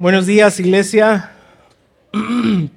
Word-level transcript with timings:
Buenos 0.00 0.26
días, 0.26 0.60
iglesia. 0.60 1.32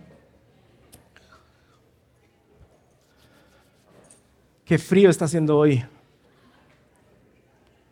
Qué 4.66 4.80
frío 4.80 5.08
está 5.12 5.26
haciendo 5.26 5.56
hoy. 5.56 5.86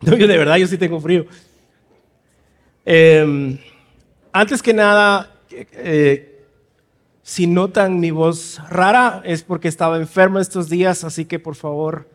Yo 0.00 0.16
de 0.16 0.36
verdad, 0.36 0.56
yo 0.56 0.66
sí 0.66 0.76
tengo 0.76 1.00
frío. 1.00 1.26
Em, 2.84 3.56
antes 4.32 4.60
que 4.64 4.74
nada, 4.74 5.32
eh, 5.50 6.44
si 7.22 7.46
notan 7.46 8.00
mi 8.00 8.10
voz 8.10 8.60
rara, 8.68 9.22
es 9.24 9.44
porque 9.44 9.68
estaba 9.68 9.98
enfermo 9.98 10.40
estos 10.40 10.68
días, 10.68 11.04
así 11.04 11.24
que 11.24 11.38
por 11.38 11.54
favor 11.54 12.08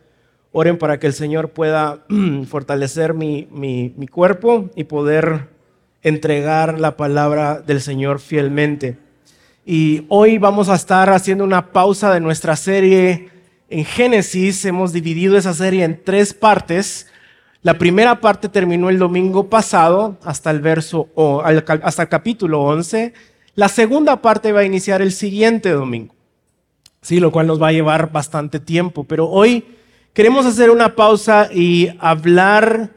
oren 0.52 0.76
para 0.76 1.00
que 1.00 1.06
el 1.06 1.14
Señor 1.14 1.52
pueda 1.52 2.04
fortalecer 2.46 3.14
mi, 3.14 3.48
mi 3.50 4.06
cuerpo 4.06 4.68
y 4.76 4.84
poder 4.84 5.55
entregar 6.02 6.78
la 6.78 6.96
palabra 6.96 7.60
del 7.60 7.80
Señor 7.80 8.20
fielmente. 8.20 8.98
Y 9.64 10.04
hoy 10.08 10.38
vamos 10.38 10.68
a 10.68 10.76
estar 10.76 11.10
haciendo 11.10 11.42
una 11.42 11.72
pausa 11.72 12.14
de 12.14 12.20
nuestra 12.20 12.54
serie 12.54 13.30
en 13.68 13.84
Génesis. 13.84 14.64
Hemos 14.64 14.92
dividido 14.92 15.36
esa 15.36 15.52
serie 15.54 15.84
en 15.84 16.02
tres 16.04 16.32
partes. 16.32 17.08
La 17.62 17.76
primera 17.78 18.20
parte 18.20 18.48
terminó 18.48 18.90
el 18.90 18.98
domingo 18.98 19.50
pasado 19.50 20.18
hasta 20.22 20.52
el 20.52 20.60
verso 20.60 21.08
o 21.16 21.42
hasta 21.42 22.02
el 22.02 22.08
capítulo 22.08 22.62
11. 22.62 23.12
La 23.56 23.68
segunda 23.68 24.22
parte 24.22 24.52
va 24.52 24.60
a 24.60 24.64
iniciar 24.64 25.02
el 25.02 25.10
siguiente 25.10 25.70
domingo. 25.70 26.14
Sí, 27.00 27.20
lo 27.20 27.32
cual 27.32 27.46
nos 27.46 27.60
va 27.60 27.68
a 27.68 27.72
llevar 27.72 28.12
bastante 28.12 28.60
tiempo, 28.60 29.04
pero 29.04 29.28
hoy 29.28 29.64
queremos 30.12 30.46
hacer 30.46 30.70
una 30.70 30.94
pausa 30.94 31.48
y 31.52 31.88
hablar 31.98 32.90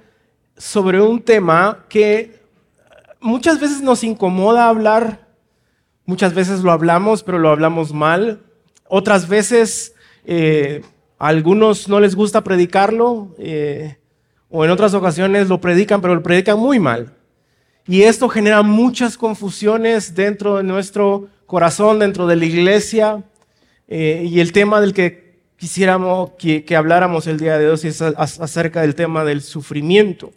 sobre 0.58 1.02
un 1.02 1.22
tema 1.22 1.86
que 1.90 2.39
muchas 3.20 3.60
veces 3.60 3.82
nos 3.82 4.04
incomoda 4.04 4.70
hablar, 4.70 5.28
muchas 6.06 6.34
veces 6.34 6.62
lo 6.62 6.72
hablamos, 6.72 7.24
pero 7.24 7.40
lo 7.40 7.50
hablamos 7.50 7.94
mal. 7.94 8.42
Otras 8.88 9.28
veces 9.28 9.94
eh, 10.26 10.82
a 11.18 11.28
algunos 11.28 11.88
no 11.88 12.00
les 12.00 12.16
gusta 12.16 12.44
predicarlo, 12.44 13.36
eh, 13.38 13.98
o 14.50 14.66
en 14.66 14.72
otras 14.72 14.94
ocasiones 14.94 15.48
lo 15.48 15.62
predican, 15.62 16.02
pero 16.02 16.16
lo 16.16 16.24
predican 16.24 16.58
muy 16.58 16.80
mal. 16.80 17.14
Y 17.88 18.04
esto 18.04 18.30
genera 18.30 18.62
muchas 18.62 19.18
confusiones 19.18 20.14
dentro 20.16 20.58
de 20.58 20.64
nuestro 20.64 21.28
corazón, 21.46 22.00
dentro 22.00 22.28
de 22.28 22.36
la 22.36 22.46
iglesia. 22.46 23.24
Eh, 23.88 24.26
y 24.28 24.40
el 24.40 24.52
tema 24.52 24.80
del 24.80 24.94
que 24.94 25.40
quisiéramos 25.56 26.32
que, 26.38 26.64
habláramos 26.76 27.26
el 27.28 27.40
día 27.40 27.58
de 27.58 27.68
hoy 27.68 27.80
es 27.84 28.02
acerca 28.02 28.82
del 28.82 28.96
tema 28.96 29.24
del 29.26 29.42
sufrimiento. 29.42 30.32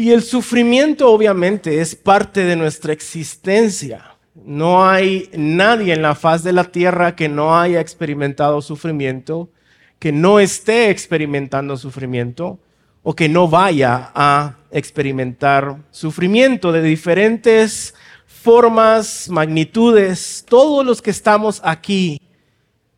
Y 0.00 0.12
el 0.12 0.22
sufrimiento 0.22 1.12
obviamente 1.12 1.82
es 1.82 1.94
parte 1.94 2.44
de 2.44 2.56
nuestra 2.56 2.90
existencia. 2.90 4.16
No 4.34 4.88
hay 4.88 5.28
nadie 5.34 5.92
en 5.92 6.00
la 6.00 6.14
faz 6.14 6.42
de 6.42 6.54
la 6.54 6.64
tierra 6.64 7.14
que 7.14 7.28
no 7.28 7.60
haya 7.60 7.82
experimentado 7.82 8.62
sufrimiento, 8.62 9.50
que 9.98 10.10
no 10.10 10.40
esté 10.40 10.88
experimentando 10.88 11.76
sufrimiento 11.76 12.58
o 13.02 13.14
que 13.14 13.28
no 13.28 13.46
vaya 13.46 14.10
a 14.14 14.56
experimentar 14.70 15.76
sufrimiento 15.90 16.72
de 16.72 16.80
diferentes 16.80 17.94
formas, 18.24 19.28
magnitudes. 19.28 20.46
Todos 20.48 20.82
los 20.82 21.02
que 21.02 21.10
estamos 21.10 21.60
aquí 21.62 22.18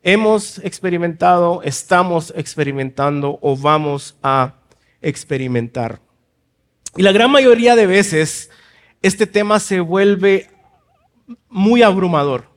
hemos 0.03 0.57
experimentado, 0.59 1.63
estamos 1.63 2.33
experimentando 2.33 3.39
o 3.41 3.57
vamos 3.57 4.15
a 4.23 4.53
experimentar. 5.01 5.99
Y 6.95 7.01
la 7.01 7.11
gran 7.11 7.31
mayoría 7.31 7.75
de 7.75 7.87
veces 7.87 8.49
este 9.01 9.27
tema 9.27 9.59
se 9.59 9.79
vuelve 9.79 10.49
muy 11.49 11.81
abrumador, 11.81 12.49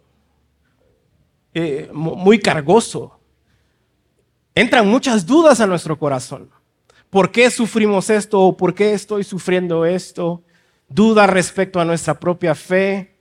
eh, 1.54 1.90
muy 1.92 2.38
cargoso. 2.38 3.18
Entran 4.54 4.88
muchas 4.88 5.26
dudas 5.26 5.60
a 5.60 5.66
nuestro 5.66 5.98
corazón. 5.98 6.50
¿Por 7.10 7.30
qué 7.30 7.50
sufrimos 7.50 8.10
esto 8.10 8.40
o 8.40 8.56
por 8.56 8.74
qué 8.74 8.92
estoy 8.92 9.24
sufriendo 9.24 9.84
esto? 9.86 10.42
Duda 10.88 11.26
respecto 11.26 11.80
a 11.80 11.84
nuestra 11.84 12.18
propia 12.18 12.54
fe, 12.54 13.16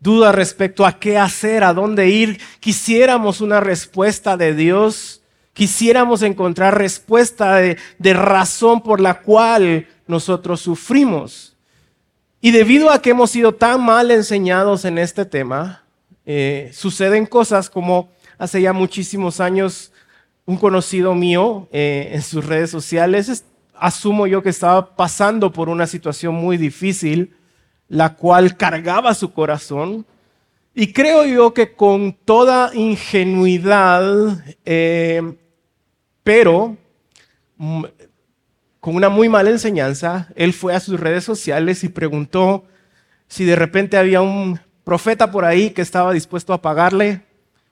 duda 0.00 0.32
respecto 0.32 0.84
a 0.84 0.98
qué 0.98 1.18
hacer, 1.18 1.64
a 1.64 1.72
dónde 1.72 2.08
ir. 2.08 2.40
Quisiéramos 2.60 3.40
una 3.40 3.60
respuesta 3.60 4.36
de 4.36 4.54
Dios, 4.54 5.17
quisiéramos 5.58 6.22
encontrar 6.22 6.78
respuesta 6.78 7.56
de, 7.56 7.76
razón 8.14 8.80
por 8.80 9.00
la 9.00 9.22
cual 9.22 9.88
nosotros 10.06 10.60
sufrimos. 10.60 11.56
Y 12.40 12.52
debido 12.52 12.92
a 12.92 13.02
que 13.02 13.10
hemos 13.10 13.32
sido 13.32 13.52
tan 13.52 13.84
mal 13.84 14.12
enseñados 14.12 14.84
en 14.84 14.98
este 14.98 15.24
tema, 15.24 15.82
eh, 16.24 16.70
suceden 16.72 17.26
cosas 17.26 17.68
como 17.68 18.08
hace 18.38 18.62
ya 18.62 18.72
muchísimos 18.72 19.40
años 19.40 19.90
un 20.46 20.58
conocido 20.58 21.16
mío 21.16 21.68
eh, 21.72 22.10
en 22.12 22.22
sus 22.22 22.46
redes 22.46 22.70
sociales, 22.70 23.44
asumo 23.74 24.28
yo 24.28 24.44
que 24.44 24.50
estaba 24.50 24.94
pasando 24.94 25.52
por 25.52 25.68
una 25.68 25.88
situación 25.88 26.36
muy 26.36 26.56
difícil, 26.56 27.34
la 27.88 28.14
cual 28.14 28.56
cargaba 28.56 29.12
su 29.12 29.32
corazón. 29.32 30.06
Y 30.72 30.92
creo 30.92 31.26
yo 31.26 31.52
que 31.52 31.72
con 31.72 32.12
toda 32.12 32.70
ingenuidad, 32.74 34.44
eh, 34.64 35.20
pero 36.28 36.76
mm, 37.56 37.84
con 38.80 38.94
una 38.94 39.08
muy 39.08 39.30
mala 39.30 39.48
enseñanza, 39.48 40.28
él 40.36 40.52
fue 40.52 40.74
a 40.74 40.80
sus 40.80 41.00
redes 41.00 41.24
sociales 41.24 41.82
y 41.84 41.88
preguntó 41.88 42.66
si 43.28 43.46
de 43.46 43.56
repente 43.56 43.96
había 43.96 44.20
un 44.20 44.60
profeta 44.84 45.30
por 45.30 45.46
ahí 45.46 45.70
que 45.70 45.80
estaba 45.80 46.12
dispuesto 46.12 46.52
a 46.52 46.60
pagarle 46.60 47.22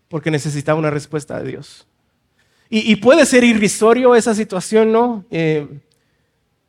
porque 0.08 0.30
necesitaba 0.30 0.78
una 0.78 0.88
respuesta 0.88 1.38
de 1.38 1.50
Dios. 1.50 1.86
Y, 2.70 2.96
puede 2.96 3.26
ser 3.26 3.44
irrisorio 3.44 4.14
esa 4.14 4.34
situación, 4.34 4.90
¿no? 4.90 5.26
Eh, 5.30 5.68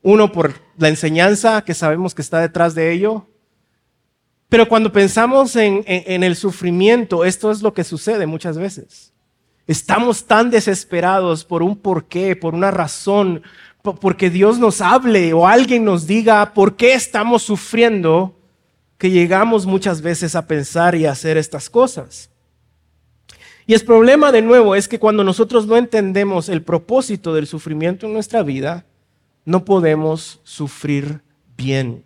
uno 0.02 0.30
por 0.34 0.56
la 0.78 0.90
enseñanza 0.90 1.64
que 1.64 1.74
sabemos 1.74 2.14
que 2.14 2.22
está 2.22 2.42
detrás 2.42 2.76
de 2.76 2.92
ello. 2.92 3.28
Pero 4.50 4.68
cuando 4.68 4.92
pensamos 4.92 5.56
en, 5.56 5.86
el 5.88 6.36
sufrimiento, 6.36 7.24
esto 7.24 7.50
es 7.50 7.62
lo 7.62 7.74
que 7.74 7.86
sucede 7.86 8.26
muchas 8.26 8.58
veces. 8.58 9.14
Estamos 9.68 10.26
tan 10.26 10.50
desesperados 10.50 11.44
por 11.44 11.62
un 11.62 11.76
porqué, 11.76 12.36
por 12.36 12.56
una 12.56 12.72
razón, 12.72 13.44
porque 14.00 14.30
Dios 14.30 14.60
nos 14.60 14.82
hable 14.82 15.34
o 15.34 15.46
alguien 15.46 15.84
nos 15.84 16.08
diga 16.08 16.54
por 16.54 16.76
qué 16.76 16.94
estamos 16.94 17.44
sufriendo, 17.44 18.34
que 18.98 19.12
llegamos 19.12 19.66
muchas 19.66 20.02
veces 20.02 20.36
a 20.36 20.48
pensar 20.48 20.96
y 20.96 21.06
a 21.06 21.12
hacer 21.12 21.38
estas 21.38 21.70
cosas. 21.70 22.30
Y 23.66 23.74
el 23.74 23.82
problema 23.82 24.32
de 24.32 24.42
nuevo 24.42 24.76
es 24.76 24.88
que 24.88 24.98
cuando 24.98 25.26
nosotros 25.26 25.68
no 25.68 25.76
entendemos 25.76 26.48
el 26.48 26.62
propósito 26.64 27.34
del 27.34 27.48
sufrimiento 27.48 28.08
en 28.08 28.14
nuestra 28.14 28.42
vida, 28.42 28.86
no 29.44 29.66
podemos 29.66 30.40
sufrir 30.44 31.22
bien. 31.58 32.06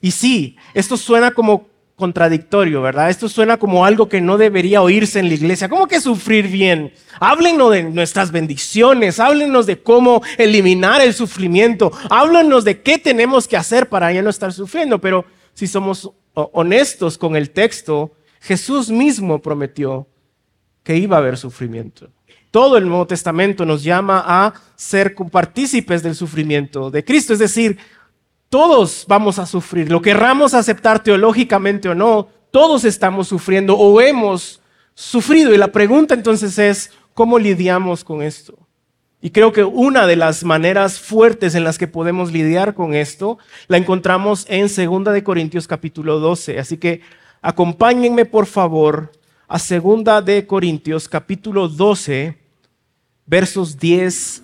Y 0.00 0.12
sí, 0.12 0.56
esto 0.72 0.96
suena 0.96 1.32
como 1.32 1.67
contradictorio, 1.98 2.80
¿verdad? 2.80 3.10
Esto 3.10 3.28
suena 3.28 3.56
como 3.56 3.84
algo 3.84 4.08
que 4.08 4.20
no 4.20 4.38
debería 4.38 4.80
oírse 4.82 5.18
en 5.18 5.26
la 5.26 5.34
iglesia. 5.34 5.68
¿Cómo 5.68 5.88
que 5.88 6.00
sufrir 6.00 6.46
bien? 6.46 6.92
Háblenos 7.18 7.72
de 7.72 7.82
nuestras 7.82 8.30
bendiciones, 8.30 9.18
háblenos 9.18 9.66
de 9.66 9.82
cómo 9.82 10.22
eliminar 10.38 11.00
el 11.00 11.12
sufrimiento, 11.12 11.90
háblenos 12.08 12.64
de 12.64 12.82
qué 12.82 12.98
tenemos 12.98 13.48
que 13.48 13.56
hacer 13.56 13.88
para 13.88 14.12
ya 14.12 14.22
no 14.22 14.30
estar 14.30 14.52
sufriendo. 14.52 15.00
Pero 15.00 15.24
si 15.54 15.66
somos 15.66 16.12
honestos 16.34 17.18
con 17.18 17.34
el 17.34 17.50
texto, 17.50 18.12
Jesús 18.40 18.90
mismo 18.90 19.42
prometió 19.42 20.06
que 20.84 20.96
iba 20.96 21.16
a 21.16 21.18
haber 21.18 21.36
sufrimiento. 21.36 22.08
Todo 22.52 22.78
el 22.78 22.88
Nuevo 22.88 23.08
Testamento 23.08 23.66
nos 23.66 23.82
llama 23.82 24.22
a 24.24 24.54
ser 24.76 25.16
partícipes 25.16 26.04
del 26.04 26.14
sufrimiento 26.14 26.92
de 26.92 27.04
Cristo, 27.04 27.32
es 27.32 27.40
decir, 27.40 27.76
todos 28.48 29.04
vamos 29.06 29.38
a 29.38 29.46
sufrir, 29.46 29.90
lo 29.90 30.00
querramos 30.00 30.54
aceptar 30.54 31.02
teológicamente 31.02 31.88
o 31.88 31.94
no, 31.94 32.28
todos 32.50 32.84
estamos 32.84 33.28
sufriendo 33.28 33.76
o 33.76 34.00
hemos 34.00 34.60
sufrido. 34.94 35.54
Y 35.54 35.58
la 35.58 35.68
pregunta 35.68 36.14
entonces 36.14 36.58
es, 36.58 36.90
¿cómo 37.14 37.38
lidiamos 37.38 38.04
con 38.04 38.22
esto? 38.22 38.58
Y 39.20 39.30
creo 39.30 39.52
que 39.52 39.64
una 39.64 40.06
de 40.06 40.16
las 40.16 40.44
maneras 40.44 41.00
fuertes 41.00 41.54
en 41.54 41.64
las 41.64 41.76
que 41.76 41.88
podemos 41.88 42.32
lidiar 42.32 42.74
con 42.74 42.94
esto 42.94 43.38
la 43.66 43.76
encontramos 43.76 44.46
en 44.48 44.68
2 44.68 45.12
de 45.12 45.24
Corintios 45.24 45.66
capítulo 45.66 46.20
12. 46.20 46.58
Así 46.58 46.78
que 46.78 47.00
acompáñenme 47.42 48.24
por 48.24 48.46
favor 48.46 49.12
a 49.48 49.58
segunda 49.58 50.22
de 50.22 50.46
Corintios 50.46 51.08
capítulo 51.08 51.68
12, 51.68 52.38
versos 53.26 53.78
10, 53.78 54.42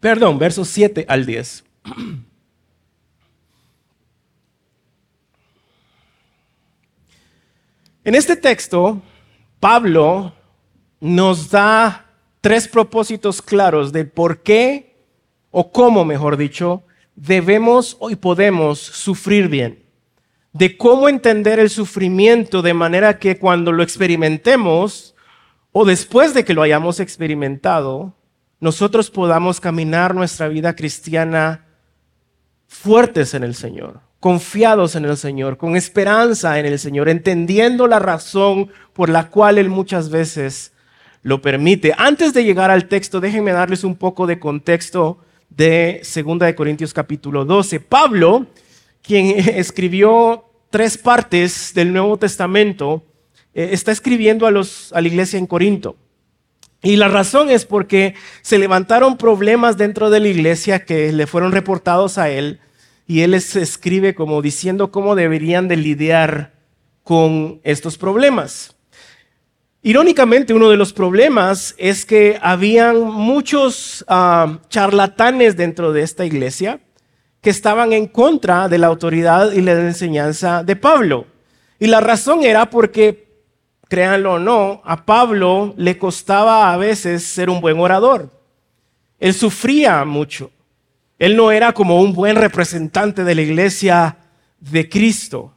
perdón, 0.00 0.38
versos 0.38 0.68
7 0.68 1.06
al 1.08 1.26
10. 1.26 1.69
En 8.02 8.14
este 8.14 8.34
texto, 8.34 9.02
Pablo 9.60 10.32
nos 11.00 11.50
da 11.50 12.06
tres 12.40 12.66
propósitos 12.66 13.42
claros 13.42 13.92
de 13.92 14.06
por 14.06 14.42
qué, 14.42 15.04
o 15.50 15.70
cómo, 15.70 16.06
mejor 16.06 16.38
dicho, 16.38 16.82
debemos 17.14 17.98
y 18.08 18.16
podemos 18.16 18.80
sufrir 18.80 19.48
bien. 19.48 19.84
de 20.52 20.76
cómo 20.76 21.08
entender 21.08 21.60
el 21.60 21.70
sufrimiento 21.70 22.60
de 22.62 22.74
manera 22.74 23.18
que 23.20 23.38
cuando 23.38 23.70
lo 23.70 23.84
experimentemos 23.84 25.14
o 25.70 25.84
después 25.84 26.34
de 26.34 26.44
que 26.44 26.54
lo 26.54 26.62
hayamos 26.62 26.98
experimentado, 26.98 28.16
nosotros 28.58 29.10
podamos 29.10 29.60
caminar 29.60 30.12
nuestra 30.14 30.48
vida 30.48 30.74
cristiana 30.74 31.66
fuertes 32.70 33.34
en 33.34 33.42
el 33.42 33.54
Señor, 33.54 34.00
confiados 34.20 34.94
en 34.94 35.04
el 35.04 35.16
Señor, 35.16 35.58
con 35.58 35.76
esperanza 35.76 36.58
en 36.60 36.66
el 36.66 36.78
Señor, 36.78 37.08
entendiendo 37.08 37.88
la 37.88 37.98
razón 37.98 38.70
por 38.94 39.10
la 39.10 39.28
cual 39.28 39.58
Él 39.58 39.68
muchas 39.68 40.08
veces 40.08 40.72
lo 41.22 41.42
permite. 41.42 41.92
Antes 41.98 42.32
de 42.32 42.44
llegar 42.44 42.70
al 42.70 42.86
texto, 42.86 43.20
déjenme 43.20 43.50
darles 43.50 43.82
un 43.82 43.96
poco 43.96 44.26
de 44.26 44.38
contexto 44.38 45.18
de 45.50 46.00
2 46.14 46.38
de 46.38 46.54
Corintios 46.54 46.94
capítulo 46.94 47.44
12. 47.44 47.80
Pablo, 47.80 48.46
quien 49.02 49.36
escribió 49.56 50.44
tres 50.70 50.96
partes 50.96 51.74
del 51.74 51.92
Nuevo 51.92 52.16
Testamento, 52.18 53.02
eh, 53.52 53.70
está 53.72 53.90
escribiendo 53.90 54.46
a, 54.46 54.52
los, 54.52 54.92
a 54.92 55.00
la 55.00 55.08
iglesia 55.08 55.38
en 55.38 55.48
Corinto. 55.48 55.96
Y 56.82 56.96
la 56.96 57.08
razón 57.08 57.50
es 57.50 57.66
porque 57.66 58.14
se 58.42 58.58
levantaron 58.58 59.18
problemas 59.18 59.76
dentro 59.76 60.08
de 60.10 60.20
la 60.20 60.28
iglesia 60.28 60.84
que 60.84 61.12
le 61.12 61.26
fueron 61.26 61.52
reportados 61.52 62.16
a 62.16 62.30
él 62.30 62.60
y 63.06 63.22
él 63.22 63.32
les 63.32 63.56
escribe 63.56 64.14
como 64.14 64.40
diciendo 64.40 64.92
cómo 64.92 65.14
deberían 65.14 65.66
de 65.66 65.76
lidiar 65.76 66.52
con 67.02 67.60
estos 67.64 67.98
problemas. 67.98 68.76
Irónicamente, 69.82 70.54
uno 70.54 70.68
de 70.68 70.76
los 70.76 70.92
problemas 70.92 71.74
es 71.76 72.06
que 72.06 72.38
habían 72.40 73.02
muchos 73.02 74.04
ah, 74.08 74.60
charlatanes 74.68 75.56
dentro 75.56 75.92
de 75.92 76.02
esta 76.02 76.24
iglesia 76.24 76.80
que 77.40 77.50
estaban 77.50 77.92
en 77.92 78.06
contra 78.06 78.68
de 78.68 78.78
la 78.78 78.88
autoridad 78.88 79.52
y 79.52 79.62
la 79.62 79.72
enseñanza 79.72 80.62
de 80.62 80.76
Pablo. 80.76 81.26
Y 81.78 81.86
la 81.86 82.00
razón 82.00 82.44
era 82.44 82.68
porque, 82.68 83.29
créanlo 83.90 84.34
o 84.34 84.38
no, 84.38 84.80
a 84.84 85.04
Pablo 85.04 85.74
le 85.76 85.98
costaba 85.98 86.72
a 86.72 86.76
veces 86.76 87.24
ser 87.24 87.50
un 87.50 87.60
buen 87.60 87.78
orador. 87.80 88.30
Él 89.18 89.34
sufría 89.34 90.04
mucho. 90.04 90.52
Él 91.18 91.36
no 91.36 91.50
era 91.50 91.72
como 91.72 92.00
un 92.00 92.14
buen 92.14 92.36
representante 92.36 93.24
de 93.24 93.34
la 93.34 93.42
iglesia 93.42 94.16
de 94.60 94.88
Cristo. 94.88 95.52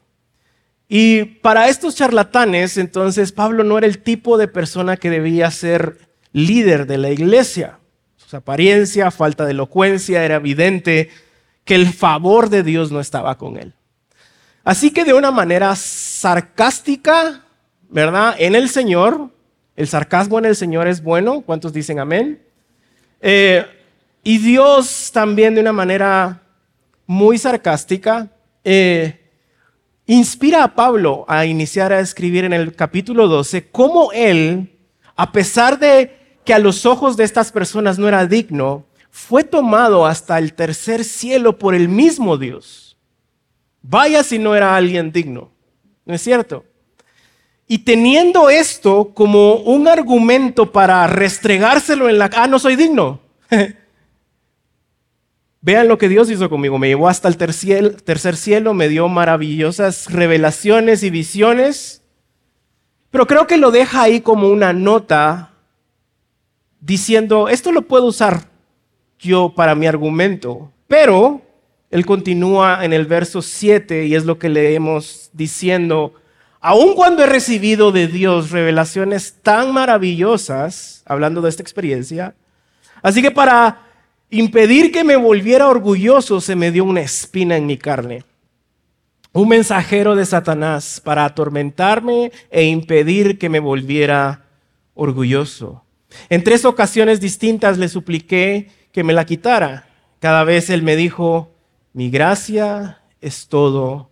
Y 0.90 1.24
para 1.26 1.70
estos 1.70 1.96
charlatanes, 1.96 2.78
entonces, 2.78 3.32
Pablo 3.32 3.64
no 3.64 3.78
era 3.78 3.86
el 3.86 4.00
tipo 4.00 4.38
de 4.38 4.48
persona 4.48 4.98
que 4.98 5.12
debía 5.12 5.52
ser 5.52 6.10
líder 6.32 6.88
de 6.88 6.98
la 6.98 7.12
iglesia. 7.12 7.78
Su 8.18 8.36
apariencia, 8.36 9.12
falta 9.12 9.46
de 9.46 9.52
elocuencia, 9.52 10.26
era 10.26 10.36
evidente 10.36 11.12
que 11.66 11.76
el 11.76 11.94
favor 11.94 12.50
de 12.50 12.64
Dios 12.64 12.92
no 12.92 13.00
estaba 13.00 13.38
con 13.38 13.58
él. 13.58 13.74
Así 14.64 14.90
que 14.90 15.06
de 15.06 15.14
una 15.14 15.30
manera 15.30 15.76
sarcástica, 15.76 17.43
¿verdad? 17.94 18.36
En 18.40 18.56
el 18.56 18.70
Señor, 18.70 19.30
el 19.76 19.88
sarcasmo 19.88 20.40
en 20.40 20.46
el 20.46 20.56
Señor 20.56 20.88
es 20.88 21.04
bueno. 21.04 21.42
¿Cuántos 21.42 21.72
dicen 21.72 22.00
amén? 22.00 22.42
Eh, 23.22 23.64
y 24.24 24.40
Dios 24.40 25.12
también 25.14 25.54
de 25.54 25.62
una 25.62 25.74
manera 25.74 26.42
muy 27.06 27.38
sarcástica 27.38 28.32
eh, 28.64 29.30
inspira 30.08 30.64
a 30.64 30.74
Pablo 30.74 31.24
a 31.28 31.46
iniciar 31.46 31.94
a 31.94 32.00
escribir 32.00 32.46
en 32.46 32.54
el 32.54 32.76
capítulo 32.76 33.28
12 33.28 33.70
cómo 33.70 34.12
él, 34.12 34.76
a 35.16 35.32
pesar 35.32 35.78
de 35.78 36.18
que 36.44 36.54
a 36.54 36.60
los 36.60 36.88
ojos 36.88 37.16
de 37.16 37.26
estas 37.26 37.52
personas 37.52 38.00
no 38.00 38.08
era 38.08 38.26
digno, 38.26 38.86
fue 39.12 39.44
tomado 39.44 40.08
hasta 40.08 40.40
el 40.40 40.54
tercer 40.54 41.04
cielo 41.04 41.60
por 41.60 41.76
el 41.76 41.88
mismo 41.90 42.38
Dios. 42.38 42.98
Vaya 43.84 44.24
si 44.24 44.40
no 44.40 44.56
era 44.56 44.76
alguien 44.76 45.12
digno, 45.12 45.52
¿no 46.06 46.16
es 46.16 46.22
cierto? 46.24 46.66
Y 47.68 47.80
teniendo 47.80 48.50
esto 48.50 49.12
como 49.14 49.56
un 49.56 49.88
argumento 49.88 50.72
para 50.72 51.08
restregárselo 51.08 52.10
en 52.10 52.20
la... 52.20 52.30
Ah, 52.34 52.48
no 52.48 52.60
soy 52.60 52.76
digno. 52.76 53.22
Vean 55.62 55.88
lo 55.88 55.98
que 55.98 56.10
Dios 56.10 56.30
hizo 56.30 56.50
conmigo. 56.50 56.78
Me 56.78 56.90
llevó 56.90 57.08
hasta 57.08 57.30
el 57.30 57.38
tercer 57.38 58.36
cielo, 58.36 58.74
me 58.74 58.90
dio 58.90 59.08
maravillosas 59.08 60.12
revelaciones 60.12 61.04
y 61.04 61.10
visiones. 61.10 62.04
Pero 63.10 63.28
creo 63.28 63.48
que 63.48 63.58
lo 63.58 63.72
deja 63.72 64.02
ahí 64.02 64.20
como 64.20 64.50
una 64.50 64.74
nota 64.74 65.54
diciendo, 66.82 67.48
esto 67.48 67.72
lo 67.72 67.84
puedo 67.84 68.08
usar 68.08 68.50
yo 69.20 69.54
para 69.56 69.74
mi 69.74 69.88
argumento. 69.88 70.70
Pero 70.88 71.42
él 71.92 72.06
continúa 72.06 72.84
en 72.84 72.92
el 72.92 73.06
verso 73.06 73.42
7 73.42 74.06
y 74.06 74.16
es 74.16 74.26
lo 74.26 74.38
que 74.40 74.50
leemos 74.50 75.30
diciendo, 75.32 76.16
aun 76.64 76.96
cuando 76.96 77.22
he 77.22 77.28
recibido 77.28 77.92
de 77.92 78.08
Dios 78.08 78.50
revelaciones 78.50 79.36
tan 79.42 79.74
maravillosas, 79.74 81.04
hablando 81.06 81.42
de 81.42 81.50
esta 81.50 81.62
experiencia, 81.62 82.36
así 83.02 83.22
que 83.22 83.32
para 83.32 83.82
impedir 84.30 84.94
que 84.94 85.04
me 85.04 85.18
volviera 85.18 85.68
orgulloso, 85.68 86.40
se 86.40 86.56
me 86.56 86.72
dio 86.72 86.86
una 86.86 87.02
espina 87.02 87.58
en 87.58 87.66
mi 87.66 87.78
carne. 87.78 88.24
Un 89.34 89.50
mensajero 89.50 90.16
de 90.16 90.26
Satanás 90.26 91.02
para 91.04 91.26
atormentarme 91.26 92.32
e 92.50 92.64
impedir 92.64 93.38
que 93.38 93.50
me 93.50 93.60
volviera 93.60 94.46
orgulloso. 94.94 95.84
En 96.30 96.46
tres 96.46 96.64
ocasiones 96.64 97.20
distintas 97.20 97.78
le 97.78 97.90
supliqué 97.90 98.70
que 98.94 99.04
me 99.04 99.12
la 99.12 99.26
quitara. 99.26 99.90
Cada 100.20 100.46
vez 100.46 100.70
él 100.70 100.82
me 100.82 100.96
dijo, 100.96 101.52
mi 101.92 102.10
gracia 102.10 103.02
es 103.20 103.50
todo 103.50 104.12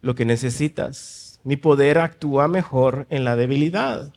lo 0.00 0.14
que 0.14 0.24
necesitas. 0.24 1.19
Mi 1.44 1.56
poder 1.56 1.98
actúa 1.98 2.48
mejor 2.48 3.06
en 3.10 3.24
la 3.24 3.36
debilidad. 3.36 4.12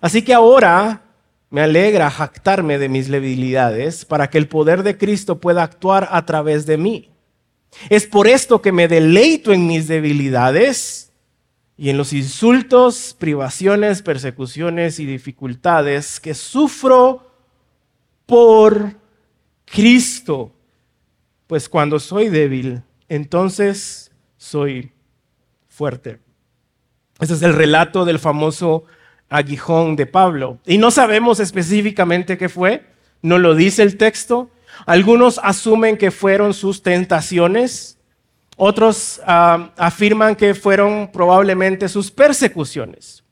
Así 0.00 0.22
que 0.22 0.34
ahora 0.34 1.02
me 1.50 1.60
alegra 1.60 2.10
jactarme 2.10 2.78
de 2.78 2.88
mis 2.88 3.08
debilidades 3.08 4.04
para 4.04 4.28
que 4.28 4.38
el 4.38 4.48
poder 4.48 4.82
de 4.82 4.98
Cristo 4.98 5.40
pueda 5.40 5.62
actuar 5.62 6.08
a 6.10 6.26
través 6.26 6.66
de 6.66 6.76
mí. 6.76 7.10
Es 7.88 8.06
por 8.06 8.26
esto 8.26 8.62
que 8.62 8.72
me 8.72 8.88
deleito 8.88 9.52
en 9.52 9.66
mis 9.66 9.86
debilidades 9.86 11.12
y 11.76 11.90
en 11.90 11.98
los 11.98 12.12
insultos, 12.12 13.14
privaciones, 13.18 14.02
persecuciones 14.02 14.98
y 14.98 15.04
dificultades 15.04 16.20
que 16.20 16.34
sufro 16.34 17.30
por 18.24 18.96
Cristo. 19.64 20.52
Pues 21.46 21.68
cuando 21.68 22.00
soy 22.00 22.28
débil, 22.28 22.82
entonces 23.08 24.10
soy 24.36 24.90
fuerte. 25.68 26.25
Ese 27.20 27.34
es 27.34 27.42
el 27.42 27.54
relato 27.54 28.04
del 28.04 28.18
famoso 28.18 28.84
aguijón 29.28 29.96
de 29.96 30.06
Pablo. 30.06 30.58
Y 30.66 30.78
no 30.78 30.90
sabemos 30.90 31.40
específicamente 31.40 32.38
qué 32.38 32.48
fue, 32.48 32.84
no 33.22 33.38
lo 33.38 33.54
dice 33.54 33.82
el 33.82 33.96
texto. 33.96 34.50
Algunos 34.84 35.40
asumen 35.42 35.96
que 35.96 36.10
fueron 36.10 36.52
sus 36.52 36.82
tentaciones, 36.82 37.98
otros 38.56 39.20
ah, 39.26 39.70
afirman 39.76 40.36
que 40.36 40.54
fueron 40.54 41.10
probablemente 41.12 41.88
sus 41.88 42.10
persecuciones. 42.10 43.24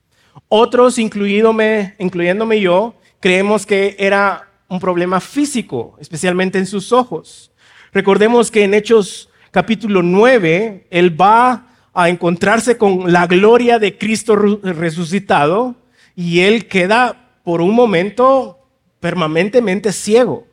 Otros, 0.49 0.99
incluyéndome, 0.99 1.95
incluyéndome 1.99 2.61
yo, 2.61 2.95
creemos 3.21 3.67
que 3.67 3.97
era 3.99 4.49
un 4.69 4.81
problema 4.81 5.21
físico, 5.21 5.97
especialmente 6.01 6.59
en 6.59 6.67
sus 6.67 6.93
ojos. 6.93 7.53
Recordemos 7.93 8.51
que 8.51 8.65
en 8.65 8.75
Hechos 8.75 9.29
capítulo 9.51 10.03
9, 10.03 10.89
él 10.91 11.21
va 11.21 11.74
a 11.95 12.09
encontrarse 12.09 12.77
con 12.77 13.13
la 13.13 13.27
gloria 13.27 13.79
de 13.79 13.97
Cristo 13.97 14.35
resucitado 14.35 15.77
y 16.17 16.41
él 16.41 16.67
queda 16.67 17.31
por 17.45 17.61
un 17.61 17.75
momento 17.75 18.59
permanentemente 18.99 19.93
ciego. 19.93 20.47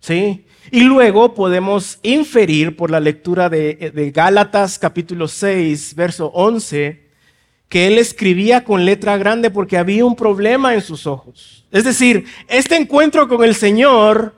¿Sí? 0.00 0.46
Y 0.70 0.82
luego 0.82 1.34
podemos 1.34 1.98
inferir 2.02 2.76
por 2.76 2.90
la 2.90 3.00
lectura 3.00 3.48
de, 3.48 3.90
de, 3.92 4.10
Gálatas 4.12 4.78
capítulo 4.78 5.26
6, 5.26 5.94
verso 5.96 6.26
11, 6.26 7.08
que 7.68 7.88
él 7.88 7.98
escribía 7.98 8.62
con 8.62 8.84
letra 8.84 9.16
grande 9.16 9.50
porque 9.50 9.76
había 9.76 10.04
un 10.04 10.14
problema 10.14 10.74
en 10.74 10.82
sus 10.82 11.06
ojos. 11.06 11.66
Es 11.72 11.84
decir, 11.84 12.26
este 12.46 12.76
encuentro 12.76 13.26
con 13.26 13.42
el 13.42 13.56
Señor 13.56 14.34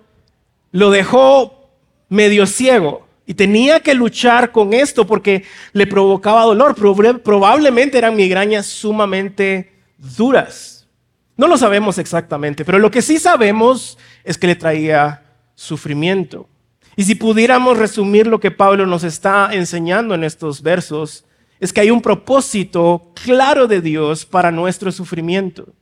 lo 0.73 0.91
dejó 0.91 1.69
medio 2.09 2.47
ciego 2.47 3.10
y 3.27 3.35
tenía 3.35 3.81
que 3.81 3.95
luchar 3.95 4.53
con 4.53 4.73
esto 4.73 5.07
porque 5.07 5.45
le 5.73 5.87
provocaba 5.87 6.45
dolor. 6.45 6.75
Probablemente 7.23 7.99
eran 7.99 8.17
migrañas 8.17 8.67
sumamente 8.67 9.73
duras. 9.97 10.89
No 11.37 11.47
lo 11.47 11.57
sabemos 11.57 11.99
exactamente, 11.99 12.65
pero 12.65 12.79
lo 12.79 12.91
que 12.91 13.03
sí 13.03 13.19
sabemos 13.19 13.99
es 14.25 14.37
que 14.37 14.47
le 14.47 14.57
traía 14.57 15.23
sufrimiento. 15.55 16.49
Y 16.97 17.05
si 17.05 17.15
pudiéramos 17.15 17.79
resumir 17.79 18.27
lo 18.27 18.41
que 18.41 18.51
Pablo 18.51 18.85
nos 18.85 19.05
está 19.05 19.51
enseñando 19.53 20.15
en 20.15 20.25
estos 20.25 20.63
versos, 20.63 21.25
es 21.61 21.73
que 21.73 21.81
hay 21.81 21.91
un 21.91 22.03
propósito 22.03 23.13
claro 23.25 23.67
de 23.67 23.81
Dios 23.81 24.27
para 24.27 24.51
nuestro 24.51 24.91
sufrimiento. 24.91 25.73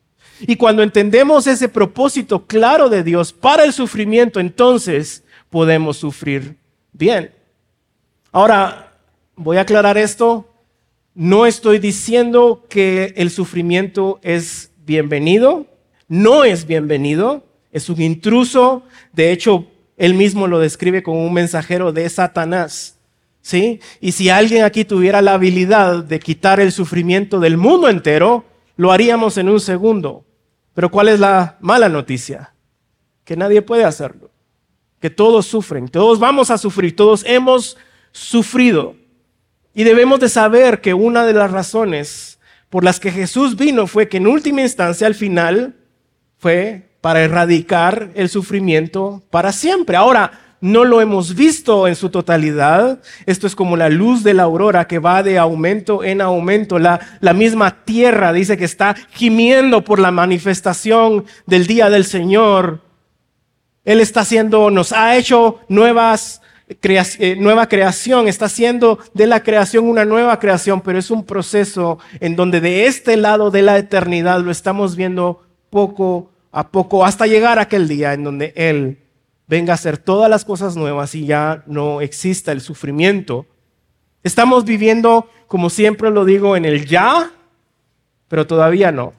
Y 0.41 0.57
cuando 0.57 0.83
entendemos 0.83 1.47
ese 1.47 1.69
propósito 1.69 2.47
claro 2.47 2.89
de 2.89 3.03
Dios 3.03 3.33
para 3.33 3.65
el 3.65 3.73
sufrimiento, 3.73 4.39
entonces 4.39 5.25
podemos 5.51 5.97
sufrir 5.97 6.57
bien. 6.99 7.31
Ahora, 8.33 8.93
voy 9.37 9.57
a 9.57 9.63
aclarar 9.63 9.97
esto. 9.97 10.49
No 11.15 11.47
estoy 11.47 11.79
diciendo 11.79 12.67
que 12.69 13.15
el 13.17 13.31
sufrimiento 13.31 14.19
es 14.23 14.73
bienvenido, 14.85 15.67
no 16.09 16.45
es 16.45 16.67
bienvenido, 16.67 17.45
es 17.73 17.89
un 17.89 18.01
intruso, 18.01 18.83
de 19.13 19.33
hecho, 19.33 19.67
él 19.97 20.15
mismo 20.15 20.47
lo 20.47 20.59
describe 20.59 21.03
como 21.03 21.25
un 21.25 21.33
mensajero 21.33 21.93
de 21.93 22.09
Satanás. 22.09 22.97
¿Sí? 23.41 23.81
Y 24.01 24.13
si 24.13 24.29
alguien 24.29 24.65
aquí 24.65 24.85
tuviera 24.85 25.23
la 25.23 25.35
habilidad 25.35 26.05
de 26.05 26.21
quitar 26.21 26.61
el 26.61 26.71
sufrimiento 26.71 27.41
del 27.41 27.57
mundo 27.57 27.89
entero, 27.89 28.45
lo 28.77 28.93
haríamos 28.93 29.39
en 29.39 29.49
un 29.49 29.61
segundo. 29.61 30.25
Pero 30.75 30.91
¿cuál 30.91 31.09
es 31.09 31.19
la 31.19 31.57
mala 31.61 31.89
noticia? 31.89 32.53
Que 33.25 33.37
nadie 33.37 33.63
puede 33.63 33.85
hacerlo. 33.85 34.28
Que 35.01 35.11
todos 35.11 35.47
sufren, 35.47 35.89
todos 35.89 36.19
vamos 36.19 36.51
a 36.51 36.59
sufrir, 36.59 36.95
todos 36.97 37.25
hemos 37.27 37.77
sufrido. 38.13 38.97
Y 39.75 39.85
debemos 39.85 40.21
de 40.21 40.29
saber 40.29 40.81
que 40.81 40.95
una 40.95 41.25
de 41.25 41.35
las 41.35 41.51
razones 41.51 42.39
por 42.69 42.85
las 42.85 43.01
que 43.01 43.13
Jesús 43.13 43.57
vino 43.57 43.87
fue 43.87 44.09
que 44.09 44.17
en 44.17 44.27
última 44.27 44.63
instancia, 44.63 45.07
al 45.07 45.15
final, 45.15 45.77
fue 46.39 46.89
para 47.01 47.23
erradicar 47.23 48.11
el 48.15 48.29
sufrimiento 48.29 49.23
para 49.31 49.53
siempre. 49.53 49.97
Ahora, 49.97 50.33
no 50.61 50.85
lo 50.85 51.01
hemos 51.01 51.35
visto 51.35 51.87
en 51.87 51.95
su 51.95 52.11
totalidad. 52.11 53.01
Esto 53.27 53.47
es 53.47 53.55
como 53.55 53.77
la 53.77 53.89
luz 53.89 54.25
de 54.25 54.35
la 54.35 54.43
aurora 54.43 54.87
que 54.87 54.99
va 54.99 55.23
de 55.23 55.39
aumento 55.39 56.03
en 56.03 56.21
aumento. 56.21 56.79
La, 56.79 57.01
la, 57.21 57.33
misma 57.33 57.85
tierra 57.85 58.33
dice 58.33 58.57
que 58.57 58.65
está 58.65 58.97
gimiendo 59.11 59.85
por 59.85 60.01
la 60.01 60.11
manifestación 60.11 61.25
del 61.47 61.67
día 61.67 61.91
del 61.91 62.05
Señor. 62.05 62.81
Él 63.85 64.01
está 64.01 64.21
haciendo, 64.21 64.71
nos 64.71 64.93
ha 64.93 65.17
hecho 65.17 65.61
nuevas 65.69 66.43
eh, 66.69 67.37
nueva 67.39 67.67
creación, 67.67 68.29
está 68.29 68.45
haciendo 68.45 68.99
de 69.15 69.27
la 69.27 69.43
creación 69.43 69.87
una 69.87 70.05
nueva 70.05 70.39
creación, 70.39 70.83
pero 70.83 70.99
es 70.99 71.11
un 71.11 71.25
proceso 71.25 71.99
en 72.21 72.37
donde 72.37 72.61
de 72.61 72.87
este 72.87 73.17
lado 73.17 73.51
de 73.51 73.63
la 73.63 73.79
eternidad 73.79 74.41
lo 74.43 74.51
estamos 74.51 74.95
viendo 74.95 75.43
poco 75.71 76.31
a 76.53 76.69
poco 76.69 77.07
hasta 77.07 77.27
llegar 77.27 77.59
a 77.59 77.63
aquel 77.63 77.89
día 77.89 78.13
en 78.13 78.25
donde 78.25 78.53
Él 78.55 78.99
venga 79.47 79.73
a 79.73 79.75
hacer 79.75 79.97
todas 79.97 80.29
las 80.29 80.45
cosas 80.45 80.77
nuevas 80.77 81.15
y 81.15 81.25
ya 81.25 81.63
no 81.67 82.03
exista 82.03 82.53
el 82.53 82.61
sufrimiento. 82.61 83.47
Estamos 84.23 84.67
viviendo, 84.67 85.31
como 85.47 85.71
siempre 85.71 86.11
lo 86.11 86.27
digo, 86.27 86.55
en 86.55 86.67
el 86.67 86.85
ya, 86.85 87.31
pero 88.29 88.47
todavía 88.47 88.93
no. 88.93 89.15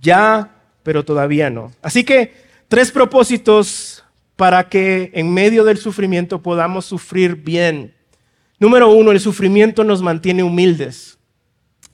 Ya, 0.00 0.50
pero 0.82 1.04
todavía 1.04 1.50
no. 1.50 1.70
Así 1.82 2.02
que 2.02 2.45
tres 2.68 2.90
propósitos 2.90 4.04
para 4.36 4.68
que 4.68 5.10
en 5.14 5.32
medio 5.32 5.64
del 5.64 5.78
sufrimiento 5.78 6.42
podamos 6.42 6.84
sufrir 6.84 7.36
bien. 7.36 7.94
Número 8.58 8.90
uno, 8.90 9.12
el 9.12 9.20
sufrimiento 9.20 9.84
nos 9.84 10.02
mantiene 10.02 10.42
humildes. 10.42 11.18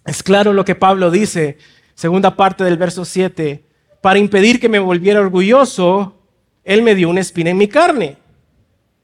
Es 0.04 0.22
claro 0.22 0.52
lo 0.52 0.64
que 0.64 0.74
Pablo 0.74 1.10
dice, 1.10 1.58
segunda 1.94 2.36
parte 2.36 2.64
del 2.64 2.76
verso 2.76 3.04
7, 3.04 3.64
para 4.00 4.18
impedir 4.18 4.58
que 4.58 4.68
me 4.68 4.80
volviera 4.80 5.20
orgulloso, 5.20 6.18
Él 6.64 6.82
me 6.82 6.94
dio 6.94 7.08
una 7.08 7.20
espina 7.20 7.50
en 7.50 7.58
mi 7.58 7.68
carne, 7.68 8.16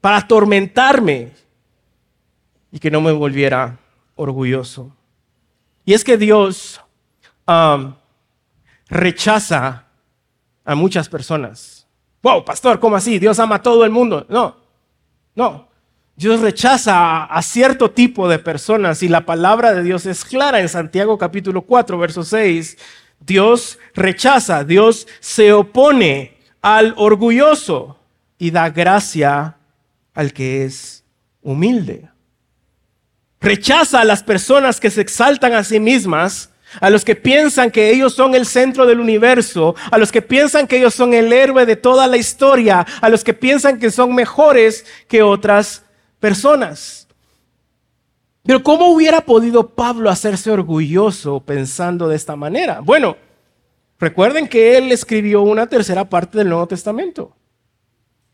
para 0.01 0.19
atormentarme 0.19 1.33
y 2.73 2.79
que 2.79 2.91
no 2.91 3.01
me 3.01 3.13
volviera 3.13 3.79
orgulloso. 4.17 4.95
Y 5.85 5.95
es 5.95 6.05
que 6.05 6.19
Dios 6.19 6.81
um, 7.47 7.95
rechaza 8.89 9.88
a 10.69 10.75
muchas 10.77 11.09
personas 11.09 11.79
wow, 12.23 12.45
pastor, 12.45 12.81
¿cómo 12.81 12.97
así? 12.97 13.19
Dios 13.19 13.39
ama 13.39 13.57
a 13.57 13.63
todo 13.63 13.85
el 13.85 13.91
mundo. 13.91 14.27
No, 14.29 14.57
no. 15.35 15.69
Dios 16.17 16.41
rechaza 16.41 17.25
a, 17.25 17.43
cierto 17.43 17.93
tipo 17.93 18.29
de 18.29 18.41
personas 18.41 19.05
y 19.05 19.09
la 19.09 19.25
palabra 19.25 19.73
de 19.73 19.85
Dios 19.85 20.05
es 20.05 20.25
clara 20.25 20.61
en 20.61 20.69
Santiago 20.69 21.17
capítulo 21.17 21.63
4, 21.63 21.97
verso 21.97 22.25
6. 22.25 22.77
Dios 23.21 23.79
rechaza, 23.95 24.65
Dios 24.65 25.07
se 25.21 25.53
opone 25.53 26.37
al 26.61 26.95
orgulloso 26.97 27.99
y 28.37 28.51
da 28.51 28.71
gracia 28.71 29.59
al 30.13 30.33
que 30.33 30.65
es 30.65 31.05
humilde. 31.41 32.09
Rechaza 33.41 34.01
a 34.01 34.05
las 34.05 34.25
personas 34.25 34.81
que 34.81 34.91
se 34.91 35.01
exaltan 35.01 35.53
a 35.53 35.63
sí 35.63 35.79
mismas 35.79 36.51
a 36.81 36.91
los 36.91 37.05
que 37.05 37.17
piensan 37.17 37.71
que 37.71 37.91
ellos 37.91 38.15
son 38.15 38.35
el 38.35 38.47
centro 38.47 38.87
del 38.87 39.01
universo, 39.01 39.75
a 39.91 39.99
los 39.99 40.13
que 40.13 40.23
piensan 40.23 40.67
que 40.67 40.79
ellos 40.79 40.95
son 40.95 41.15
el 41.15 41.33
héroe 41.33 41.67
de 41.67 41.77
toda 41.77 42.07
la 42.07 42.17
historia, 42.17 42.87
a 43.01 43.09
los 43.09 43.25
que 43.25 43.35
piensan 43.35 43.79
que 43.79 43.91
son 43.91 44.15
mejores 44.15 44.85
que 45.09 45.23
otras 45.23 45.85
personas. 46.21 47.09
Pero 48.45 48.63
¿cómo 48.63 48.89
hubiera 48.89 49.21
podido 49.21 49.75
Pablo 49.75 50.11
hacerse 50.11 50.51
orgulloso 50.51 51.41
pensando 51.41 52.09
de 52.09 52.17
esta 52.17 52.35
manera? 52.35 52.81
Bueno, 52.81 53.17
recuerden 53.99 54.49
que 54.49 54.79
él 54.79 54.91
escribió 54.91 55.43
una 55.43 55.67
tercera 55.67 56.09
parte 56.09 56.39
del 56.39 56.49
Nuevo 56.49 56.67
Testamento. 56.67 57.37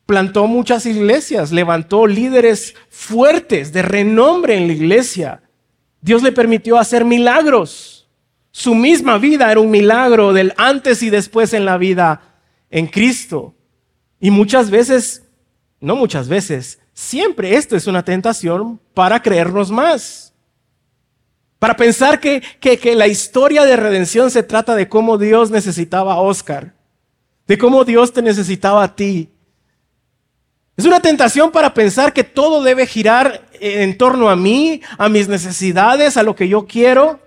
Plantó 0.06 0.46
muchas 0.46 0.84
iglesias, 0.86 1.50
levantó 1.50 2.06
líderes 2.06 2.74
fuertes 2.90 3.72
de 3.72 3.82
renombre 3.82 4.56
en 4.56 4.66
la 4.66 4.74
iglesia. 4.74 5.42
Dios 6.00 6.22
le 6.22 6.30
permitió 6.30 6.78
hacer 6.78 7.04
milagros. 7.04 8.03
Su 8.56 8.76
misma 8.76 9.18
vida 9.18 9.50
era 9.50 9.58
un 9.58 9.68
milagro 9.68 10.32
del 10.32 10.54
antes 10.56 11.02
y 11.02 11.10
después 11.10 11.52
en 11.54 11.64
la 11.64 11.76
vida 11.76 12.20
en 12.70 12.86
Cristo. 12.86 13.52
Y 14.20 14.30
muchas 14.30 14.70
veces, 14.70 15.24
no 15.80 15.96
muchas 15.96 16.28
veces, 16.28 16.78
siempre 16.92 17.56
esto 17.56 17.74
es 17.74 17.88
una 17.88 18.04
tentación 18.04 18.80
para 18.94 19.20
creernos 19.20 19.72
más. 19.72 20.32
Para 21.58 21.74
pensar 21.74 22.20
que, 22.20 22.42
que, 22.60 22.94
la 22.94 23.08
historia 23.08 23.64
de 23.64 23.74
redención 23.74 24.30
se 24.30 24.44
trata 24.44 24.76
de 24.76 24.88
cómo 24.88 25.18
Dios 25.18 25.50
necesitaba 25.50 26.14
a 26.14 26.20
Oscar, 26.20 26.74
de 27.48 27.58
cómo 27.58 27.84
Dios 27.84 28.12
te 28.12 28.22
necesitaba 28.22 28.84
a 28.84 28.94
ti. 28.94 29.30
Es 30.76 30.84
una 30.84 31.00
tentación 31.00 31.50
para 31.50 31.74
pensar 31.74 32.12
que 32.12 32.22
todo 32.22 32.62
debe 32.62 32.86
girar 32.86 33.48
en 33.58 33.98
torno 33.98 34.30
a 34.30 34.36
mí, 34.36 34.80
a 34.96 35.08
mis 35.08 35.26
necesidades, 35.26 36.16
a 36.16 36.22
lo 36.22 36.36
que 36.36 36.48
yo 36.48 36.68
quiero. 36.68 37.23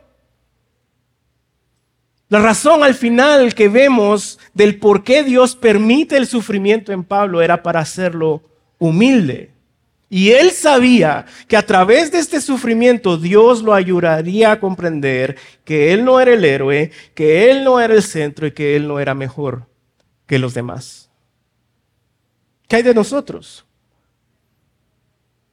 La 2.29 2.39
razón 2.39 2.83
al 2.83 2.93
final 2.93 3.55
que 3.55 3.69
vemos 3.69 4.37
del 4.53 4.79
por 4.79 5.03
qué 5.03 5.23
Dios 5.23 5.55
permite 5.55 6.17
el 6.17 6.27
sufrimiento 6.27 6.91
en 6.91 7.03
Pablo 7.03 7.41
era 7.41 7.63
para 7.63 7.79
hacerlo 7.79 8.43
humilde. 8.79 9.51
Y 10.09 10.31
él 10.31 10.51
sabía 10.51 11.25
que 11.47 11.57
a 11.57 11.65
través 11.65 12.11
de 12.11 12.19
este 12.19 12.39
sufrimiento 12.39 13.17
Dios 13.17 13.61
lo 13.61 13.73
ayudaría 13.73 14.51
a 14.51 14.59
comprender 14.59 15.37
que 15.65 15.93
él 15.93 16.05
no 16.05 16.19
era 16.19 16.33
el 16.33 16.43
héroe, 16.45 16.91
que 17.13 17.49
él 17.49 17.63
no 17.63 17.79
era 17.79 17.93
el 17.93 18.03
centro 18.03 18.47
y 18.47 18.51
que 18.51 18.75
él 18.75 18.87
no 18.87 18.99
era 18.99 19.13
mejor 19.13 19.65
que 20.25 20.39
los 20.39 20.53
demás. 20.53 21.09
¿Qué 22.67 22.77
hay 22.77 22.83
de 22.83 22.93
nosotros? 22.93 23.65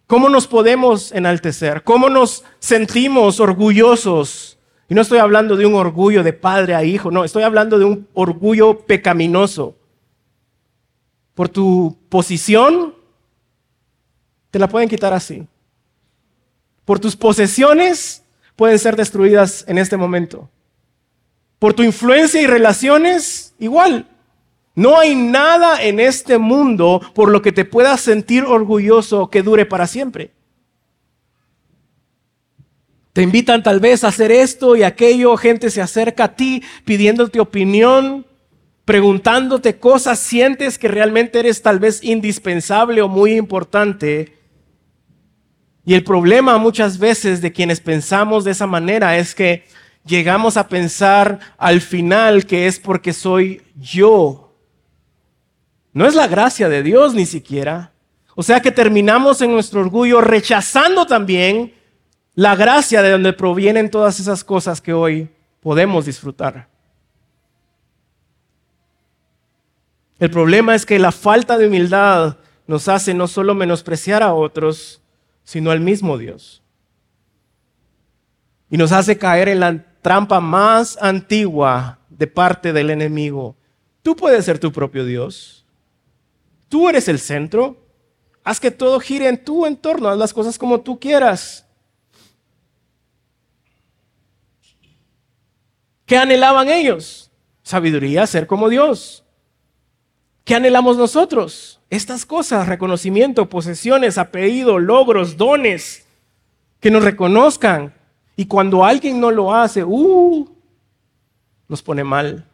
¿Cómo 0.06 0.28
nos 0.28 0.46
podemos 0.46 1.12
enaltecer? 1.12 1.82
¿Cómo 1.82 2.08
nos 2.08 2.44
sentimos 2.58 3.40
orgullosos 3.40 4.58
y 4.88 4.94
no 4.94 5.00
estoy 5.00 5.18
hablando 5.18 5.56
de 5.56 5.66
un 5.66 5.74
orgullo 5.74 6.22
de 6.22 6.32
padre 6.32 6.74
a 6.74 6.84
hijo, 6.84 7.10
no, 7.10 7.24
estoy 7.24 7.42
hablando 7.42 7.78
de 7.78 7.84
un 7.84 8.06
orgullo 8.14 8.80
pecaminoso. 8.80 9.76
Por 11.34 11.48
tu 11.48 11.96
posición, 12.08 12.94
te 14.50 14.58
la 14.58 14.68
pueden 14.68 14.88
quitar 14.88 15.12
así. 15.12 15.46
Por 16.84 17.00
tus 17.00 17.16
posesiones, 17.16 18.22
pueden 18.56 18.78
ser 18.78 18.94
destruidas 18.94 19.64
en 19.66 19.78
este 19.78 19.96
momento. 19.96 20.48
Por 21.58 21.72
tu 21.72 21.82
influencia 21.82 22.40
y 22.40 22.46
relaciones, 22.46 23.54
igual. 23.58 24.06
No 24.74 24.98
hay 24.98 25.14
nada 25.14 25.82
en 25.82 25.98
este 25.98 26.38
mundo 26.38 27.00
por 27.14 27.30
lo 27.30 27.42
que 27.42 27.52
te 27.52 27.64
puedas 27.64 28.00
sentir 28.00 28.44
orgulloso 28.44 29.30
que 29.30 29.42
dure 29.42 29.64
para 29.64 29.86
siempre. 29.86 30.32
Te 33.14 33.22
invitan 33.22 33.62
tal 33.62 33.78
vez 33.78 34.02
a 34.02 34.08
hacer 34.08 34.32
esto 34.32 34.74
y 34.74 34.82
aquello, 34.82 35.36
gente 35.36 35.70
se 35.70 35.80
acerca 35.80 36.24
a 36.24 36.34
ti 36.34 36.64
pidiéndote 36.84 37.38
opinión, 37.38 38.26
preguntándote 38.84 39.78
cosas, 39.78 40.18
sientes 40.18 40.78
que 40.78 40.88
realmente 40.88 41.38
eres 41.38 41.62
tal 41.62 41.78
vez 41.78 42.02
indispensable 42.02 43.02
o 43.02 43.08
muy 43.08 43.34
importante. 43.34 44.36
Y 45.86 45.94
el 45.94 46.02
problema 46.02 46.58
muchas 46.58 46.98
veces 46.98 47.40
de 47.40 47.52
quienes 47.52 47.78
pensamos 47.78 48.42
de 48.42 48.50
esa 48.50 48.66
manera 48.66 49.16
es 49.16 49.36
que 49.36 49.62
llegamos 50.04 50.56
a 50.56 50.66
pensar 50.66 51.38
al 51.56 51.80
final 51.80 52.46
que 52.46 52.66
es 52.66 52.80
porque 52.80 53.12
soy 53.12 53.62
yo. 53.76 54.56
No 55.92 56.04
es 56.04 56.16
la 56.16 56.26
gracia 56.26 56.68
de 56.68 56.82
Dios 56.82 57.14
ni 57.14 57.26
siquiera. 57.26 57.92
O 58.34 58.42
sea 58.42 58.58
que 58.58 58.72
terminamos 58.72 59.40
en 59.40 59.52
nuestro 59.52 59.82
orgullo 59.82 60.20
rechazando 60.20 61.06
también 61.06 61.74
la 62.34 62.56
gracia 62.56 63.02
de 63.02 63.10
donde 63.10 63.32
provienen 63.32 63.90
todas 63.90 64.18
esas 64.20 64.42
cosas 64.42 64.80
que 64.80 64.92
hoy 64.92 65.28
podemos 65.60 66.06
disfrutar. 66.06 66.68
El 70.18 70.30
problema 70.30 70.74
es 70.74 70.86
que 70.86 70.98
la 70.98 71.12
falta 71.12 71.58
de 71.58 71.66
humildad 71.66 72.38
nos 72.66 72.88
hace 72.88 73.14
no 73.14 73.28
solo 73.28 73.54
menospreciar 73.54 74.22
a 74.22 74.34
otros, 74.34 75.02
sino 75.42 75.70
al 75.70 75.80
mismo 75.80 76.18
Dios. 76.18 76.60
y 78.70 78.76
nos 78.76 78.90
hace 78.90 79.16
caer 79.16 79.48
en 79.48 79.60
la 79.60 79.84
trampa 80.02 80.40
más 80.40 80.98
antigua 81.00 82.00
de 82.08 82.26
parte 82.26 82.72
del 82.72 82.90
enemigo. 82.90 83.54
Tú 84.02 84.16
puedes 84.16 84.44
ser 84.44 84.58
tu 84.58 84.72
propio 84.72 85.04
Dios. 85.04 85.64
Tú 86.68 86.88
eres 86.88 87.06
el 87.06 87.20
centro. 87.20 87.76
Haz 88.42 88.58
que 88.58 88.72
todo 88.72 88.98
gire 88.98 89.28
en 89.28 89.44
tu 89.44 89.64
entorno. 89.64 90.08
Haz 90.08 90.18
las 90.18 90.34
cosas 90.34 90.58
como 90.58 90.80
tú 90.80 90.98
quieras. 90.98 91.63
¿Qué 96.14 96.18
anhelaban 96.18 96.68
ellos? 96.68 97.32
Sabiduría, 97.64 98.24
ser 98.28 98.46
como 98.46 98.68
Dios. 98.68 99.24
¿Qué 100.44 100.54
anhelamos 100.54 100.96
nosotros? 100.96 101.80
Estas 101.90 102.24
cosas, 102.24 102.68
reconocimiento, 102.68 103.48
posesiones, 103.48 104.16
apellido, 104.16 104.78
logros, 104.78 105.36
dones, 105.36 106.06
que 106.78 106.92
nos 106.92 107.02
reconozcan. 107.02 107.92
Y 108.36 108.46
cuando 108.46 108.84
alguien 108.84 109.18
no 109.18 109.32
lo 109.32 109.52
hace, 109.52 109.82
uh, 109.82 110.48
nos 111.66 111.82
pone 111.82 112.04
mal. 112.04 112.46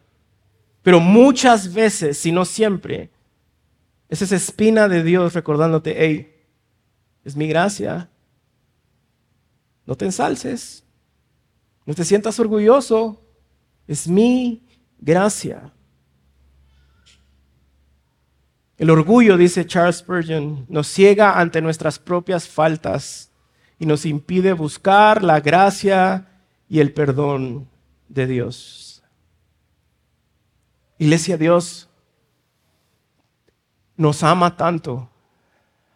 Pero 0.81 0.99
muchas 0.99 1.71
veces, 1.71 2.17
si 2.17 2.31
no 2.31 2.45
siempre, 2.45 3.11
es 4.09 4.23
esa 4.23 4.37
espina 4.37 4.87
de 4.87 5.03
Dios 5.03 5.35
recordándote, 5.35 5.95
hey, 5.99 6.35
es 7.23 7.35
mi 7.35 7.47
gracia. 7.47 8.09
No 9.85 9.95
te 9.95 10.05
ensalces. 10.05 10.83
No 11.85 11.93
te 11.93 12.03
sientas 12.03 12.39
orgulloso. 12.39 13.20
Es 13.91 14.07
mi 14.07 14.65
gracia. 14.99 15.73
El 18.77 18.89
orgullo, 18.89 19.35
dice 19.35 19.65
Charles 19.65 19.97
Spurgeon, 19.97 20.65
nos 20.69 20.87
ciega 20.87 21.37
ante 21.37 21.61
nuestras 21.61 21.99
propias 21.99 22.47
faltas 22.47 23.33
y 23.79 23.85
nos 23.85 24.05
impide 24.05 24.53
buscar 24.53 25.25
la 25.25 25.41
gracia 25.41 26.29
y 26.69 26.79
el 26.79 26.93
perdón 26.93 27.67
de 28.07 28.27
Dios. 28.27 29.03
Iglesia, 30.97 31.35
Dios 31.35 31.89
nos 33.97 34.23
ama 34.23 34.55
tanto 34.55 35.09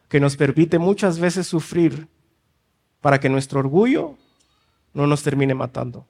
que 0.09 0.19
nos 0.19 0.35
permite 0.35 0.79
muchas 0.79 1.17
veces 1.17 1.47
sufrir 1.47 2.09
para 2.99 3.21
que 3.21 3.29
nuestro 3.29 3.61
orgullo 3.61 4.17
no 4.93 5.07
nos 5.07 5.23
termine 5.23 5.55
matando. 5.55 6.05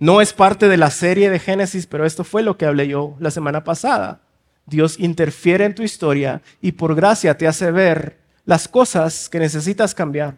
No 0.00 0.22
es 0.22 0.32
parte 0.32 0.68
de 0.68 0.78
la 0.78 0.90
serie 0.90 1.28
de 1.28 1.38
Génesis, 1.38 1.86
pero 1.86 2.06
esto 2.06 2.24
fue 2.24 2.42
lo 2.42 2.56
que 2.56 2.64
hablé 2.64 2.88
yo 2.88 3.16
la 3.20 3.30
semana 3.30 3.64
pasada. 3.64 4.22
Dios 4.64 4.98
interfiere 4.98 5.66
en 5.66 5.74
tu 5.74 5.82
historia 5.82 6.40
y 6.62 6.72
por 6.72 6.94
gracia 6.94 7.36
te 7.36 7.46
hace 7.46 7.70
ver 7.70 8.18
las 8.46 8.66
cosas 8.66 9.28
que 9.28 9.38
necesitas 9.38 9.94
cambiar 9.94 10.36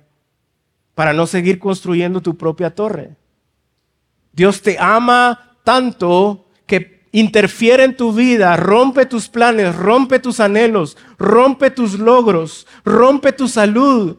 para 0.96 1.12
no 1.12 1.28
seguir 1.28 1.60
construyendo 1.60 2.20
tu 2.20 2.36
propia 2.36 2.74
torre. 2.74 3.14
Dios 4.32 4.62
te 4.62 4.78
ama 4.80 5.56
tanto 5.62 6.48
que 6.66 7.06
interfiere 7.12 7.84
en 7.84 7.96
tu 7.96 8.12
vida, 8.12 8.56
rompe 8.56 9.06
tus 9.06 9.28
planes, 9.28 9.76
rompe 9.76 10.18
tus 10.18 10.40
anhelos, 10.40 10.96
rompe 11.18 11.70
tus 11.70 12.00
logros, 12.00 12.66
rompe 12.84 13.32
tu 13.32 13.46
salud, 13.46 14.16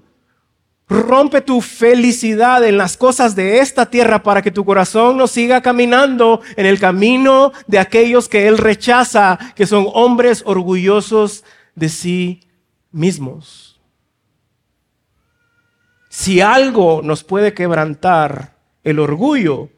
Rompe 0.89 1.41
tu 1.41 1.61
felicidad 1.61 2.63
en 2.65 2.77
las 2.77 2.97
cosas 2.97 3.35
de 3.35 3.59
esta 3.59 3.89
tierra 3.89 4.21
para 4.21 4.41
que 4.41 4.51
tu 4.51 4.65
corazón 4.65 5.17
no 5.17 5.27
siga 5.27 5.61
caminando 5.61 6.41
en 6.57 6.65
el 6.65 6.79
camino 6.79 7.53
de 7.67 7.79
aquellos 7.79 8.27
que 8.27 8.47
Él 8.47 8.57
rechaza, 8.57 9.39
que 9.55 9.65
son 9.65 9.87
hombres 9.93 10.43
orgullosos 10.45 11.43
de 11.75 11.89
sí 11.89 12.41
mismos. 12.91 13.81
Si 16.09 16.41
algo 16.41 17.01
nos 17.01 17.23
puede 17.23 17.53
quebrantar 17.53 18.55
el 18.83 18.99
orgullo, 18.99 19.69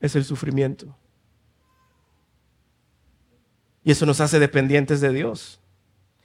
es 0.00 0.16
el 0.16 0.24
sufrimiento. 0.24 0.94
Y 3.82 3.92
eso 3.92 4.04
nos 4.04 4.20
hace 4.20 4.38
dependientes 4.38 5.00
de 5.00 5.12
Dios. 5.12 5.60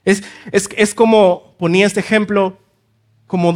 Es, 0.04 0.24
es, 0.52 0.68
es 0.76 0.94
como 0.94 1.56
ponía 1.58 1.86
este 1.86 2.00
ejemplo 2.00 2.58
como 3.28 3.52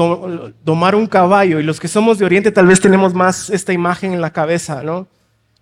domar 0.63 0.95
un 0.95 1.08
caballo. 1.08 1.60
Y 1.60 1.63
los 1.63 1.79
que 1.79 1.88
somos 1.88 2.17
de 2.17 2.25
Oriente 2.25 2.51
tal 2.51 2.67
vez 2.67 2.82
tenemos 2.82 3.13
más 3.13 3.49
esta 3.49 3.73
imagen 3.73 4.13
en 4.13 4.21
la 4.21 4.32
cabeza, 4.32 4.84
¿no? 4.84 5.08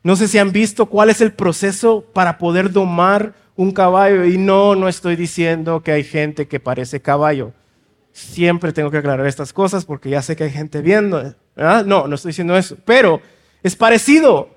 No 0.04 0.15
sé 0.15 0.28
si 0.28 0.38
han 0.38 0.52
visto 0.52 0.86
cuál 0.86 1.10
es 1.10 1.22
el 1.22 1.34
proceso 1.34 2.06
para 2.13 2.38
poder 2.38 2.72
domar 2.72 3.34
un 3.56 3.72
caballo. 3.72 4.26
Y 4.26 4.38
no, 4.38 4.76
no 4.76 4.88
estoy 4.88 5.15
diciendo 5.15 5.82
que 5.82 5.91
hay 5.91 6.04
gente 6.04 6.48
que 6.48 6.60
parece 6.60 7.02
caballo. 7.02 7.54
Siempre 8.13 8.72
tengo 8.72 8.89
que 8.89 8.98
aclarar 8.98 9.28
estas 9.28 9.54
cosas 9.54 9.86
porque 9.86 10.10
ya 10.10 10.22
sé 10.22 10.36
que 10.36 10.46
hay 10.46 10.52
gente 10.52 10.82
viendo. 10.82 11.36
No, 11.56 12.08
no 12.08 12.15
estoy 12.15 12.30
diciendo 12.30 12.56
eso. 12.56 12.78
Pero 12.86 13.22
es 13.63 13.76
parecido. 13.76 14.57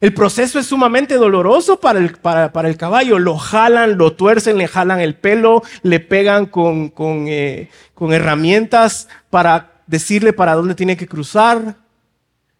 El 0.00 0.14
proceso 0.14 0.58
es 0.58 0.66
sumamente 0.66 1.16
doloroso 1.16 1.78
para 1.78 1.98
el, 1.98 2.12
para, 2.12 2.68
el, 2.68 2.76
caballo. 2.78 3.18
Lo 3.18 3.36
jalan, 3.36 3.98
lo 3.98 4.14
tuercen, 4.14 4.56
le 4.56 4.66
jalan 4.66 5.00
el 5.00 5.14
pelo, 5.14 5.62
le 5.82 6.00
pegan 6.00 6.46
con, 6.46 6.88
con, 6.88 7.26
eh, 7.28 7.68
con 7.92 8.14
herramientas 8.14 9.08
para 9.28 9.82
decirle 9.86 10.32
para 10.32 10.54
dónde 10.54 10.74
tiene 10.74 10.96
que 10.96 11.06
cruzar. 11.06 11.76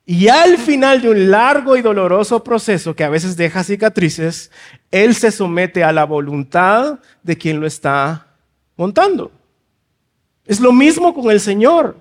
Y 0.05 0.29
al 0.29 0.59
final 0.59 1.01
de 1.01 1.09
un 1.09 1.31
largo 1.31 1.77
y 1.77 1.83
doloroso 1.83 2.45
proceso 2.45 2.95
que 2.95 3.05
a 3.05 3.09
veces 3.09 3.37
deja 3.39 3.65
cicatrices, 3.65 4.51
él 4.91 5.15
se 5.15 5.31
somete 5.31 5.83
a 5.83 5.93
la 5.93 6.05
voluntad 6.05 6.99
de 7.23 7.39
quien 7.39 7.59
lo 7.59 7.67
está 7.67 8.27
montando. 8.77 9.33
Es 10.45 10.61
lo 10.61 10.73
mismo 10.73 11.15
con 11.15 11.31
el 11.31 11.41
Señor. 11.41 11.97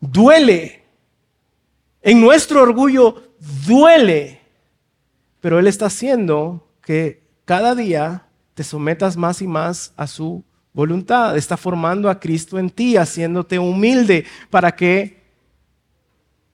Duele. 0.00 0.84
En 2.00 2.20
nuestro 2.20 2.62
orgullo 2.62 3.27
duele, 3.66 4.40
pero 5.40 5.58
Él 5.58 5.66
está 5.66 5.86
haciendo 5.86 6.68
que 6.82 7.22
cada 7.44 7.74
día 7.74 8.26
te 8.54 8.64
sometas 8.64 9.16
más 9.16 9.40
y 9.42 9.46
más 9.46 9.92
a 9.96 10.06
su 10.06 10.44
voluntad. 10.72 11.36
Está 11.36 11.56
formando 11.56 12.10
a 12.10 12.18
Cristo 12.18 12.58
en 12.58 12.70
ti, 12.70 12.96
haciéndote 12.96 13.58
humilde 13.58 14.24
para 14.50 14.72
que 14.72 15.22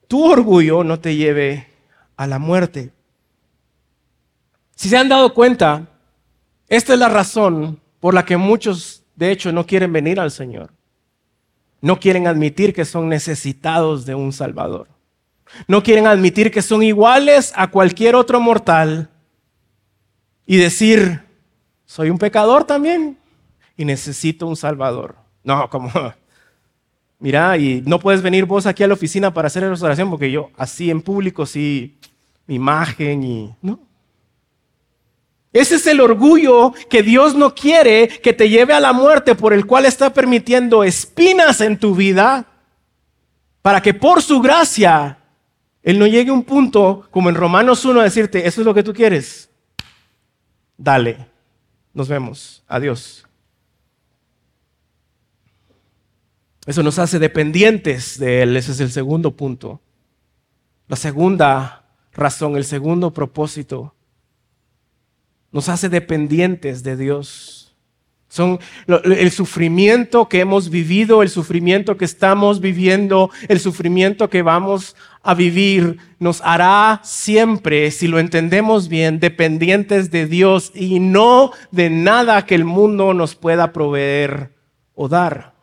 tu 0.07 0.23
orgullo 0.23 0.83
no 0.83 0.99
te 0.99 1.15
lleve 1.15 1.67
a 2.15 2.27
la 2.27 2.39
muerte. 2.39 2.91
Si 4.75 4.89
se 4.89 4.97
han 4.97 5.09
dado 5.09 5.33
cuenta, 5.33 5.87
esta 6.67 6.93
es 6.93 6.99
la 6.99 7.09
razón 7.09 7.79
por 7.99 8.13
la 8.13 8.25
que 8.25 8.37
muchos, 8.37 9.03
de 9.15 9.31
hecho, 9.31 9.51
no 9.51 9.65
quieren 9.65 9.91
venir 9.91 10.19
al 10.19 10.31
Señor. 10.31 10.71
No 11.81 11.99
quieren 11.99 12.27
admitir 12.27 12.73
que 12.73 12.85
son 12.85 13.09
necesitados 13.09 14.05
de 14.05 14.15
un 14.15 14.33
Salvador. 14.33 14.94
No 15.67 15.83
quieren 15.83 16.07
admitir 16.07 16.51
que 16.51 16.61
son 16.61 16.83
iguales 16.83 17.53
a 17.55 17.67
cualquier 17.67 18.15
otro 18.15 18.39
mortal 18.39 19.09
y 20.45 20.57
decir, 20.57 21.21
soy 21.85 22.09
un 22.09 22.17
pecador 22.17 22.65
también 22.65 23.17
y 23.77 23.85
necesito 23.85 24.47
un 24.47 24.55
salvador. 24.55 25.15
No, 25.43 25.69
como, 25.69 25.91
mira, 27.19 27.57
y 27.57 27.81
no 27.85 27.99
puedes 27.99 28.21
venir 28.21 28.45
vos 28.45 28.65
aquí 28.65 28.83
a 28.83 28.87
la 28.87 28.93
oficina 28.93 29.33
para 29.33 29.47
hacer 29.47 29.63
la 29.63 29.69
restauración 29.69 30.09
porque 30.09 30.31
yo 30.31 30.51
así 30.57 30.89
en 30.89 31.01
público 31.01 31.45
sí, 31.45 31.97
mi 32.47 32.55
imagen 32.55 33.23
y... 33.23 33.55
No. 33.61 33.79
Ese 35.53 35.75
es 35.75 35.87
el 35.87 36.01
orgullo 36.01 36.73
que 36.89 37.01
Dios 37.01 37.33
no 37.33 37.55
quiere 37.55 38.09
que 38.09 38.33
te 38.33 38.49
lleve 38.49 38.73
a 38.73 38.81
la 38.81 38.91
muerte 38.91 39.35
por 39.35 39.53
el 39.53 39.65
cual 39.65 39.85
está 39.85 40.11
permitiendo 40.11 40.83
espinas 40.83 41.61
en 41.61 41.79
tu 41.79 41.95
vida 41.95 42.45
para 43.61 43.81
que 43.81 43.93
por 43.93 44.21
su 44.21 44.41
gracia 44.41 45.17
él 45.85 45.99
no 45.99 46.07
llegue 46.07 46.31
a 46.31 46.33
un 46.33 46.43
punto 46.43 47.07
como 47.11 47.29
en 47.29 47.35
Romanos 47.35 47.85
1 47.85 47.99
a 47.99 48.03
decirte, 48.03 48.47
eso 48.47 48.61
es 48.61 48.65
lo 48.65 48.73
que 48.73 48.81
tú 48.81 48.91
quieres. 48.91 49.51
Dale, 50.75 51.27
nos 51.93 52.07
vemos, 52.07 52.63
adiós. 52.67 53.23
Eso 56.65 56.81
nos 56.81 56.97
hace 56.97 57.19
dependientes 57.19 58.17
de 58.17 58.41
Él, 58.41 58.57
ese 58.57 58.71
es 58.71 58.79
el 58.79 58.89
segundo 58.89 59.35
punto. 59.35 59.79
La 60.87 60.95
segunda 60.95 61.85
razón, 62.13 62.55
el 62.55 62.65
segundo 62.65 63.13
propósito, 63.13 63.93
nos 65.51 65.69
hace 65.69 65.87
dependientes 65.87 66.81
de 66.81 66.97
Dios. 66.97 67.65
Son 68.27 68.59
el 68.87 69.31
sufrimiento 69.31 70.27
que 70.27 70.41
hemos 70.41 70.69
vivido, 70.69 71.21
el 71.21 71.29
sufrimiento 71.29 71.95
que 71.95 72.03
estamos 72.03 72.59
viviendo, 72.59 73.29
el 73.47 73.61
sufrimiento 73.61 74.29
que 74.29 74.41
vamos 74.41 74.95
a 75.25 75.33
vivir, 75.33 75.97
nos 76.19 76.39
hará 76.41 77.01
siempre, 77.03 77.89
si 77.89 78.07
lo 78.07 78.19
entendemos 78.19 78.87
bien, 78.87 79.19
dependientes 79.19 80.11
de 80.11 80.27
Dios 80.27 80.71
y 80.75 80.99
no 80.99 81.51
de 81.71 81.89
nada 81.89 82.45
que 82.45 82.53
el 82.53 82.63
mundo 82.63 83.15
nos 83.15 83.33
pueda 83.33 83.73
proveer 83.73 84.51
o 84.93 85.09
dar. 85.09 85.55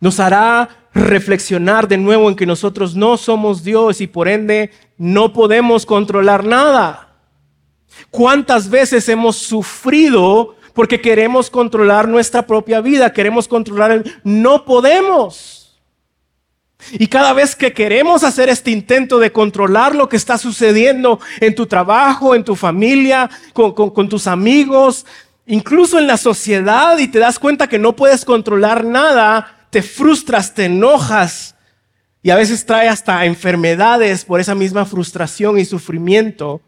Nos 0.00 0.20
hará 0.20 0.68
reflexionar 0.92 1.88
de 1.88 1.96
nuevo 1.96 2.28
en 2.28 2.36
que 2.36 2.44
nosotros 2.44 2.94
no 2.94 3.16
somos 3.16 3.64
Dios 3.64 4.02
y 4.02 4.06
por 4.06 4.28
ende 4.28 4.70
no 4.98 5.32
podemos 5.32 5.86
controlar 5.86 6.44
nada. 6.44 7.14
¿Cuántas 8.10 8.68
veces 8.68 9.08
hemos 9.08 9.36
sufrido 9.36 10.56
porque 10.74 11.00
queremos 11.00 11.48
controlar 11.48 12.06
nuestra 12.06 12.46
propia 12.46 12.82
vida, 12.82 13.12
queremos 13.14 13.48
controlar 13.48 13.90
el... 13.92 14.14
No 14.24 14.64
podemos. 14.66 15.59
Y 16.92 17.06
cada 17.08 17.32
vez 17.32 17.54
que 17.54 17.72
queremos 17.72 18.24
hacer 18.24 18.48
este 18.48 18.70
intento 18.70 19.18
de 19.18 19.32
controlar 19.32 19.94
lo 19.94 20.08
que 20.08 20.16
está 20.16 20.38
sucediendo 20.38 21.20
en 21.40 21.54
tu 21.54 21.66
trabajo, 21.66 22.34
en 22.34 22.44
tu 22.44 22.56
familia, 22.56 23.30
con, 23.52 24.08
tus 24.08 24.26
amigos, 24.26 25.06
incluso 25.46 25.98
en 25.98 26.06
la 26.06 26.16
sociedad, 26.16 26.98
y 26.98 27.08
te 27.08 27.18
das 27.18 27.38
cuenta 27.38 27.68
que 27.68 27.78
no 27.78 27.96
puedes 27.96 28.24
controlar 28.24 28.84
nada, 28.84 29.66
te 29.70 29.82
frustras, 29.82 30.54
te 30.54 30.66
enojas, 30.66 31.54
y 32.22 32.30
a 32.30 32.36
veces 32.36 32.66
trae 32.66 32.88
hasta 32.88 33.24
enfermedades 33.24 34.24
por 34.24 34.40
esa 34.40 34.54
misma 34.54 34.84
frustración 34.84 35.58
y 35.58 35.64
sufrimiento 35.64 36.60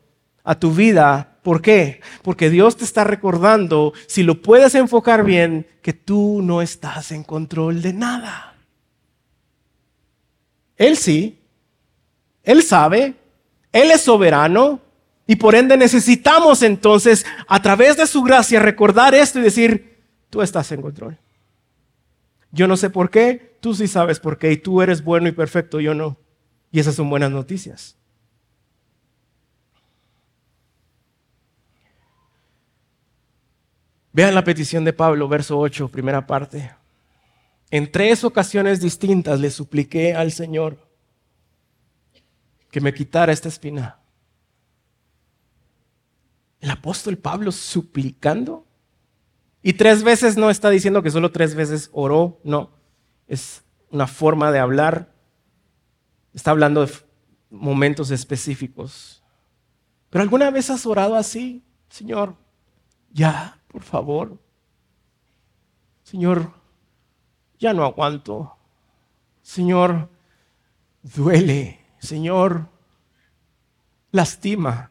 a 0.45 0.55
tu 0.55 0.73
vida. 0.73 1.39
¿Por 1.43 1.61
qué? 1.61 2.01
Porque 2.23 2.51
Dios 2.51 2.77
te 2.77 2.85
está 2.85 3.05
recordando, 3.05 3.93
si 4.07 4.23
lo 4.23 4.41
puedes 4.41 4.75
enfocar 4.75 5.25
bien, 5.25 5.67
que 5.83 5.93
tú 5.93 6.41
no 6.43 6.63
estás 6.63 7.13
en 7.13 7.25
control 7.25 7.83
de 7.83 7.93
nada. 7.93 8.52
Él 10.77 10.97
sí, 10.97 11.39
Él 12.43 12.63
sabe, 12.63 13.15
Él 13.73 13.91
es 13.91 14.03
soberano 14.03 14.81
y 15.27 15.37
por 15.37 15.55
ende 15.55 15.77
necesitamos 15.77 16.63
entonces 16.63 17.25
a 17.47 17.63
través 17.63 17.97
de 17.97 18.07
su 18.07 18.23
gracia 18.23 18.61
recordar 18.61 19.15
esto 19.15 19.39
y 19.39 19.43
decir, 19.43 20.01
tú 20.31 20.43
estás 20.43 20.71
en 20.73 20.83
control. 20.83 21.19
Yo 22.51 22.69
no 22.69 22.77
sé 22.77 22.91
por 22.91 23.11
qué, 23.11 23.57
tú 23.61 23.75
sí 23.75 23.89
sabes 23.89 24.21
por 24.21 24.39
qué 24.39 24.53
y 24.53 24.57
tú 24.57 24.83
eres 24.83 25.03
bueno 25.03 25.29
y 25.29 25.33
perfecto, 25.33 25.81
yo 25.81 25.95
no. 25.95 26.19
Y 26.71 26.81
esas 26.81 26.95
son 26.95 27.09
buenas 27.09 27.31
noticias. 27.31 27.97
Vean 34.13 34.35
la 34.35 34.45
petición 34.45 34.85
de 34.85 34.93
Pablo, 34.93 35.27
verso 35.29 35.59
8, 35.59 35.89
primera 35.89 36.27
parte. 36.27 36.73
En 37.73 37.91
tres 37.91 38.23
ocasiones 38.23 38.83
distintas 38.83 39.41
le 39.41 39.51
supliqué 39.51 40.15
al 40.15 40.31
Señor 40.31 40.77
que 42.71 42.83
me 42.83 42.93
quitara 42.93 43.33
esta 43.33 43.49
espina. 43.49 43.99
El 46.61 46.71
apóstol 46.71 47.17
Pablo 47.17 47.51
suplicando. 47.51 48.67
Y 49.63 49.73
tres 49.73 50.03
veces 50.03 50.37
no 50.37 50.51
está 50.51 50.69
diciendo 50.69 51.03
que 51.03 51.11
solo 51.11 51.33
tres 51.33 51.55
veces 51.55 51.89
oró, 51.93 52.39
no. 52.45 52.73
Es 53.27 53.63
una 53.91 54.07
forma 54.07 54.53
de 54.53 54.59
hablar. 54.59 55.11
Está 56.35 56.51
hablando 56.51 56.85
de 56.85 56.93
momentos 57.49 58.11
específicos. 58.11 59.23
Pero 60.11 60.23
alguna 60.23 60.51
vez 60.51 60.69
has 60.69 60.85
orado 60.85 61.17
así, 61.17 61.65
Señor, 61.89 62.37
ya, 63.11 63.63
por 63.69 63.83
favor. 63.83 64.39
Señor, 66.03 66.53
ya 67.63 67.73
no 67.73 67.85
aguanto. 67.85 68.57
Señor, 69.41 70.09
duele. 71.01 71.79
Señor, 72.01 72.67
lastima. 74.11 74.91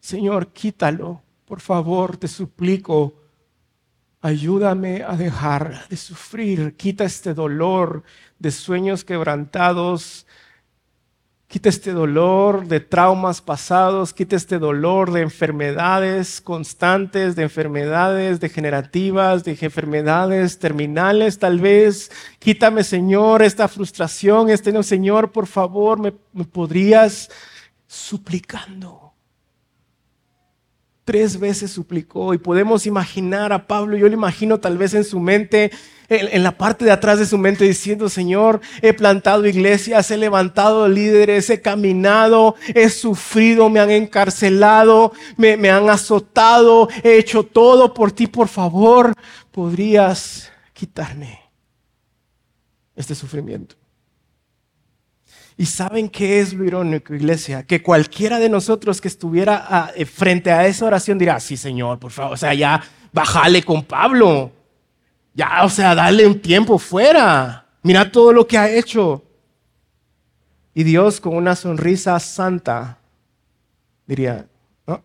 Señor, 0.00 0.48
quítalo. 0.48 1.20
Por 1.44 1.60
favor, 1.60 2.16
te 2.16 2.26
suplico. 2.26 3.12
Ayúdame 4.22 5.02
a 5.02 5.14
dejar 5.14 5.86
de 5.90 5.96
sufrir. 5.98 6.74
Quita 6.74 7.04
este 7.04 7.34
dolor 7.34 8.02
de 8.38 8.50
sueños 8.50 9.04
quebrantados, 9.04 10.26
Quita 11.48 11.68
este 11.68 11.92
dolor 11.92 12.66
de 12.66 12.80
traumas 12.80 13.40
pasados, 13.40 14.12
quita 14.12 14.34
este 14.34 14.58
dolor 14.58 15.12
de 15.12 15.20
enfermedades 15.20 16.40
constantes, 16.40 17.36
de 17.36 17.44
enfermedades 17.44 18.40
degenerativas, 18.40 19.44
de 19.44 19.56
enfermedades 19.60 20.58
terminales 20.58 21.38
tal 21.38 21.60
vez. 21.60 22.10
Quítame, 22.40 22.82
Señor, 22.82 23.42
esta 23.42 23.68
frustración, 23.68 24.50
este 24.50 24.72
no, 24.72 24.82
Señor, 24.82 25.30
por 25.30 25.46
favor, 25.46 26.00
me, 26.00 26.10
podrías 26.10 27.30
suplicando 27.86 29.06
tres 31.04 31.38
veces 31.38 31.70
suplicó 31.70 32.34
y 32.34 32.38
podemos 32.38 32.84
imaginar 32.84 33.52
a 33.52 33.68
Pablo, 33.68 33.96
yo 33.96 34.08
lo 34.08 34.14
imagino 34.14 34.58
tal 34.58 34.76
vez 34.76 34.92
en 34.92 35.04
su 35.04 35.20
mente, 35.20 35.70
en, 36.08 36.42
la 36.42 36.56
parte 36.56 36.84
de 36.84 36.90
atrás 36.90 37.18
de 37.18 37.26
su 37.26 37.38
mente 37.38 37.64
diciendo, 37.64 38.08
Señor, 38.08 38.60
he 38.82 38.92
plantado 38.92 39.46
iglesias, 39.46 40.10
he 40.10 40.16
levantado 40.16 40.88
líderes, 40.88 41.50
he 41.50 41.60
caminado, 41.60 42.54
he 42.74 42.88
sufrido, 42.88 43.68
me 43.68 43.80
han 43.80 43.90
encarcelado, 43.90 45.12
me, 45.36 45.70
han 45.70 45.90
azotado, 45.90 46.88
he 47.02 47.18
hecho 47.18 47.42
todo 47.42 47.92
por 47.92 48.12
ti, 48.12 48.26
por 48.26 48.48
favor, 48.48 49.12
podrías 49.50 50.50
quitarme 50.72 51.40
este 52.94 53.14
sufrimiento. 53.14 53.76
¿Y 55.58 55.64
saben 55.64 56.10
qué 56.10 56.40
es 56.40 56.52
lo 56.52 56.64
irónico, 56.64 57.14
iglesia? 57.14 57.62
Que 57.62 57.82
cualquiera 57.82 58.38
de 58.38 58.50
nosotros 58.50 59.00
que 59.00 59.08
estuviera 59.08 59.66
ah, 59.68 59.90
eh, 59.96 60.04
frente 60.04 60.52
a 60.52 60.66
esa 60.66 60.84
oración 60.84 61.16
dirá, 61.16 61.40
sí, 61.40 61.56
Señor, 61.56 61.98
por 61.98 62.12
favor, 62.12 62.34
o 62.34 62.36
sea, 62.36 62.52
ya 62.52 62.82
bájale 63.10 63.62
con 63.62 63.82
Pablo. 63.84 64.52
Ya, 65.36 65.64
o 65.64 65.68
sea, 65.68 65.94
dale 65.94 66.26
un 66.26 66.40
tiempo 66.40 66.78
fuera. 66.78 67.66
Mira 67.82 68.10
todo 68.10 68.32
lo 68.32 68.46
que 68.46 68.56
ha 68.56 68.70
hecho. 68.70 69.22
Y 70.72 70.82
Dios 70.82 71.20
con 71.20 71.36
una 71.36 71.54
sonrisa 71.54 72.18
santa 72.18 72.98
diría, 74.06 74.46
no, 74.86 75.04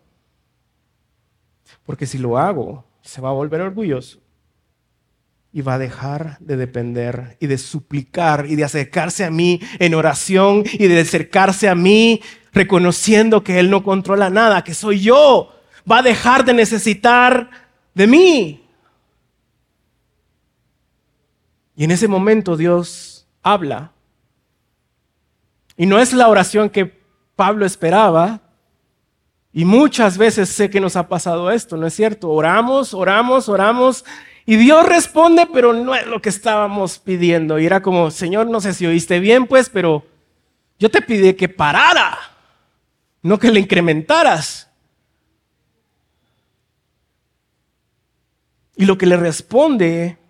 porque 1.84 2.06
si 2.06 2.16
lo 2.16 2.38
hago, 2.38 2.84
se 3.02 3.20
va 3.20 3.28
a 3.28 3.32
volver 3.32 3.60
orgulloso 3.60 4.20
y 5.52 5.60
va 5.60 5.74
a 5.74 5.78
dejar 5.78 6.38
de 6.40 6.56
depender 6.56 7.36
y 7.38 7.46
de 7.46 7.58
suplicar 7.58 8.46
y 8.48 8.56
de 8.56 8.64
acercarse 8.64 9.26
a 9.26 9.30
mí 9.30 9.60
en 9.78 9.94
oración 9.94 10.64
y 10.72 10.88
de 10.88 11.00
acercarse 11.00 11.68
a 11.68 11.74
mí 11.74 12.22
reconociendo 12.54 13.44
que 13.44 13.58
Él 13.58 13.68
no 13.68 13.84
controla 13.84 14.30
nada, 14.30 14.64
que 14.64 14.72
soy 14.72 15.00
yo. 15.00 15.52
Va 15.90 15.98
a 15.98 16.02
dejar 16.02 16.46
de 16.46 16.54
necesitar 16.54 17.50
de 17.94 18.06
mí. 18.06 18.61
Y 21.82 21.84
en 21.84 21.90
ese 21.90 22.06
momento 22.06 22.56
Dios 22.56 23.26
habla. 23.42 23.90
Y 25.76 25.84
no 25.84 25.98
es 25.98 26.12
la 26.12 26.28
oración 26.28 26.70
que 26.70 26.86
Pablo 27.34 27.66
esperaba. 27.66 28.40
Y 29.52 29.64
muchas 29.64 30.16
veces 30.16 30.48
sé 30.48 30.70
que 30.70 30.78
nos 30.78 30.94
ha 30.94 31.08
pasado 31.08 31.50
esto, 31.50 31.76
¿no 31.76 31.88
es 31.88 31.94
cierto? 31.94 32.30
Oramos, 32.30 32.94
oramos, 32.94 33.48
oramos 33.48 34.04
y 34.46 34.54
Dios 34.54 34.86
responde, 34.86 35.48
pero 35.52 35.72
no 35.72 35.96
es 35.96 36.06
lo 36.06 36.22
que 36.22 36.28
estábamos 36.28 37.00
pidiendo. 37.00 37.58
Y 37.58 37.66
era 37.66 37.82
como, 37.82 38.12
Señor, 38.12 38.46
no 38.46 38.60
sé 38.60 38.74
si 38.74 38.86
oíste 38.86 39.18
bien, 39.18 39.48
pues, 39.48 39.68
pero 39.68 40.06
yo 40.78 40.88
te 40.88 41.02
pide 41.02 41.34
que 41.34 41.48
parara, 41.48 42.16
no 43.22 43.40
que 43.40 43.50
le 43.50 43.58
incrementaras. 43.58 44.70
Y 48.76 48.84
lo 48.84 48.96
que 48.96 49.06
le 49.06 49.16
responde, 49.16 50.21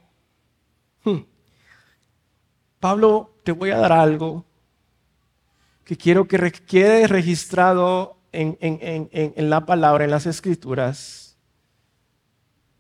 Pablo, 2.83 3.31
te 3.45 3.53
voy 3.53 3.71
a 3.71 3.79
dar 3.79 3.93
algo 3.93 4.45
que 5.85 5.97
quiero 5.97 6.29
que 6.29 6.53
quede 6.67 7.07
registrado 7.07 8.19
en, 8.33 8.59
en 8.61 9.51
la 9.51 9.65
palabra, 9.65 10.05
en 10.05 10.11
las 10.11 10.27
escrituras 10.27 11.23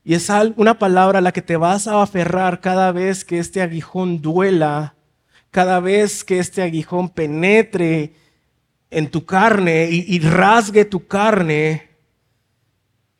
y 0.04 0.14
es 0.14 0.28
una 0.56 0.78
palabra 0.78 1.18
a 1.18 1.22
la 1.22 1.32
que 1.32 1.42
te 1.42 1.56
vas 1.56 1.86
a 1.86 2.02
aferrar 2.02 2.60
cada 2.60 2.90
vez 2.90 3.24
que 3.24 3.38
este 3.38 3.62
aguijón 3.62 4.20
duela, 4.20 4.96
cada 5.50 5.78
vez 5.78 6.24
que 6.24 6.40
este 6.40 6.62
aguijón 6.62 7.08
penetre 7.08 8.14
en 8.90 9.10
tu 9.10 9.24
carne 9.24 9.88
y, 9.90 10.18
rasgue 10.18 10.84
tu 10.84 11.06
carne. 11.06 11.90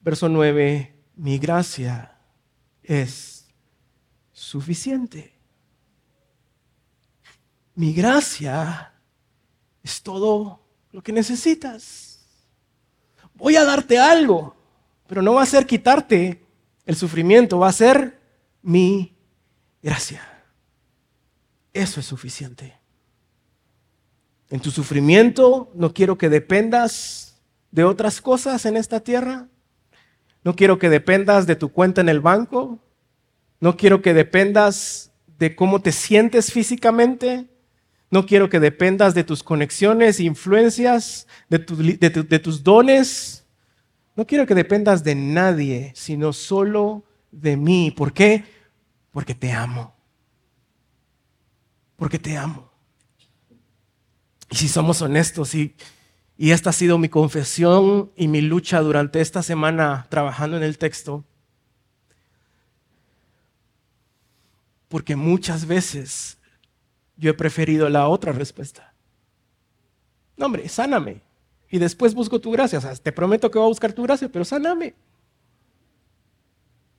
Verso 0.00 0.28
9, 0.28 0.92
mi 1.16 1.38
gracia 1.38 2.18
es 2.82 3.46
suficiente. 4.32 5.32
Mi 7.74 7.92
gracia 7.92 8.92
es 9.82 10.02
todo 10.02 10.62
lo 10.90 11.02
que 11.02 11.12
necesitas. 11.12 12.20
Voy 13.35 13.56
a 13.56 13.64
darte 13.64 13.98
algo, 13.98 14.56
pero 15.06 15.22
no 15.22 15.35
va 15.35 15.42
a 15.42 15.46
ser 15.46 15.66
quitarte 15.66 16.42
el 16.85 16.96
sufrimiento 16.96 17.58
va 17.58 17.68
a 17.68 17.72
ser 17.72 18.18
mi 18.62 19.16
gracia. 19.82 20.22
Eso 21.72 22.00
es 22.00 22.06
suficiente. 22.06 22.78
En 24.50 24.61
tu 24.61 24.70
sufrimiento 24.70 25.70
no 25.74 25.94
quiero 25.94 26.18
que 26.18 26.28
dependas 26.28 27.40
de 27.70 27.85
otras 27.85 28.20
cosas 28.20 28.66
en 28.66 28.76
esta 28.76 29.00
tierra. 29.00 29.48
No 30.44 30.54
quiero 30.56 30.78
que 30.78 30.90
dependas 30.90 31.46
de 31.46 31.56
tu 31.56 31.72
cuenta 31.72 32.00
en 32.00 32.08
el 32.08 32.20
banco. 32.20 32.80
No 33.61 33.76
quiero 33.76 34.02
que 34.02 34.12
dependas 34.12 35.12
de 35.38 35.54
cómo 35.56 35.80
te 35.80 35.92
sientes 35.92 36.52
físicamente. 36.52 37.48
No 38.12 38.27
quiero 38.27 38.51
que 38.51 38.61
dependas 38.61 39.14
de 39.14 39.25
tus 39.25 39.42
conexiones, 39.42 40.20
influencias, 40.20 41.27
de, 41.48 41.59
tus 41.59 42.62
dones. 42.62 43.46
No 44.14 44.27
quiero 44.27 44.44
que 44.44 44.55
dependas 44.55 45.03
de 45.03 45.14
nadie, 45.14 45.94
sino 45.96 46.35
solo 46.35 47.05
de 47.31 47.57
mí. 47.57 47.90
¿Por 47.90 48.12
qué? 48.12 48.44
Porque 49.12 49.35
te 49.35 49.51
amo. 49.51 49.96
Porque 51.96 52.18
te 52.18 52.37
amo. 52.37 52.70
Y 54.51 54.57
si 54.57 54.68
somos 54.68 55.01
honestos, 55.01 55.55
y 55.55 55.75
esta 56.37 56.68
ha 56.68 56.75
sido 56.75 56.98
mi 56.98 57.09
confesión 57.09 58.12
y 58.14 58.29
mi 58.29 58.42
lucha 58.42 58.81
durante 58.81 59.22
esta 59.22 59.42
semana 59.42 60.07
trabajando 60.11 60.59
en 60.59 60.64
el 60.64 60.77
texto, 60.77 61.25
porque 64.88 65.16
muchas 65.16 65.64
veces 65.64 66.37
yo 67.22 67.30
he 67.30 67.35
preferido 67.35 67.88
la 67.88 68.08
otra 68.08 68.32
respuesta. 68.32 68.92
No, 70.37 70.46
hombre, 70.46 70.68
sáname. 70.68 71.22
Y 71.70 71.78
después 71.78 72.14
busco 72.14 72.40
tu 72.40 72.50
gracia. 72.50 72.80
O 72.80 72.82
sea, 72.82 72.96
te 72.96 73.12
prometo 73.12 73.48
que 73.48 73.61
voy 73.61 73.66
a 73.66 73.68
buscar 73.68 73.92
tu 73.92 74.02
gracia, 74.02 74.28
pero 74.28 74.44
sáname. 74.44 74.92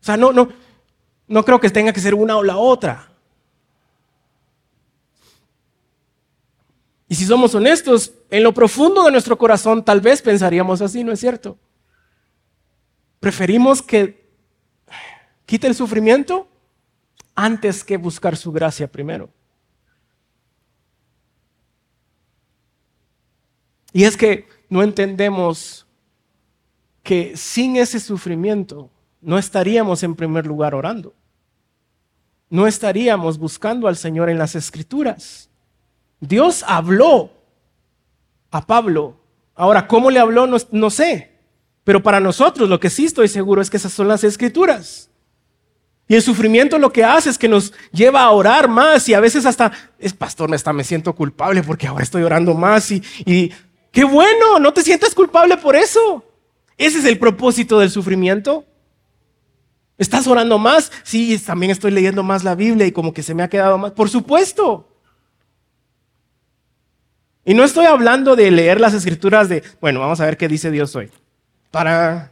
O 0.02 0.06
sea, 0.06 0.16
no, 0.16 0.32
no, 0.32 0.48
no 1.28 1.44
creo 1.44 1.60
que 1.60 1.70
tenga 1.70 1.92
que 1.92 2.00
ser 2.00 2.16
una 2.16 2.38
o 2.38 2.44
la 2.44 2.56
otra. 2.56 3.12
Y 7.10 7.16
si 7.16 7.26
somos 7.26 7.54
honestos, 7.54 8.14
en 8.30 8.44
lo 8.44 8.54
profundo 8.54 9.04
de 9.04 9.12
nuestro 9.12 9.38
corazón 9.38 9.84
tal 9.84 10.00
vez 10.00 10.22
pensaríamos 10.22 10.82
así, 10.82 11.04
¿no 11.04 11.12
es 11.12 11.20
cierto? 11.20 11.58
Preferimos 13.20 13.82
que 13.82 14.32
quite 15.46 15.68
el 15.68 15.76
sufrimiento 15.76 16.48
antes 17.36 17.84
que 17.84 17.98
buscar 17.98 18.38
su 18.38 18.54
gracia 18.54 18.90
primero. 18.90 19.30
Y 23.94 24.04
es 24.06 24.18
que 24.18 24.48
no 24.70 24.82
entendemos 24.82 25.86
que 27.04 27.38
sin 27.38 27.78
ese 27.78 28.00
sufrimiento 28.00 28.90
no 29.22 29.38
estaríamos 29.38 30.02
en 30.04 30.16
primer 30.16 30.48
lugar 30.48 30.74
orando. 30.74 31.14
No 32.50 32.68
estaríamos 32.68 33.38
buscando 33.38 33.88
al 33.88 33.96
Señor 33.96 34.30
en 34.30 34.38
las 34.38 34.56
escrituras. 34.56 35.50
Dios 36.20 36.64
habló 36.68 37.32
a 38.52 38.66
Pablo. 38.66 39.18
Ahora, 39.56 39.88
¿cómo 39.88 40.10
le 40.10 40.20
habló? 40.20 40.48
No, 40.48 40.90
sé. 40.90 41.32
Pero 41.84 42.02
para 42.02 42.20
nosotros 42.20 42.70
lo 42.70 42.80
que 42.80 42.90
sí 42.90 43.06
estoy 43.06 43.28
seguro 43.28 43.62
es 43.62 43.70
que 43.70 43.78
esas 43.78 43.94
son 43.94 44.08
las 44.08 44.24
escrituras. 44.24 45.10
Y 46.08 46.16
el 46.16 46.22
sufrimiento 46.22 46.78
lo 46.80 46.92
que 46.92 47.04
hace 47.04 47.30
es 47.30 47.38
que 47.38 47.48
nos 47.48 47.74
lleva 47.92 48.24
a 48.24 48.32
orar 48.32 48.68
más 48.68 49.08
y 49.08 49.14
a 49.14 49.20
veces 49.20 49.46
hasta, 49.46 49.72
es 49.98 50.14
pastor, 50.14 50.50
me, 50.50 50.56
está, 50.56 50.74
me 50.74 50.84
siento 50.84 51.16
culpable 51.16 51.64
porque 51.64 51.88
ahora 51.88 52.04
estoy 52.04 52.24
orando 52.24 52.54
más 52.54 52.92
y, 52.92 53.02
y 53.26 53.52
Qué 53.94 54.04
bueno, 54.04 54.58
no 54.58 54.74
te 54.74 54.82
sientas 54.82 55.14
culpable 55.14 55.56
por 55.56 55.76
eso. 55.76 56.26
Ese 56.80 56.98
es 56.98 57.06
el 57.06 57.20
propósito 57.20 57.78
del 57.78 57.92
sufrimiento. 57.92 58.66
¿Estás 60.00 60.26
orando 60.26 60.58
más? 60.58 60.92
Sí, 61.04 61.38
también 61.38 61.72
estoy 61.72 61.92
leyendo 61.92 62.24
más 62.24 62.44
la 62.44 62.56
Biblia 62.56 62.88
y 62.88 62.92
como 62.92 63.14
que 63.14 63.22
se 63.22 63.36
me 63.36 63.44
ha 63.44 63.50
quedado 63.50 63.78
más. 63.78 63.92
Por 63.92 64.10
supuesto. 64.10 64.90
Y 67.46 67.54
no 67.54 67.64
estoy 67.64 67.86
hablando 67.86 68.36
de 68.36 68.50
leer 68.50 68.82
las 68.82 68.96
escrituras 68.96 69.48
de, 69.48 69.62
bueno, 69.80 70.00
vamos 70.00 70.20
a 70.20 70.26
ver 70.26 70.38
qué 70.38 70.48
dice 70.48 70.72
Dios 70.72 70.96
hoy. 70.96 71.12
Para... 71.70 72.32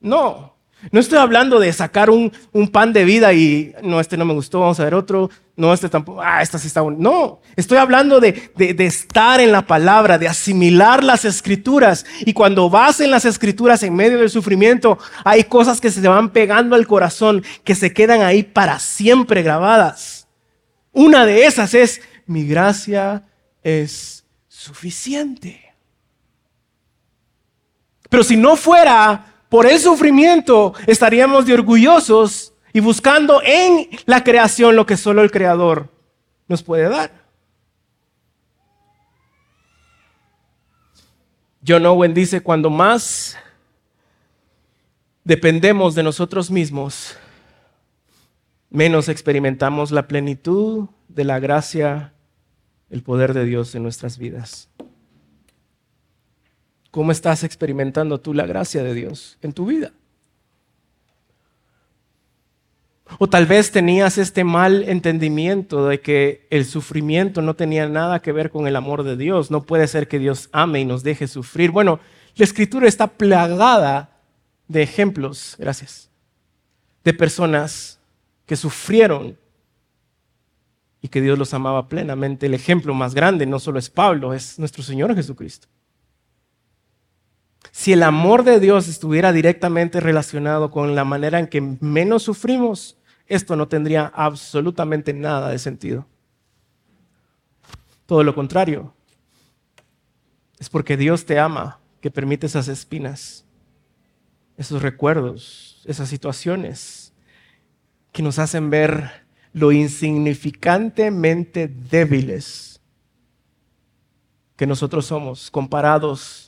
No, 0.00 0.54
no 0.92 1.00
estoy 1.00 1.18
hablando 1.18 1.58
de 1.58 1.72
sacar 1.72 2.08
un, 2.08 2.30
pan 2.72 2.92
de 2.92 3.04
vida 3.04 3.32
y 3.32 3.74
no, 3.82 3.98
este 4.00 4.16
no 4.16 4.24
me 4.24 4.32
gustó, 4.32 4.60
vamos 4.60 4.78
a 4.78 4.84
ver 4.84 4.94
otro, 4.94 5.28
no, 5.56 5.74
este 5.74 5.88
tampoco, 5.88 6.22
ah, 6.22 6.40
esta 6.40 6.58
sí 6.58 6.68
está 6.68 6.82
bueno. 6.82 6.98
No, 7.00 7.40
estoy 7.56 7.78
hablando 7.78 8.20
de, 8.20 8.52
de, 8.54 8.86
estar 8.86 9.40
en 9.40 9.50
la 9.50 9.66
palabra, 9.66 10.18
de 10.18 10.28
asimilar 10.28 11.02
las 11.02 11.24
escrituras. 11.24 12.06
Y 12.20 12.32
cuando 12.32 12.70
vas 12.70 13.00
en 13.00 13.10
las 13.10 13.24
escrituras 13.24 13.82
en 13.82 13.94
medio 13.94 14.18
del 14.18 14.30
sufrimiento, 14.30 14.98
hay 15.24 15.44
cosas 15.44 15.80
que 15.80 15.90
se 15.90 16.00
te 16.00 16.06
van 16.06 16.30
pegando 16.30 16.76
al 16.76 16.86
corazón, 16.86 17.42
que 17.64 17.74
se 17.74 17.92
quedan 17.92 18.22
ahí 18.22 18.44
para 18.44 18.78
siempre 18.78 19.42
grabadas. 19.42 20.28
Una 20.92 21.26
de 21.26 21.44
esas 21.44 21.74
es, 21.74 22.00
mi 22.26 22.46
gracia 22.46 23.24
es 23.64 24.24
suficiente. 24.46 25.74
Pero 28.08 28.22
si 28.22 28.36
no 28.36 28.56
fuera 28.56 29.37
por 29.48 29.66
el 29.66 29.78
sufrimiento 29.78 30.74
estaríamos 30.86 31.46
de 31.46 31.54
orgullosos 31.54 32.52
y 32.72 32.80
buscando 32.80 33.40
en 33.42 33.88
la 34.04 34.22
creación 34.22 34.76
lo 34.76 34.86
que 34.86 34.96
solo 34.96 35.22
el 35.22 35.30
Creador 35.30 35.90
nos 36.46 36.62
puede 36.62 36.88
dar. 36.88 37.10
John 41.66 41.84
Owen 41.86 42.14
dice, 42.14 42.40
cuando 42.40 42.70
más 42.70 43.36
dependemos 45.24 45.94
de 45.94 46.02
nosotros 46.02 46.50
mismos, 46.50 47.16
menos 48.70 49.08
experimentamos 49.08 49.90
la 49.90 50.08
plenitud 50.08 50.88
de 51.08 51.24
la 51.24 51.38
gracia, 51.38 52.14
el 52.90 53.02
poder 53.02 53.34
de 53.34 53.44
Dios 53.44 53.74
en 53.74 53.82
nuestras 53.82 54.18
vidas. 54.18 54.67
¿Cómo 56.98 57.12
estás 57.12 57.44
experimentando 57.44 58.18
tú 58.18 58.34
la 58.34 58.44
gracia 58.44 58.82
de 58.82 58.92
Dios 58.92 59.38
en 59.40 59.52
tu 59.52 59.66
vida? 59.66 59.92
O 63.20 63.28
tal 63.28 63.46
vez 63.46 63.70
tenías 63.70 64.18
este 64.18 64.42
mal 64.42 64.82
entendimiento 64.82 65.86
de 65.86 66.00
que 66.00 66.48
el 66.50 66.64
sufrimiento 66.64 67.40
no 67.40 67.54
tenía 67.54 67.88
nada 67.88 68.20
que 68.20 68.32
ver 68.32 68.50
con 68.50 68.66
el 68.66 68.74
amor 68.74 69.04
de 69.04 69.16
Dios. 69.16 69.48
No 69.48 69.62
puede 69.62 69.86
ser 69.86 70.08
que 70.08 70.18
Dios 70.18 70.48
ame 70.50 70.80
y 70.80 70.84
nos 70.84 71.04
deje 71.04 71.28
sufrir. 71.28 71.70
Bueno, 71.70 72.00
la 72.34 72.44
escritura 72.44 72.88
está 72.88 73.06
plagada 73.06 74.20
de 74.66 74.82
ejemplos, 74.82 75.54
gracias, 75.56 76.10
de 77.04 77.14
personas 77.14 78.00
que 78.44 78.56
sufrieron 78.56 79.38
y 81.00 81.06
que 81.06 81.20
Dios 81.20 81.38
los 81.38 81.54
amaba 81.54 81.88
plenamente. 81.88 82.46
El 82.46 82.54
ejemplo 82.54 82.92
más 82.92 83.14
grande 83.14 83.46
no 83.46 83.60
solo 83.60 83.78
es 83.78 83.88
Pablo, 83.88 84.34
es 84.34 84.58
nuestro 84.58 84.82
Señor 84.82 85.14
Jesucristo. 85.14 85.68
Si 87.70 87.92
el 87.92 88.02
amor 88.02 88.44
de 88.44 88.60
Dios 88.60 88.88
estuviera 88.88 89.32
directamente 89.32 90.00
relacionado 90.00 90.70
con 90.70 90.94
la 90.94 91.04
manera 91.04 91.38
en 91.38 91.46
que 91.46 91.60
menos 91.60 92.22
sufrimos, 92.22 92.96
esto 93.26 93.56
no 93.56 93.68
tendría 93.68 94.06
absolutamente 94.14 95.12
nada 95.12 95.50
de 95.50 95.58
sentido. 95.58 96.06
Todo 98.06 98.24
lo 98.24 98.34
contrario. 98.34 98.94
Es 100.58 100.68
porque 100.68 100.96
Dios 100.96 101.26
te 101.26 101.38
ama 101.38 101.78
que 102.00 102.10
permite 102.10 102.46
esas 102.46 102.68
espinas, 102.68 103.44
esos 104.56 104.82
recuerdos, 104.82 105.82
esas 105.84 106.08
situaciones 106.08 107.12
que 108.12 108.22
nos 108.22 108.38
hacen 108.38 108.70
ver 108.70 109.26
lo 109.52 109.72
insignificantemente 109.72 111.68
débiles 111.68 112.80
que 114.56 114.66
nosotros 114.66 115.06
somos 115.06 115.50
comparados 115.50 116.47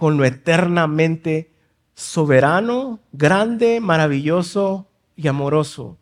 con 0.00 0.16
lo 0.16 0.24
eternamente 0.24 1.52
soberano, 1.94 3.00
grande, 3.12 3.80
maravilloso 3.82 4.88
y 5.14 5.28
amoroso 5.28 5.98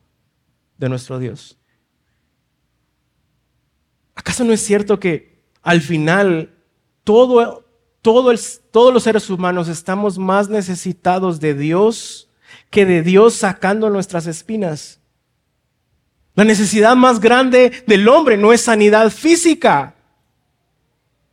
de 0.76 0.88
nuestro 0.88 1.18
Dios. 1.18 1.58
¿Acaso 4.14 4.44
no 4.44 4.52
es 4.52 4.60
cierto 4.60 5.00
que 5.00 5.42
al 5.62 5.80
final 5.80 6.54
todo, 7.02 7.66
todo 8.00 8.32
todos 8.70 8.94
los 8.94 9.02
seres 9.02 9.28
humanos 9.30 9.66
estamos 9.66 10.16
más 10.16 10.48
necesitados 10.48 11.40
de 11.40 11.54
Dios 11.54 12.30
que 12.70 12.86
de 12.86 13.02
Dios 13.02 13.34
sacando 13.34 13.90
nuestras 13.90 14.28
espinas? 14.28 15.00
La 16.36 16.44
necesidad 16.44 16.94
más 16.94 17.18
grande 17.18 17.82
del 17.88 18.06
hombre 18.06 18.36
no 18.36 18.52
es 18.52 18.60
sanidad 18.60 19.10
física, 19.10 19.96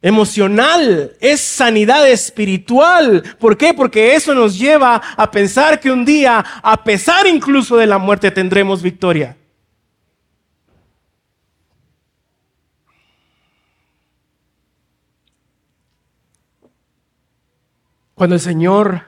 emocional, 0.06 1.18
es 1.20 1.41
sanidad 1.41 2.08
espiritual. 2.08 3.24
¿Por 3.39 3.58
qué? 3.58 3.74
Porque 3.74 4.13
eso 4.13 4.36
nos 4.36 4.56
lleva 4.56 5.02
a 5.18 5.32
pensar 5.32 5.80
que 5.80 5.89
un 5.89 6.06
día, 6.06 6.46
a 6.62 6.84
pesar 6.84 7.26
incluso 7.26 7.76
de 7.76 7.88
la 7.88 7.98
muerte, 7.98 8.30
tendremos 8.30 8.84
victoria. 8.84 9.36
Cuando 18.13 18.36
el 18.36 18.41
Señor 18.41 19.06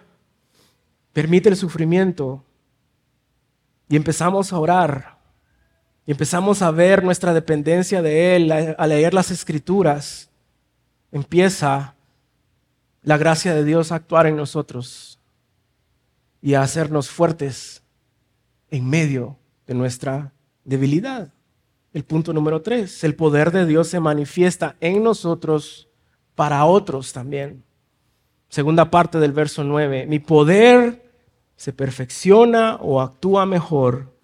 permite 1.14 1.50
el 1.50 1.58
sufrimiento 1.58 2.44
y 3.88 3.98
empezamos 3.98 4.52
a 4.52 4.58
orar 4.58 5.20
y 6.08 6.12
empezamos 6.12 6.64
a 6.64 6.72
ver 6.72 7.04
nuestra 7.04 7.36
dependencia 7.36 8.02
de 8.02 8.36
Él, 8.36 8.52
a 8.52 8.88
leer 8.88 9.14
las 9.14 9.30
escrituras, 9.30 10.32
empieza 11.12 11.96
la 13.04 13.18
gracia 13.18 13.54
de 13.54 13.64
Dios 13.64 13.92
a 13.92 13.96
actuar 13.96 14.28
en 14.28 14.36
nosotros 14.36 15.20
y 16.42 16.54
a 16.54 16.62
hacernos 16.62 17.10
fuertes 17.10 17.84
en 18.70 18.90
medio 18.90 19.38
de 19.66 19.74
nuestra 19.74 20.34
debilidad. 20.64 21.34
El 21.94 22.04
punto 22.04 22.34
número 22.34 22.62
tres, 22.62 23.04
el 23.04 23.16
poder 23.16 23.52
de 23.52 23.66
Dios 23.66 23.88
se 23.88 24.00
manifiesta 24.00 24.76
en 24.82 25.04
nosotros 25.04 25.88
para 26.36 26.66
otros 26.66 27.14
también. 27.14 27.64
Segunda 28.50 28.92
parte 28.92 29.20
del 29.20 29.32
verso 29.32 29.64
nueve, 29.64 30.06
mi 30.06 30.20
poder 30.20 31.12
se 31.56 31.74
perfecciona 31.74 32.76
o 32.76 33.02
actúa 33.02 33.46
mejor 33.46 34.17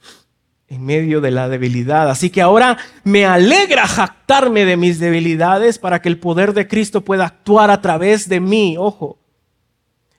en 0.74 0.86
medio 0.86 1.22
de 1.22 1.32
la 1.32 1.50
debilidad. 1.50 2.10
Así 2.10 2.30
que 2.30 2.42
ahora 2.42 2.78
me 3.04 3.26
alegra 3.26 3.88
jactarme 3.88 4.66
de 4.66 4.78
mis 4.78 5.00
debilidades 5.00 5.78
para 5.78 6.02
que 6.02 6.10
el 6.10 6.20
poder 6.20 6.54
de 6.54 6.68
Cristo 6.68 7.02
pueda 7.02 7.26
actuar 7.26 7.70
a 7.70 7.82
través 7.82 8.28
de 8.28 8.40
mí. 8.40 8.76
Ojo, 8.78 9.20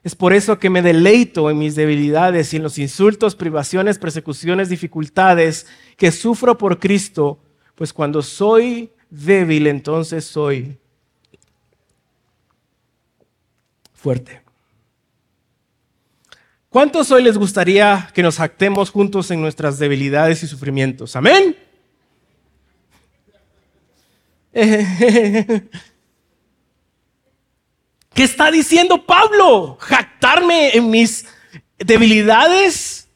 es 0.03 0.15
por 0.15 0.33
eso 0.33 0.59
que 0.59 0.69
me 0.69 0.81
deleito 0.81 1.49
en 1.49 1.57
mis 1.57 1.75
debilidades 1.75 2.53
y 2.53 2.57
en 2.57 2.63
los 2.63 2.77
insultos, 2.77 3.35
privaciones, 3.35 3.97
persecuciones, 3.97 4.69
dificultades 4.69 5.67
que 5.97 6.11
sufro 6.11 6.57
por 6.57 6.79
Cristo, 6.79 7.39
pues 7.75 7.91
cuando 7.91 8.21
soy 8.21 8.91
débil, 9.09 9.67
entonces 9.67 10.23
soy 10.25 10.77
fuerte. 13.93 14.44
¿Cuántos 16.75 17.09
hoy 17.09 17.23
les 17.23 17.37
gustaría 17.37 18.11
que 18.13 18.21
nos 18.21 18.35
jactemos 18.35 18.89
juntos 18.89 19.31
en 19.31 19.39
nuestras 19.39 19.79
debilidades 19.79 20.43
y 20.43 20.47
sufrimientos? 20.47 21.15
Amén. 21.15 21.55
¿Qué 24.51 25.69
está 28.17 28.51
diciendo 28.51 29.05
Pablo? 29.05 29.77
¿Jactarme 29.79 30.75
en 30.75 30.89
mis 30.89 31.25
debilidades? 31.77 33.07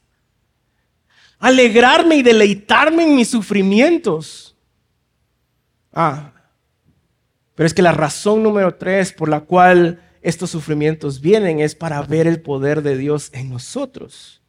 ¿Alegrarme 1.38 2.16
y 2.16 2.24
deleitarme 2.24 3.04
en 3.04 3.18
mis 3.18 3.28
sufrimientos? 3.28 4.56
Ah, 5.92 6.32
pero 7.56 7.68
es 7.68 7.74
que 7.74 7.82
la 7.82 7.92
razón 7.92 8.42
número 8.42 8.76
tres 8.76 9.12
por 9.12 9.28
la 9.28 9.42
cual 9.42 10.02
estos 10.22 10.50
sufrimientos 10.50 11.22
vienen 11.22 11.60
es 11.60 11.76
para 11.76 12.02
ver 12.02 12.28
el 12.28 12.42
poder 12.42 12.82
de 12.82 12.98
Dios 12.98 13.30
en 13.34 13.50
nosotros. 13.50 14.42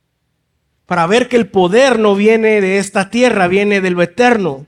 Para 0.86 1.06
ver 1.06 1.28
que 1.28 1.36
el 1.36 1.48
poder 1.48 1.98
no 1.98 2.16
viene 2.16 2.60
de 2.60 2.78
esta 2.78 3.10
tierra, 3.10 3.46
viene 3.46 3.80
de 3.80 3.90
lo 3.90 4.02
eterno. 4.02 4.66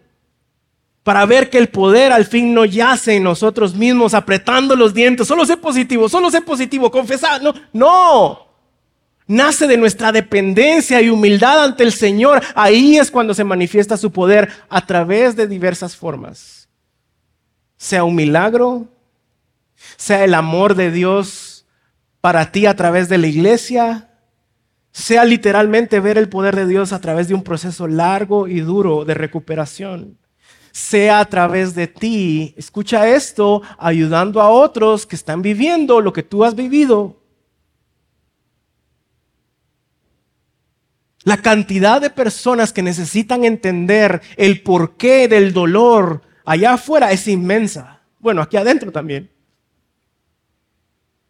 Para 1.02 1.26
ver 1.26 1.50
que 1.50 1.58
el 1.58 1.68
poder 1.68 2.12
al 2.12 2.26
fin 2.26 2.54
no 2.54 2.64
yace 2.64 3.16
en 3.16 3.24
nosotros 3.24 3.74
mismos 3.74 4.14
apretando 4.14 4.76
los 4.76 4.94
dientes. 4.94 5.26
Solo 5.26 5.44
sé 5.44 5.56
positivo, 5.56 6.08
solo 6.08 6.30
sé 6.30 6.40
positivo, 6.40 6.92
confesar. 6.92 7.42
No, 7.42 7.52
no. 7.72 8.46
Nace 9.26 9.66
de 9.66 9.76
nuestra 9.76 10.12
dependencia 10.12 11.00
y 11.02 11.08
humildad 11.10 11.64
ante 11.64 11.82
el 11.82 11.92
Señor. 11.92 12.40
Ahí 12.54 12.98
es 12.98 13.10
cuando 13.10 13.34
se 13.34 13.42
manifiesta 13.42 13.96
su 13.96 14.12
poder 14.12 14.48
a 14.68 14.86
través 14.86 15.34
de 15.34 15.48
diversas 15.48 15.96
formas. 15.96 16.68
Sea 17.76 18.04
un 18.04 18.14
milagro, 18.14 18.86
sea 19.96 20.24
el 20.24 20.34
amor 20.34 20.74
de 20.74 20.90
Dios 20.90 21.66
para 22.20 22.52
ti 22.52 22.66
a 22.66 22.76
través 22.76 23.08
de 23.08 23.18
la 23.18 23.26
iglesia, 23.26 24.10
sea 24.92 25.24
literalmente 25.24 26.00
ver 26.00 26.18
el 26.18 26.28
poder 26.28 26.54
de 26.54 26.66
Dios 26.66 26.92
a 26.92 27.00
través 27.00 27.28
de 27.28 27.34
un 27.34 27.42
proceso 27.42 27.88
largo 27.88 28.46
y 28.46 28.60
duro 28.60 29.04
de 29.04 29.14
recuperación, 29.14 30.18
sea 30.70 31.20
a 31.20 31.24
través 31.24 31.74
de 31.74 31.86
ti, 31.86 32.54
escucha 32.56 33.08
esto, 33.08 33.62
ayudando 33.78 34.40
a 34.40 34.50
otros 34.50 35.06
que 35.06 35.16
están 35.16 35.42
viviendo 35.42 36.00
lo 36.00 36.12
que 36.12 36.22
tú 36.22 36.44
has 36.44 36.54
vivido. 36.54 37.22
La 41.24 41.36
cantidad 41.36 42.00
de 42.00 42.10
personas 42.10 42.72
que 42.72 42.82
necesitan 42.82 43.44
entender 43.44 44.20
el 44.36 44.62
porqué 44.62 45.28
del 45.28 45.52
dolor 45.52 46.22
allá 46.44 46.74
afuera 46.74 47.12
es 47.12 47.28
inmensa. 47.28 48.02
Bueno, 48.18 48.42
aquí 48.42 48.56
adentro 48.56 48.90
también. 48.90 49.30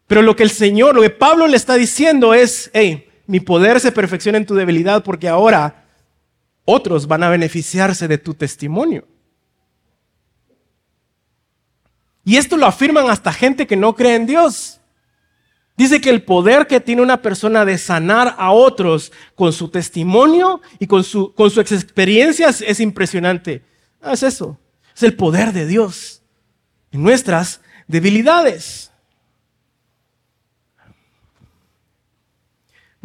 Pero 0.07 0.21
lo 0.21 0.35
que 0.35 0.43
el 0.43 0.49
Señor, 0.49 0.95
lo 0.95 1.01
que 1.01 1.09
Pablo 1.09 1.47
le 1.47 1.57
está 1.57 1.75
diciendo 1.75 2.33
es, 2.33 2.69
hey, 2.73 3.09
mi 3.25 3.39
poder 3.39 3.79
se 3.79 3.91
perfecciona 3.91 4.37
en 4.37 4.45
tu 4.45 4.55
debilidad 4.55 5.03
porque 5.03 5.29
ahora 5.29 5.85
otros 6.65 7.07
van 7.07 7.23
a 7.23 7.29
beneficiarse 7.29 8.07
de 8.07 8.17
tu 8.17 8.33
testimonio. 8.33 9.07
Y 12.25 12.37
esto 12.37 12.57
lo 12.57 12.65
afirman 12.65 13.09
hasta 13.09 13.33
gente 13.33 13.67
que 13.67 13.75
no 13.75 13.95
cree 13.95 14.15
en 14.15 14.25
Dios. 14.25 14.79
Dice 15.75 15.99
que 15.99 16.09
el 16.09 16.23
poder 16.23 16.67
que 16.67 16.79
tiene 16.79 17.01
una 17.01 17.21
persona 17.21 17.65
de 17.65 17.77
sanar 17.77 18.35
a 18.37 18.51
otros 18.51 19.11
con 19.35 19.51
su 19.51 19.69
testimonio 19.69 20.61
y 20.79 20.87
con, 20.87 21.03
su, 21.03 21.33
con 21.33 21.49
sus 21.49 21.71
experiencias 21.71 22.61
es 22.61 22.79
impresionante. 22.79 23.63
Ah, 24.01 24.13
es 24.13 24.23
eso. 24.23 24.59
Es 24.95 25.03
el 25.03 25.15
poder 25.15 25.51
de 25.51 25.65
Dios 25.65 26.21
en 26.91 27.01
nuestras 27.01 27.61
debilidades. 27.87 28.91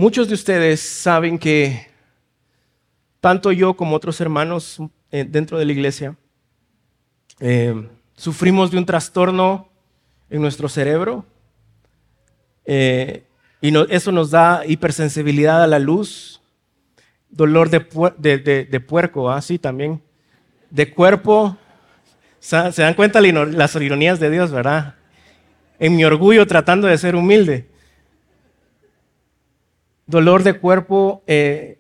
Muchos 0.00 0.28
de 0.28 0.34
ustedes 0.34 0.78
saben 0.78 1.40
que 1.40 1.88
tanto 3.20 3.50
yo 3.50 3.74
como 3.74 3.96
otros 3.96 4.20
hermanos 4.20 4.80
eh, 5.10 5.26
dentro 5.28 5.58
de 5.58 5.64
la 5.64 5.72
iglesia 5.72 6.14
eh, 7.40 7.74
sufrimos 8.14 8.70
de 8.70 8.78
un 8.78 8.86
trastorno 8.86 9.68
en 10.30 10.40
nuestro 10.40 10.68
cerebro 10.68 11.26
eh, 12.64 13.24
y 13.60 13.76
eso 13.92 14.12
nos 14.12 14.30
da 14.30 14.62
hipersensibilidad 14.64 15.64
a 15.64 15.66
la 15.66 15.80
luz, 15.80 16.40
dolor 17.28 17.68
de, 17.68 17.80
puerco, 18.78 19.32
así 19.32 19.56
¿ah? 19.56 19.62
también, 19.62 20.00
de 20.70 20.94
cuerpo. 20.94 21.56
Se 22.38 22.56
dan 22.56 22.94
cuenta 22.94 23.20
las 23.20 23.74
ironías 23.74 24.20
de 24.20 24.30
Dios, 24.30 24.52
¿verdad? 24.52 24.94
En 25.80 25.96
mi 25.96 26.04
orgullo 26.04 26.46
tratando 26.46 26.86
de 26.86 26.96
ser 26.98 27.16
humilde 27.16 27.67
dolor 30.08 30.42
de 30.42 30.54
cuerpo 30.54 31.22
eh, 31.26 31.78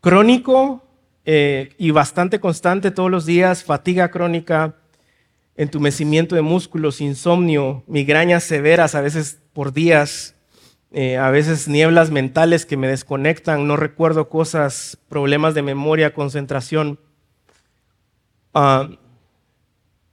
crónico 0.00 0.84
eh, 1.26 1.74
y 1.76 1.90
bastante 1.90 2.40
constante 2.40 2.92
todos 2.92 3.10
los 3.10 3.26
días, 3.26 3.64
fatiga 3.64 4.10
crónica, 4.10 4.76
entumecimiento 5.56 6.36
de 6.36 6.42
músculos, 6.42 7.00
insomnio, 7.00 7.82
migrañas 7.88 8.44
severas 8.44 8.94
a 8.94 9.00
veces 9.00 9.40
por 9.52 9.72
días, 9.72 10.36
eh, 10.92 11.16
a 11.16 11.30
veces 11.30 11.66
nieblas 11.66 12.10
mentales 12.10 12.64
que 12.64 12.76
me 12.76 12.86
desconectan, 12.86 13.66
no 13.66 13.76
recuerdo 13.76 14.28
cosas, 14.28 14.96
problemas 15.08 15.54
de 15.54 15.62
memoria, 15.62 16.14
concentración. 16.14 17.00
Ah, 18.54 18.88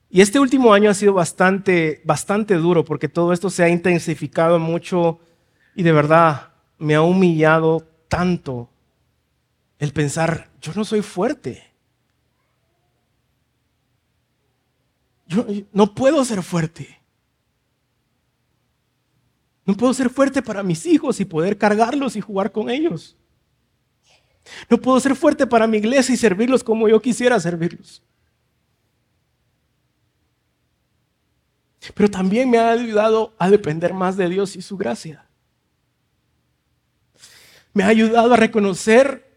y 0.10 0.22
este 0.22 0.40
último 0.40 0.74
año 0.74 0.90
ha 0.90 0.96
sido 0.96 1.14
bastante, 1.14 2.02
bastante 2.04 2.56
duro 2.56 2.84
porque 2.84 3.10
todo 3.10 3.32
esto 3.32 3.52
se 3.52 3.64
ha 3.64 3.70
intensificado 3.70 4.58
mucho 4.58 5.20
y 5.76 5.84
de 5.84 5.92
verdad 5.92 6.53
me 6.84 6.96
ha 6.96 7.02
humillado 7.02 7.88
tanto 8.10 8.70
el 9.80 9.94
pensar, 9.94 10.50
yo 10.62 10.74
no 10.76 10.84
soy 10.84 11.02
fuerte. 11.02 11.64
Yo 15.26 15.46
no 15.72 15.96
puedo 15.96 16.24
ser 16.26 16.44
fuerte. 16.44 17.00
No 19.66 19.76
puedo 19.76 19.94
ser 19.94 20.10
fuerte 20.10 20.42
para 20.42 20.62
mis 20.62 20.86
hijos 20.86 21.22
y 21.22 21.26
poder 21.26 21.58
cargarlos 21.58 22.18
y 22.18 22.22
jugar 22.22 22.52
con 22.52 22.70
ellos. 22.70 23.16
No 24.70 24.78
puedo 24.78 25.00
ser 25.00 25.16
fuerte 25.16 25.48
para 25.48 25.68
mi 25.68 25.78
iglesia 25.78 26.14
y 26.14 26.18
servirlos 26.18 26.66
como 26.66 26.90
yo 26.90 27.02
quisiera 27.02 27.40
servirlos. 27.40 28.04
Pero 31.94 32.12
también 32.12 32.50
me 32.50 32.58
ha 32.58 32.72
ayudado 32.72 33.34
a 33.38 33.50
depender 33.50 33.94
más 33.94 34.18
de 34.18 34.28
Dios 34.28 34.58
y 34.58 34.62
su 34.62 34.76
gracia 34.76 35.23
me 37.74 37.84
ha 37.84 37.88
ayudado 37.88 38.34
a 38.34 38.38
reconocer 38.38 39.34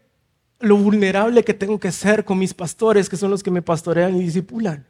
lo 0.59 0.77
vulnerable 0.77 1.43
que 1.43 1.53
tengo 1.53 1.79
que 1.79 1.91
ser 1.91 2.25
con 2.25 2.39
mis 2.39 2.53
pastores, 2.53 3.09
que 3.09 3.17
son 3.17 3.31
los 3.31 3.43
que 3.43 3.51
me 3.51 3.61
pastorean 3.61 4.15
y 4.15 4.23
discipulan. 4.23 4.85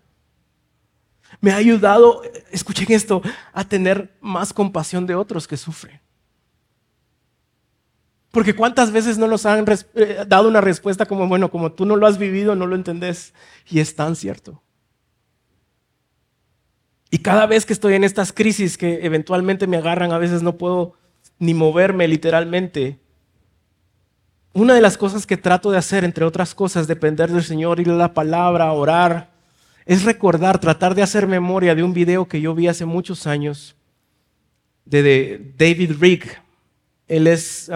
Me 1.42 1.52
ha 1.52 1.58
ayudado, 1.58 2.22
escuchen 2.52 2.88
esto, 2.90 3.22
a 3.54 3.68
tener 3.68 4.16
más 4.22 4.54
compasión 4.54 5.06
de 5.06 5.16
otros 5.16 5.48
que 5.48 5.58
sufren. 5.58 6.00
Porque 8.32 8.56
cuántas 8.56 8.92
veces 8.92 9.18
no 9.18 9.28
nos 9.28 9.46
han 9.46 9.66
eh, 9.96 10.26
dado 10.28 10.48
una 10.48 10.62
respuesta 10.62 11.06
como, 11.06 11.28
bueno, 11.28 11.50
como 11.50 11.72
tú 11.72 11.86
no 11.86 11.96
lo 11.96 12.08
has 12.08 12.18
vivido, 12.18 12.56
no 12.56 12.68
lo 12.68 12.76
entendés. 12.76 13.34
Y 13.70 13.80
es 13.80 13.96
tan 13.96 14.16
cierto. 14.16 14.62
Y 17.10 17.20
cada 17.20 17.46
vez 17.46 17.66
que 17.66 17.74
estoy 17.74 17.96
en 17.96 18.04
estas 18.04 18.34
crisis 18.34 18.78
que 18.78 19.06
eventualmente 19.06 19.66
me 19.66 19.78
agarran, 19.78 20.12
a 20.12 20.18
veces 20.18 20.44
no 20.44 20.58
puedo 20.58 20.94
ni 21.40 21.54
moverme 21.54 22.08
literalmente 22.08 23.00
una 24.62 24.74
de 24.74 24.82
las 24.82 24.98
cosas 24.98 25.28
que 25.28 25.38
trato 25.38 25.70
de 25.70 25.78
hacer, 25.78 26.04
entre 26.04 26.26
otras 26.26 26.56
cosas, 26.56 26.88
depender 26.88 27.32
del 27.32 27.44
Señor, 27.44 27.80
ir 27.80 27.92
a 27.92 27.94
la 27.94 28.16
palabra, 28.16 28.72
orar, 28.72 29.30
es 29.86 30.04
recordar, 30.04 30.60
tratar 30.60 30.96
de 30.96 31.04
hacer 31.04 31.28
memoria 31.28 31.76
de 31.76 31.84
un 31.84 31.94
video 31.94 32.28
que 32.28 32.42
yo 32.42 32.56
vi 32.56 32.68
hace 32.68 32.84
muchos 32.84 33.28
años 33.28 33.76
de 34.84 35.54
David 35.56 35.92
Rick. 36.00 36.42
Él 37.08 37.28
es 37.28 37.70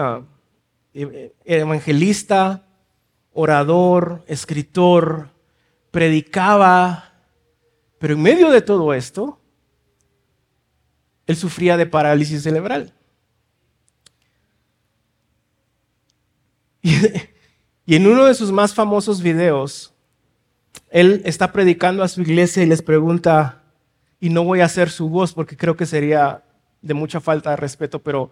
e, 0.92 1.32
evangelista, 1.44 2.66
orador, 3.32 4.24
escritor, 4.26 5.28
predicaba, 5.92 7.12
pero 8.00 8.14
en 8.14 8.22
medio 8.22 8.50
de 8.50 8.60
todo 8.60 8.92
esto, 8.92 9.38
él 11.28 11.36
sufría 11.36 11.76
de 11.76 11.86
parálisis 11.86 12.42
cerebral. 12.42 12.92
Y, 17.84 17.96
en 17.96 18.06
uno 18.06 18.26
de 18.26 18.34
sus 18.34 18.52
más 18.52 18.74
famosos 18.74 19.22
videos, 19.22 19.92
él 20.88 21.20
está 21.24 21.50
predicando 21.50 22.04
a 22.04 22.08
su 22.08 22.22
iglesia 22.22 22.62
y 22.62 22.66
les 22.66 22.80
pregunta, 22.80 23.64
y 24.20 24.30
no 24.30 24.44
voy 24.44 24.60
a 24.60 24.66
hacer 24.66 24.88
su 24.88 25.08
voz 25.08 25.32
porque 25.32 25.56
creo 25.56 25.76
que 25.76 25.84
sería 25.84 26.44
de 26.80 26.94
mucha 26.94 27.20
falta 27.20 27.50
de 27.50 27.56
respeto, 27.56 28.00
pero 28.00 28.30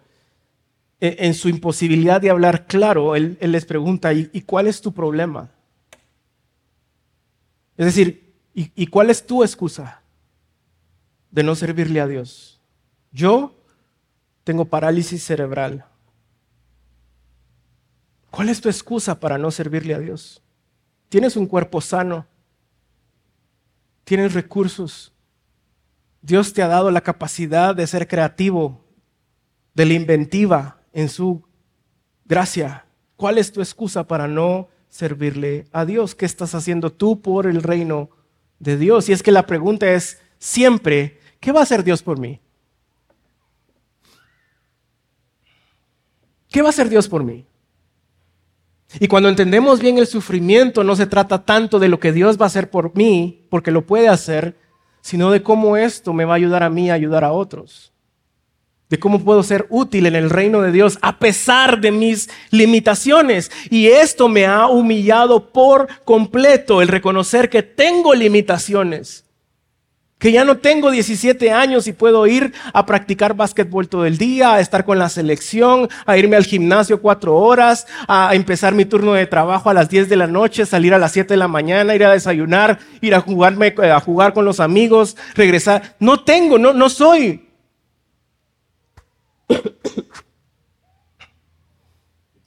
e, 1.01 1.17
en 1.19 1.33
su 1.33 1.49
imposibilidad 1.49 2.21
de 2.21 2.29
hablar 2.29 2.65
claro, 2.65 3.17
él, 3.17 3.37
les 3.41 3.65
pregunta, 3.65 4.13
¿y, 4.13 4.41
cuál 4.45 4.67
es 4.67 4.79
tu 4.79 4.93
problema? 4.93 5.51
Es 7.75 7.87
decir, 7.87 8.33
¿y 8.53 8.87
cuál 8.87 9.09
es 9.09 9.25
tu 9.25 9.43
excusa 9.43 10.01
de 11.29 11.43
no 11.43 11.55
servirle 11.55 11.99
a 11.99 12.07
Dios? 12.07 12.61
Yo 13.11 13.53
tengo 14.45 14.65
parálisis 14.65 15.23
cerebral. 15.23 15.90
¿Cuál 18.31 18.47
es 18.49 18.61
tu 18.61 18.69
excusa 18.69 19.19
para 19.19 19.37
no 19.37 19.51
servirle 19.51 19.93
a 19.93 19.99
Dios? 19.99 20.41
Tienes 21.09 21.35
un 21.35 21.45
cuerpo 21.45 21.81
sano, 21.81 22.25
tienes 24.05 24.33
recursos, 24.33 25.11
Dios 26.21 26.53
te 26.53 26.63
ha 26.63 26.67
dado 26.67 26.91
la 26.91 27.01
capacidad 27.01 27.75
de 27.75 27.85
ser 27.85 28.07
creativo, 28.07 28.85
de 29.73 29.85
la 29.85 29.93
inventiva 29.93 30.81
en 30.93 31.09
su 31.09 31.43
gracia. 32.25 32.85
¿Cuál 33.17 33.37
es 33.37 33.51
tu 33.51 33.59
excusa 33.59 34.07
para 34.07 34.27
no 34.27 34.69
servirle 34.89 35.67
a 35.73 35.83
Dios? 35.83 36.15
¿Qué 36.15 36.25
estás 36.25 36.55
haciendo 36.55 36.91
tú 36.91 37.21
por 37.21 37.47
el 37.47 37.61
reino 37.61 38.09
de 38.59 38.77
Dios? 38.77 39.09
Y 39.09 39.13
es 39.13 39.23
que 39.23 39.31
la 39.31 39.45
pregunta 39.45 39.91
es 39.91 40.21
siempre, 40.39 41.19
¿qué 41.41 41.51
va 41.51 41.59
a 41.59 41.63
hacer 41.63 41.83
Dios 41.83 42.01
por 42.01 42.17
mí? 42.17 42.39
¿Qué 46.49 46.61
va 46.61 46.69
a 46.69 46.71
hacer 46.71 46.87
Dios 46.87 47.09
por 47.09 47.23
mí? 47.23 47.45
Y 48.99 49.07
cuando 49.07 49.29
entendemos 49.29 49.79
bien 49.79 49.97
el 49.97 50.07
sufrimiento, 50.07 50.83
no 50.83 50.95
se 50.95 51.07
trata 51.07 51.45
tanto 51.45 51.79
de 51.79 51.89
lo 51.89 51.99
que 51.99 52.11
Dios 52.11 52.39
va 52.39 52.45
a 52.45 52.47
hacer 52.47 52.69
por 52.69 52.95
mí, 52.95 53.45
porque 53.49 53.71
lo 53.71 53.85
puede 53.85 54.09
hacer, 54.09 54.57
sino 55.01 55.31
de 55.31 55.41
cómo 55.41 55.77
esto 55.77 56.13
me 56.13 56.25
va 56.25 56.33
a 56.33 56.37
ayudar 56.37 56.63
a 56.63 56.69
mí 56.69 56.89
a 56.89 56.95
ayudar 56.95 57.23
a 57.23 57.31
otros. 57.31 57.93
De 58.89 58.99
cómo 58.99 59.23
puedo 59.23 59.41
ser 59.43 59.67
útil 59.69 60.05
en 60.05 60.15
el 60.15 60.29
reino 60.29 60.61
de 60.61 60.73
Dios 60.73 60.99
a 61.01 61.17
pesar 61.17 61.79
de 61.79 61.91
mis 61.91 62.29
limitaciones. 62.49 63.49
Y 63.69 63.87
esto 63.87 64.27
me 64.27 64.45
ha 64.45 64.67
humillado 64.67 65.53
por 65.53 65.87
completo, 66.03 66.81
el 66.81 66.89
reconocer 66.89 67.49
que 67.49 67.63
tengo 67.63 68.13
limitaciones 68.13 69.25
que 70.21 70.31
ya 70.31 70.45
no 70.45 70.57
tengo 70.57 70.91
17 70.91 71.51
años 71.51 71.87
y 71.87 71.93
puedo 71.93 72.27
ir 72.27 72.53
a 72.73 72.85
practicar 72.85 73.33
básquetbol 73.33 73.89
todo 73.89 74.05
el 74.05 74.19
día, 74.19 74.53
a 74.53 74.59
estar 74.59 74.85
con 74.85 74.99
la 74.99 75.09
selección, 75.09 75.89
a 76.05 76.15
irme 76.15 76.35
al 76.35 76.45
gimnasio 76.45 77.01
cuatro 77.01 77.35
horas, 77.35 77.87
a 78.07 78.35
empezar 78.35 78.75
mi 78.75 78.85
turno 78.85 79.13
de 79.13 79.25
trabajo 79.25 79.71
a 79.71 79.73
las 79.73 79.89
10 79.89 80.09
de 80.09 80.17
la 80.17 80.27
noche, 80.27 80.67
salir 80.67 80.93
a 80.93 80.99
las 80.99 81.11
7 81.13 81.33
de 81.33 81.37
la 81.37 81.47
mañana, 81.47 81.95
ir 81.95 82.05
a 82.05 82.11
desayunar, 82.11 82.77
ir 83.01 83.15
a, 83.15 83.21
jugarme, 83.21 83.73
a 83.79 83.99
jugar 83.99 84.33
con 84.33 84.45
los 84.45 84.59
amigos, 84.59 85.17
regresar. 85.33 85.95
No 85.99 86.23
tengo, 86.23 86.59
no, 86.59 86.71
no 86.71 86.87
soy. 86.87 87.49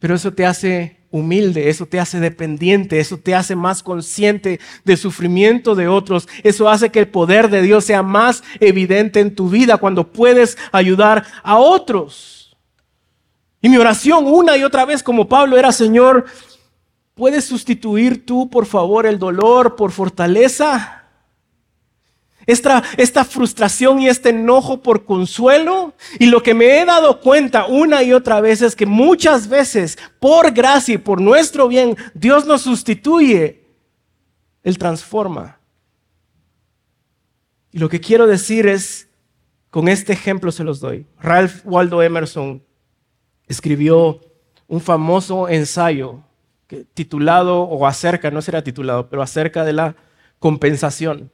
Pero 0.04 0.16
eso 0.16 0.34
te 0.34 0.44
hace 0.44 0.98
humilde, 1.10 1.70
eso 1.70 1.86
te 1.86 1.98
hace 1.98 2.20
dependiente, 2.20 3.00
eso 3.00 3.16
te 3.16 3.34
hace 3.34 3.56
más 3.56 3.82
consciente 3.82 4.60
del 4.84 4.98
sufrimiento 4.98 5.74
de 5.74 5.88
otros, 5.88 6.28
eso 6.42 6.68
hace 6.68 6.90
que 6.90 6.98
el 6.98 7.08
poder 7.08 7.48
de 7.48 7.62
Dios 7.62 7.86
sea 7.86 8.02
más 8.02 8.44
evidente 8.60 9.20
en 9.20 9.34
tu 9.34 9.48
vida 9.48 9.78
cuando 9.78 10.12
puedes 10.12 10.58
ayudar 10.72 11.24
a 11.42 11.56
otros. 11.56 12.54
Y 13.62 13.70
mi 13.70 13.78
oración 13.78 14.26
una 14.26 14.58
y 14.58 14.62
otra 14.62 14.84
vez 14.84 15.02
como 15.02 15.26
Pablo 15.26 15.56
era, 15.56 15.72
Señor, 15.72 16.26
¿puedes 17.14 17.46
sustituir 17.46 18.26
tú, 18.26 18.50
por 18.50 18.66
favor, 18.66 19.06
el 19.06 19.18
dolor 19.18 19.74
por 19.74 19.90
fortaleza? 19.90 21.03
Esta, 22.46 23.24
frustración 23.24 24.00
y 24.00 24.08
este 24.08 24.30
enojo 24.30 24.82
por 24.82 25.04
consuelo. 25.04 25.94
Y 26.18 26.26
lo 26.26 26.42
que 26.42 26.54
me 26.54 26.80
he 26.80 26.84
dado 26.84 27.20
cuenta 27.20 27.66
una 27.66 28.02
y 28.02 28.12
otra 28.12 28.40
vez 28.40 28.62
es 28.62 28.76
que 28.76 28.86
muchas 28.86 29.48
veces, 29.48 29.98
por 30.20 30.52
gracia 30.52 30.94
y 30.94 30.98
por 30.98 31.20
nuestro 31.20 31.68
bien, 31.68 31.96
Dios 32.14 32.46
nos 32.46 32.62
sustituye. 32.62 33.64
Él 34.62 34.78
transforma. 34.78 35.58
Y 37.72 37.78
lo 37.78 37.88
que 37.88 38.00
quiero 38.00 38.26
decir 38.26 38.66
es, 38.66 39.08
con 39.70 39.88
este 39.88 40.12
ejemplo 40.12 40.52
se 40.52 40.64
los 40.64 40.80
doy. 40.80 41.06
Ralph 41.20 41.62
Waldo 41.64 42.02
Emerson 42.02 42.62
escribió 43.48 44.20
un 44.68 44.80
famoso 44.80 45.48
ensayo 45.48 46.22
titulado, 46.94 47.62
o 47.62 47.86
acerca, 47.86 48.30
no 48.30 48.42
será 48.42 48.62
titulado, 48.62 49.08
pero 49.08 49.22
acerca 49.22 49.64
de 49.64 49.72
la 49.72 49.96
compensación. 50.38 51.30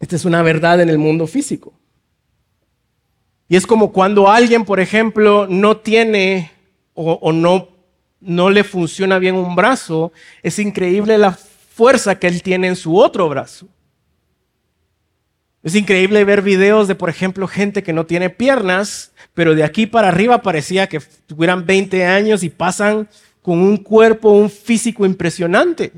Esta 0.00 0.16
es 0.16 0.24
una 0.24 0.42
verdad 0.42 0.80
en 0.80 0.88
el 0.88 0.98
mundo 0.98 1.26
físico. 1.26 1.72
Y 3.48 3.56
es 3.56 3.66
como 3.66 3.92
cuando 3.92 4.28
alguien, 4.28 4.64
por 4.64 4.78
ejemplo, 4.78 5.46
no 5.48 5.78
tiene 5.78 6.52
o, 7.00 7.32
no, 7.32 7.68
no 8.20 8.50
le 8.50 8.64
funciona 8.64 9.18
bien 9.18 9.36
un 9.36 9.54
brazo, 9.54 10.12
es 10.42 10.58
increíble 10.58 11.16
la 11.16 11.32
fuerza 11.32 12.18
que 12.18 12.26
él 12.26 12.42
tiene 12.42 12.66
en 12.66 12.76
su 12.76 12.96
otro 12.96 13.28
brazo. 13.28 13.68
Es 15.62 15.76
increíble 15.76 16.24
ver 16.24 16.42
videos 16.42 16.88
de, 16.88 16.96
por 16.96 17.08
ejemplo, 17.08 17.46
gente 17.46 17.82
que 17.84 17.92
no 17.92 18.04
tiene 18.04 18.30
piernas, 18.30 19.12
pero 19.32 19.54
de 19.54 19.62
aquí 19.62 19.86
para 19.86 20.08
arriba 20.08 20.42
parecía 20.42 20.88
que 20.88 21.00
tuvieran 21.26 21.66
20 21.66 22.04
años 22.04 22.42
y 22.42 22.48
pasan 22.48 23.08
con 23.42 23.60
un 23.60 23.76
cuerpo, 23.76 24.30
un 24.30 24.50
físico 24.50 25.06
impresionante. 25.06 25.92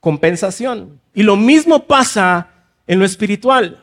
Compensación. 0.00 1.00
Y 1.14 1.22
lo 1.22 1.36
mismo 1.36 1.86
pasa 1.86 2.51
en 2.86 2.98
lo 2.98 3.04
espiritual. 3.04 3.82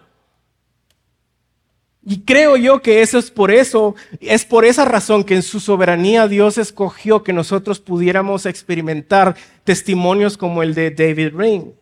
Y 2.06 2.22
creo 2.22 2.56
yo 2.56 2.82
que 2.82 3.02
eso 3.02 3.18
es 3.18 3.30
por 3.30 3.52
eso, 3.52 3.95
es 4.20 4.45
por 4.45 4.66
esa 4.66 4.86
razón 4.86 5.24
que 5.24 5.36
en 5.36 5.43
su 5.43 5.60
soberanía 5.60 6.28
Dios 6.28 6.58
escogió 6.58 7.24
que 7.24 7.34
nosotros 7.34 7.80
pudiéramos 7.80 8.45
experimentar 8.45 9.36
testimonios 9.64 10.38
como 10.38 10.64
el 10.64 10.74
de 10.74 10.91
David 10.91 11.36
Rain. 11.36 11.74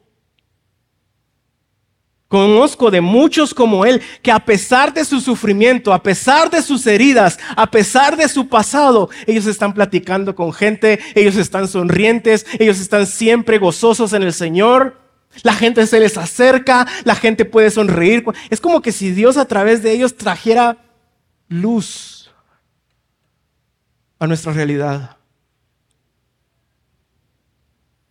Conozco 2.28 2.92
de 2.92 3.00
muchos 3.00 3.54
como 3.54 3.86
él 3.86 4.02
que 4.22 4.32
a 4.32 4.40
pesar 4.40 4.94
de 4.94 5.06
su 5.06 5.22
sufrimiento, 5.22 5.94
a 5.94 6.04
pesar 6.04 6.50
de 6.50 6.62
sus 6.62 6.86
heridas, 6.86 7.40
a 7.56 7.72
pesar 7.72 8.18
de 8.18 8.28
su 8.28 8.50
pasado, 8.50 9.10
ellos 9.28 9.46
están 9.46 9.74
platicando 9.74 10.36
con 10.36 10.52
gente, 10.52 11.00
ellos 11.16 11.38
están 11.38 11.70
sonrientes, 11.70 12.46
ellos 12.60 12.82
están 12.82 13.08
siempre 13.08 13.60
gozosos 13.60 14.12
en 14.12 14.24
el 14.24 14.34
Señor. 14.34 15.07
La 15.44 15.54
gente 15.54 15.86
se 15.88 16.00
les 16.00 16.18
acerca, 16.18 16.88
la 17.04 17.16
gente 17.16 17.46
puede 17.46 17.72
sonreír. 17.72 18.24
Es 18.50 18.62
como 18.62 18.82
que 18.82 18.92
si 18.92 19.12
Dios 19.12 19.38
a 19.38 19.46
través 19.46 19.84
de 19.84 19.92
ellos 19.92 20.16
trajera 20.16 20.78
luz 21.48 22.32
a 24.20 24.28
nuestra 24.28 24.54
realidad. 24.54 25.18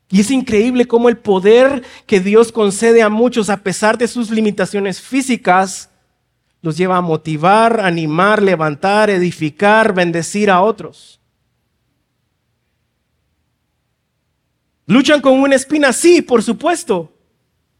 Y 0.08 0.20
es 0.20 0.30
increíble 0.30 0.86
cómo 0.86 1.08
el 1.08 1.16
poder 1.16 1.82
que 2.06 2.20
Dios 2.20 2.52
concede 2.52 3.02
a 3.02 3.08
muchos, 3.08 3.50
a 3.50 3.58
pesar 3.58 3.98
de 3.98 4.06
sus 4.06 4.30
limitaciones 4.30 5.00
físicas, 5.00 5.90
los 6.62 6.76
lleva 6.76 6.96
a 6.96 7.00
motivar, 7.00 7.80
animar, 7.80 8.42
levantar, 8.42 9.10
edificar, 9.10 9.94
bendecir 9.94 10.50
a 10.50 10.62
otros. 10.62 11.20
¿Luchan 14.86 15.20
con 15.20 15.34
una 15.40 15.56
espina? 15.56 15.92
Sí, 15.92 16.22
por 16.22 16.42
supuesto. 16.42 17.15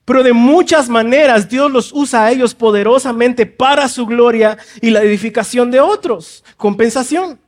Pero 0.07 0.23
de 0.23 0.33
muchas 0.33 0.89
maneras 0.89 1.49
Dios 1.49 1.71
los 1.71 1.93
usa 1.93 2.25
a 2.25 2.31
ellos 2.31 2.55
poderosamente 2.55 3.45
para 3.45 3.89
su 3.89 4.07
gloria 4.07 4.57
y 4.81 4.91
la 4.91 5.03
edificación 5.03 5.71
de 5.71 5.81
otros. 5.81 6.45
Compensación. 6.57 7.41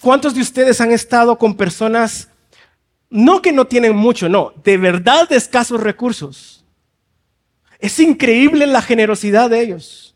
¿Cuántos 0.00 0.34
de 0.34 0.40
ustedes 0.40 0.80
han 0.80 0.90
estado 0.90 1.38
con 1.38 1.54
personas, 1.54 2.28
no 3.10 3.42
que 3.42 3.52
no 3.52 3.66
tienen 3.66 3.94
mucho, 3.94 4.28
no, 4.28 4.54
de 4.64 4.78
verdad 4.78 5.28
de 5.28 5.36
escasos 5.36 5.80
recursos? 5.80 6.64
Es 7.78 8.00
increíble 8.00 8.66
la 8.66 8.80
generosidad 8.80 9.50
de 9.50 9.60
ellos. 9.60 10.14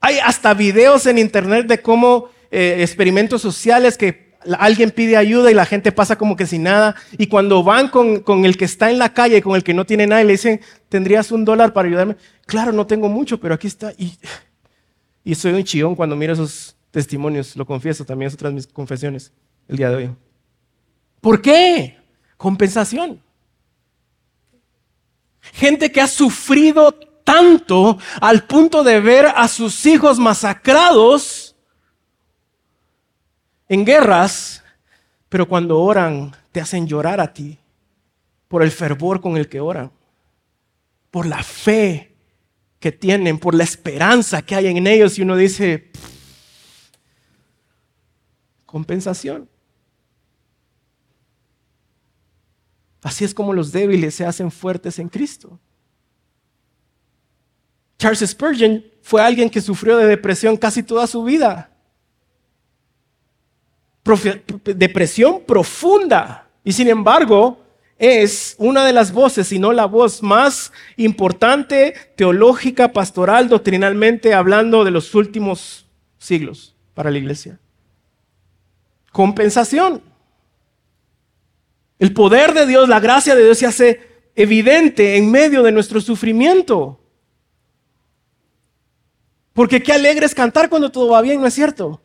Hay 0.00 0.18
hasta 0.20 0.54
videos 0.54 1.06
en 1.06 1.18
internet 1.18 1.66
de 1.66 1.82
cómo 1.82 2.30
eh, 2.52 2.76
experimentos 2.78 3.42
sociales 3.42 3.98
que 3.98 4.21
alguien 4.58 4.90
pide 4.90 5.16
ayuda 5.16 5.50
y 5.50 5.54
la 5.54 5.66
gente 5.66 5.92
pasa 5.92 6.16
como 6.16 6.36
que 6.36 6.46
sin 6.46 6.62
nada. 6.64 6.94
Y 7.18 7.26
cuando 7.26 7.62
van 7.62 7.88
con, 7.88 8.44
el 8.44 8.56
que 8.56 8.64
está 8.64 8.90
en 8.90 8.98
la 8.98 9.12
calle, 9.12 9.42
con 9.42 9.56
el 9.56 9.64
que 9.64 9.74
no 9.74 9.84
tiene 9.84 10.06
nada, 10.06 10.22
y 10.22 10.26
le 10.26 10.32
dicen, 10.32 10.60
¿tendrías 10.88 11.32
un 11.32 11.44
dólar 11.44 11.72
para 11.72 11.88
ayudarme? 11.88 12.16
Claro, 12.46 12.72
no 12.72 12.86
tengo 12.86 13.08
mucho, 13.08 13.38
pero 13.38 13.54
aquí 13.54 13.66
está. 13.66 13.92
Y, 13.98 14.16
y 15.24 15.34
soy 15.34 15.52
un 15.52 15.64
chillón 15.64 15.94
cuando 15.94 16.16
miro 16.16 16.32
esos 16.32 16.76
testimonios, 16.90 17.56
lo 17.56 17.66
confieso, 17.66 18.04
también 18.04 18.28
es 18.28 18.34
otra 18.34 18.48
de 18.48 18.54
mis 18.54 18.66
confesiones 18.66 19.32
el 19.68 19.76
día 19.76 19.90
de 19.90 19.96
hoy. 19.96 20.10
¿Por 21.20 21.40
qué? 21.40 21.98
Compensación. 22.36 23.20
Gente 25.52 25.90
que 25.90 26.00
ha 26.00 26.06
sufrido 26.06 26.92
tanto 27.24 27.98
al 28.20 28.44
punto 28.44 28.82
de 28.84 29.00
ver 29.00 29.26
a 29.34 29.48
sus 29.48 29.86
hijos 29.86 30.18
masacrados 30.18 31.41
en 33.72 33.86
guerras, 33.86 34.62
pero 35.30 35.48
cuando 35.48 35.80
oran 35.80 36.36
te 36.52 36.60
hacen 36.60 36.86
llorar 36.86 37.22
a 37.22 37.32
ti 37.32 37.58
por 38.46 38.62
el 38.62 38.70
fervor 38.70 39.22
con 39.22 39.38
el 39.38 39.48
que 39.48 39.60
oran, 39.60 39.90
por 41.10 41.24
la 41.24 41.42
fe 41.42 42.14
que 42.78 42.92
tienen, 42.92 43.38
por 43.38 43.54
la 43.54 43.64
esperanza 43.64 44.42
que 44.42 44.54
hay 44.54 44.66
en 44.66 44.86
ellos 44.86 45.18
y 45.18 45.22
uno 45.22 45.36
dice, 45.36 45.90
compensación. 48.66 49.48
Así 53.00 53.24
es 53.24 53.32
como 53.32 53.54
los 53.54 53.72
débiles 53.72 54.14
se 54.14 54.26
hacen 54.26 54.50
fuertes 54.50 54.98
en 54.98 55.08
Cristo. 55.08 55.58
Charles 57.98 58.20
Spurgeon 58.20 58.84
fue 59.00 59.22
alguien 59.22 59.48
que 59.48 59.62
sufrió 59.62 59.96
de 59.96 60.04
depresión 60.08 60.58
casi 60.58 60.82
toda 60.82 61.06
su 61.06 61.24
vida. 61.24 61.71
Depresión 64.04 65.42
profunda. 65.46 66.48
Y 66.64 66.72
sin 66.72 66.88
embargo, 66.88 67.58
es 67.98 68.56
una 68.58 68.84
de 68.84 68.92
las 68.92 69.12
voces, 69.12 69.46
si 69.46 69.58
no 69.58 69.72
la 69.72 69.86
voz 69.86 70.22
más 70.22 70.72
importante, 70.96 71.94
teológica, 72.16 72.92
pastoral, 72.92 73.48
doctrinalmente, 73.48 74.34
hablando 74.34 74.84
de 74.84 74.90
los 74.90 75.14
últimos 75.14 75.86
siglos 76.18 76.74
para 76.94 77.10
la 77.10 77.18
iglesia. 77.18 77.60
Compensación. 79.12 80.02
El 81.98 82.12
poder 82.12 82.54
de 82.54 82.66
Dios, 82.66 82.88
la 82.88 82.98
gracia 82.98 83.36
de 83.36 83.44
Dios 83.44 83.58
se 83.58 83.66
hace 83.66 84.00
evidente 84.34 85.16
en 85.16 85.30
medio 85.30 85.62
de 85.62 85.70
nuestro 85.70 86.00
sufrimiento. 86.00 86.98
Porque 89.52 89.82
qué 89.82 89.92
alegre 89.92 90.26
es 90.26 90.34
cantar 90.34 90.68
cuando 90.68 90.90
todo 90.90 91.10
va 91.10 91.20
bien, 91.20 91.40
¿no 91.40 91.46
es 91.46 91.54
cierto? 91.54 92.00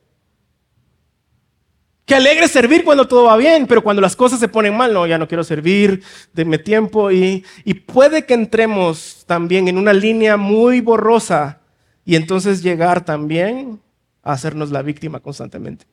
Qué 2.08 2.16
alegre 2.16 2.48
servir 2.48 2.86
cuando 2.86 3.06
todo 3.06 3.26
va 3.26 3.36
bien, 3.36 3.68
pero 3.68 3.84
cuando 3.84 4.02
las 4.02 4.16
cosas 4.16 4.40
se 4.40 4.48
ponen 4.48 4.78
mal, 4.78 4.94
no, 4.94 5.06
ya 5.06 5.18
no 5.18 5.28
quiero 5.28 5.44
servir, 5.44 6.02
denme 6.32 6.58
tiempo. 6.58 7.12
Y, 7.12 7.44
puede 7.86 8.26
que 8.26 8.34
entremos 8.34 9.26
también 9.28 9.68
en 9.68 9.78
una 9.78 9.92
línea 9.92 10.38
muy 10.38 10.80
borrosa 10.80 11.60
y 12.06 12.16
entonces 12.16 12.64
llegar 12.64 13.04
también 13.04 13.82
a 14.24 14.32
hacernos 14.32 14.72
la 14.72 14.84
víctima 14.84 15.20
constantemente. 15.20 15.86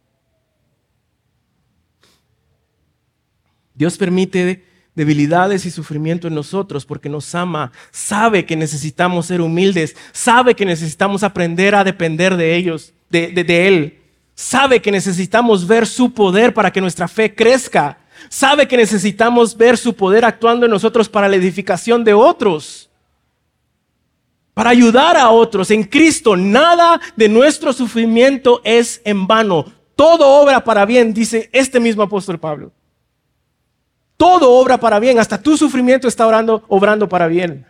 Dios 3.74 3.98
permite 3.98 4.64
debilidades 4.94 5.66
y 5.66 5.72
sufrimiento 5.72 6.28
en 6.28 6.36
nosotros 6.36 6.86
porque 6.86 7.08
nos 7.08 7.34
ama, 7.34 7.72
sabe 7.90 8.46
que 8.46 8.54
necesitamos 8.54 9.26
ser 9.26 9.40
humildes, 9.40 9.96
sabe 10.12 10.54
que 10.54 10.64
necesitamos 10.64 11.24
aprender 11.24 11.74
a 11.74 11.82
depender 11.82 12.36
de 12.36 12.54
ellos, 12.54 12.94
de, 13.10 13.66
Él, 13.66 14.03
sabe 14.34 14.82
que 14.82 14.90
necesitamos 14.90 15.66
ver 15.66 15.86
su 15.86 16.12
poder 16.12 16.52
para 16.52 16.72
que 16.72 16.80
nuestra 16.80 17.08
fe 17.08 17.34
crezca, 17.34 17.98
sabe 18.28 18.66
que 18.66 18.76
necesitamos 18.76 19.56
ver 19.56 19.76
su 19.76 19.94
poder 19.94 20.24
actuando 20.24 20.66
en 20.66 20.70
nosotros 20.70 21.08
para 21.08 21.28
la 21.28 21.36
edificación 21.36 22.04
de 22.04 22.14
otros, 22.14 22.90
para 24.52 24.70
ayudar 24.70 25.16
a 25.16 25.30
otros. 25.30 25.70
En 25.70 25.84
Cristo 25.84 26.36
nada 26.36 27.00
de 27.16 27.28
nuestro 27.28 27.72
sufrimiento 27.72 28.60
es 28.64 29.00
en 29.04 29.26
vano, 29.26 29.66
todo 29.96 30.28
obra 30.28 30.64
para 30.64 30.84
bien, 30.84 31.14
dice 31.14 31.48
este 31.52 31.78
mismo 31.80 32.02
apóstol 32.02 32.38
Pablo. 32.38 32.72
Todo 34.16 34.52
obra 34.52 34.78
para 34.78 35.00
bien, 35.00 35.18
hasta 35.18 35.42
tu 35.42 35.56
sufrimiento 35.56 36.06
está 36.06 36.26
obrando 36.26 37.08
para 37.08 37.26
bien. 37.26 37.66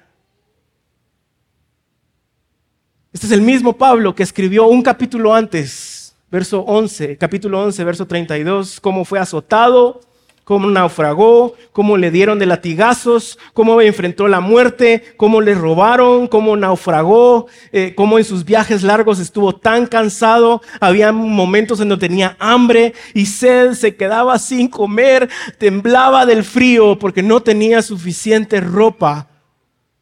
Este 3.13 3.27
es 3.27 3.33
el 3.33 3.41
mismo 3.43 3.73
Pablo 3.75 4.15
que 4.15 4.23
escribió 4.23 4.67
un 4.67 4.83
capítulo 4.83 5.35
antes, 5.35 5.94
verso 6.35 6.63
11, 6.63 7.17
capítulo 7.17 7.63
11, 7.63 7.85
verso 7.85 8.07
32, 8.09 8.81
cómo 8.81 9.05
fue 9.05 9.21
azotado, 9.21 10.01
cómo 10.43 10.69
naufragó, 10.69 11.55
cómo 11.71 11.97
le 11.97 12.11
dieron 12.11 12.41
de 12.41 12.47
latigazos, 12.47 13.39
cómo 13.53 13.81
enfrentó 13.81 14.27
la 14.27 14.41
muerte, 14.41 15.15
cómo 15.17 15.41
le 15.41 15.55
robaron, 15.55 16.27
cómo 16.27 16.57
naufragó, 16.57 17.47
eh, 17.71 17.95
cómo 17.95 18.19
en 18.19 18.25
sus 18.25 18.45
viajes 18.45 18.83
largos 18.83 19.21
estuvo 19.21 19.55
tan 19.55 19.87
cansado, 19.87 20.61
había 20.81 21.13
momentos 21.13 21.79
en 21.79 21.89
donde 21.89 22.09
tenía 22.09 22.37
hambre 22.41 22.95
y 23.15 23.27
sed, 23.27 23.75
se 23.75 23.95
quedaba 23.95 24.37
sin 24.41 24.67
comer, 24.67 25.31
temblaba 25.59 26.27
del 26.27 26.43
frío 26.43 26.99
porque 26.99 27.23
no 27.23 27.45
tenía 27.45 27.81
suficiente 27.81 28.61
ropa 28.61 29.29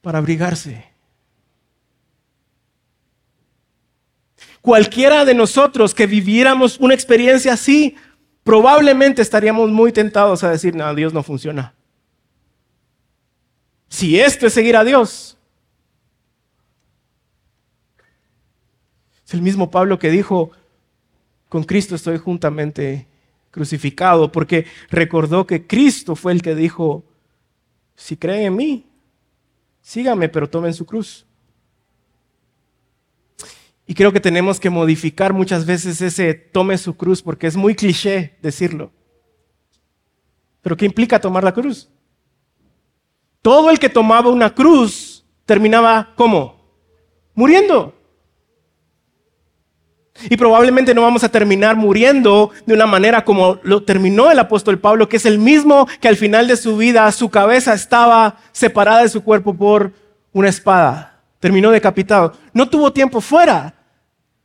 para 0.00 0.16
abrigarse. 0.16 0.91
Cualquiera 4.62 5.24
de 5.24 5.34
nosotros 5.34 5.92
que 5.92 6.06
viviéramos 6.06 6.78
una 6.78 6.94
experiencia 6.94 7.52
así, 7.52 7.96
probablemente 8.44 9.20
estaríamos 9.20 9.70
muy 9.70 9.92
tentados 9.92 10.44
a 10.44 10.50
decir, 10.50 10.74
no, 10.74 10.94
Dios 10.94 11.12
no 11.12 11.24
funciona. 11.24 11.74
Si 13.88 14.18
esto 14.18 14.46
es 14.46 14.54
seguir 14.54 14.76
a 14.76 14.84
Dios. 14.84 15.36
Es 19.26 19.34
el 19.34 19.42
mismo 19.42 19.70
Pablo 19.70 19.98
que 19.98 20.10
dijo, 20.10 20.52
con 21.48 21.64
Cristo 21.64 21.96
estoy 21.96 22.18
juntamente 22.18 23.08
crucificado, 23.50 24.30
porque 24.30 24.66
recordó 24.90 25.46
que 25.46 25.66
Cristo 25.66 26.14
fue 26.14 26.32
el 26.32 26.40
que 26.40 26.54
dijo, 26.54 27.04
si 27.96 28.16
creen 28.16 28.44
en 28.44 28.56
mí, 28.56 28.86
síganme, 29.80 30.28
pero 30.28 30.48
tomen 30.48 30.72
su 30.72 30.86
cruz. 30.86 31.26
Y 33.92 33.94
creo 33.94 34.10
que 34.10 34.20
tenemos 34.20 34.58
que 34.58 34.70
modificar 34.70 35.34
muchas 35.34 35.66
veces 35.66 36.00
ese 36.00 36.32
tome 36.32 36.78
su 36.78 36.96
cruz 36.96 37.20
porque 37.20 37.46
es 37.46 37.58
muy 37.58 37.74
cliché 37.74 38.38
decirlo. 38.40 38.90
Pero 40.62 40.78
¿qué 40.78 40.86
implica 40.86 41.20
tomar 41.20 41.44
la 41.44 41.52
cruz? 41.52 41.90
Todo 43.42 43.68
el 43.68 43.78
que 43.78 43.90
tomaba 43.90 44.30
una 44.30 44.54
cruz 44.54 45.26
terminaba 45.44 46.14
¿cómo? 46.16 46.72
Muriendo. 47.34 47.94
Y 50.30 50.38
probablemente 50.38 50.94
no 50.94 51.02
vamos 51.02 51.22
a 51.22 51.28
terminar 51.28 51.76
muriendo 51.76 52.50
de 52.64 52.72
una 52.72 52.86
manera 52.86 53.26
como 53.26 53.58
lo 53.62 53.82
terminó 53.82 54.30
el 54.30 54.38
apóstol 54.38 54.78
Pablo, 54.78 55.06
que 55.06 55.18
es 55.18 55.26
el 55.26 55.38
mismo 55.38 55.86
que 56.00 56.08
al 56.08 56.16
final 56.16 56.48
de 56.48 56.56
su 56.56 56.78
vida 56.78 57.12
su 57.12 57.28
cabeza 57.28 57.74
estaba 57.74 58.38
separada 58.52 59.02
de 59.02 59.10
su 59.10 59.22
cuerpo 59.22 59.52
por 59.52 59.92
una 60.32 60.48
espada 60.48 61.12
terminó 61.42 61.72
decapitado. 61.72 62.34
No 62.54 62.68
tuvo 62.68 62.92
tiempo 62.92 63.20
fuera. 63.20 63.74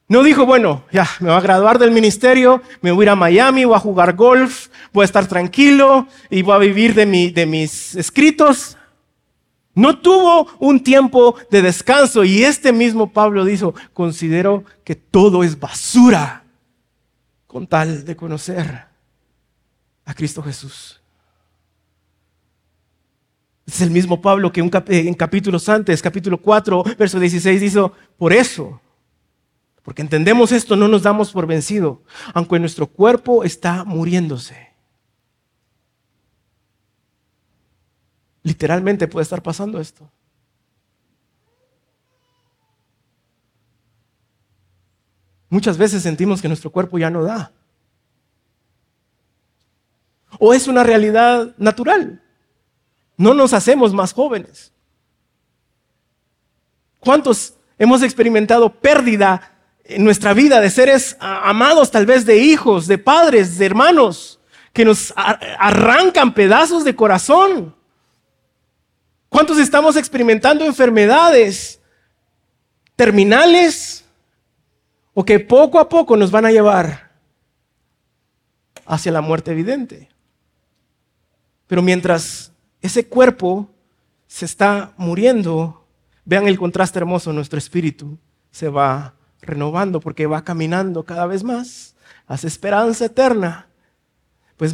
No 0.10 0.24
dijo, 0.24 0.46
bueno, 0.46 0.84
ya, 0.92 1.06
me 1.20 1.28
voy 1.28 1.38
a 1.38 1.42
graduar 1.42 1.80
del 1.80 1.92
ministerio, 1.92 2.62
me 2.82 2.92
voy 2.92 3.04
a 3.04 3.06
ir 3.06 3.10
a 3.10 3.16
Miami, 3.16 3.66
voy 3.66 3.76
a 3.76 3.80
jugar 3.80 4.16
golf, 4.16 4.70
voy 4.94 5.02
a 5.02 5.06
estar 5.06 5.28
tranquilo 5.28 6.08
y 6.30 6.44
voy 6.44 6.56
a 6.56 6.60
vivir 6.60 6.94
de, 6.94 7.06
mi, 7.06 7.30
de 7.30 7.46
mis 7.46 7.94
escritos. 7.96 8.78
No 9.74 10.00
tuvo 10.00 10.48
un 10.60 10.82
tiempo 10.82 11.36
de 11.52 11.62
descanso 11.62 12.24
y 12.24 12.44
este 12.44 12.72
mismo 12.72 13.12
Pablo 13.12 13.44
dijo, 13.44 13.76
considero 13.94 14.64
que 14.86 14.96
todo 14.96 15.44
es 15.44 15.60
basura 15.60 16.44
con 17.46 17.68
tal 17.68 18.06
de 18.06 18.16
conocer 18.16 18.86
a 20.06 20.14
Cristo 20.14 20.42
Jesús. 20.42 21.02
Es 23.66 23.82
el 23.82 23.92
mismo 23.92 24.22
Pablo 24.22 24.54
que 24.54 24.62
en 24.62 25.14
capítulos 25.14 25.68
antes, 25.68 26.02
capítulo 26.02 26.38
4, 26.38 26.84
verso 26.98 27.20
16, 27.20 27.60
dijo, 27.60 27.92
por 28.18 28.32
eso, 28.32 28.80
porque 29.88 30.02
entendemos 30.02 30.52
esto, 30.52 30.76
no 30.76 30.90
nos 30.90 31.04
damos 31.04 31.32
por 31.32 31.48
vencido, 31.48 32.04
aunque 32.34 32.60
nuestro 32.60 32.88
cuerpo 32.88 33.46
está 33.46 33.86
muriéndose. 33.86 34.74
Literalmente 38.44 39.08
puede 39.08 39.24
estar 39.24 39.42
pasando 39.42 39.80
esto. 39.80 40.12
Muchas 45.48 45.78
veces 45.78 46.04
sentimos 46.04 46.42
que 46.42 46.50
nuestro 46.50 46.70
cuerpo 46.70 46.98
ya 46.98 47.10
no 47.10 47.24
da. 47.24 47.54
O 50.38 50.54
es 50.54 50.68
una 50.68 50.84
realidad 50.84 51.56
natural. 51.58 52.22
No 53.16 53.34
nos 53.34 53.54
hacemos 53.54 53.94
más 53.94 54.12
jóvenes. 54.12 54.74
¿Cuántos 57.00 57.54
hemos 57.80 58.04
experimentado 58.04 58.70
pérdida 58.70 59.54
en 59.90 60.04
nuestra 60.04 60.34
vida 60.34 60.60
de 60.60 60.70
seres 60.70 61.16
amados, 61.20 61.92
tal 61.92 62.06
vez 62.06 62.26
de 62.26 62.38
hijos, 62.38 62.88
de 62.88 62.98
padres, 62.98 63.58
de 63.58 63.66
hermanos, 63.66 64.40
que 64.74 64.84
nos 64.84 65.14
arrancan 65.16 66.34
pedazos 66.34 66.84
de 66.84 66.96
corazón? 66.96 67.74
¿Cuántos 69.30 69.58
estamos 69.60 69.96
experimentando 69.96 70.66
enfermedades 70.66 71.82
terminales 72.96 74.04
o 75.14 75.24
que 75.24 75.40
poco 75.40 75.80
a 75.80 75.88
poco 75.88 76.18
nos 76.18 76.32
van 76.32 76.46
a 76.46 76.52
llevar 76.52 77.12
hacia 78.86 79.12
la 79.12 79.22
muerte 79.22 79.52
evidente? 79.52 80.10
Pero 81.66 81.82
mientras 81.82 82.52
ese 82.82 83.08
cuerpo 83.08 83.70
se 84.28 84.46
está 84.46 84.94
muriendo, 84.98 85.88
vean 86.26 86.48
el 86.48 86.60
contraste 86.60 87.00
hermoso, 87.00 87.32
nuestro 87.32 87.58
espíritu 87.58 88.18
se 88.52 88.68
va 88.68 89.17
renovando 89.42 90.00
porque 90.00 90.28
va 90.28 90.44
caminando 90.44 91.04
cada 91.04 91.26
vez 91.26 91.44
más, 91.44 91.96
hacia 92.28 92.48
esperanza 92.48 93.06
eterna, 93.06 93.68
pues 94.58 94.74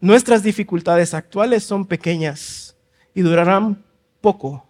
nuestras 0.00 0.42
dificultades 0.42 1.14
actuales 1.14 1.64
son 1.64 1.86
pequeñas 1.86 2.76
y 3.14 3.22
durarán 3.22 3.84
poco. 4.20 4.66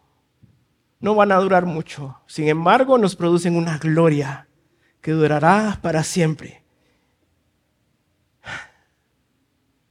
No 1.00 1.14
van 1.16 1.32
a 1.32 1.36
durar 1.36 1.66
mucho. 1.66 2.20
Sin 2.26 2.48
embargo, 2.48 2.96
nos 2.96 3.16
producen 3.16 3.56
una 3.56 3.78
gloria 3.78 4.46
que 5.00 5.10
durará 5.10 5.78
para 5.82 6.04
siempre. 6.04 6.62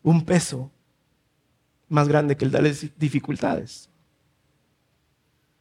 Un 0.02 0.24
peso 0.24 0.72
más 1.90 2.08
grande 2.08 2.38
que 2.38 2.46
el 2.46 2.52
de 2.52 2.62
las 2.62 2.98
dificultades. 2.98 3.90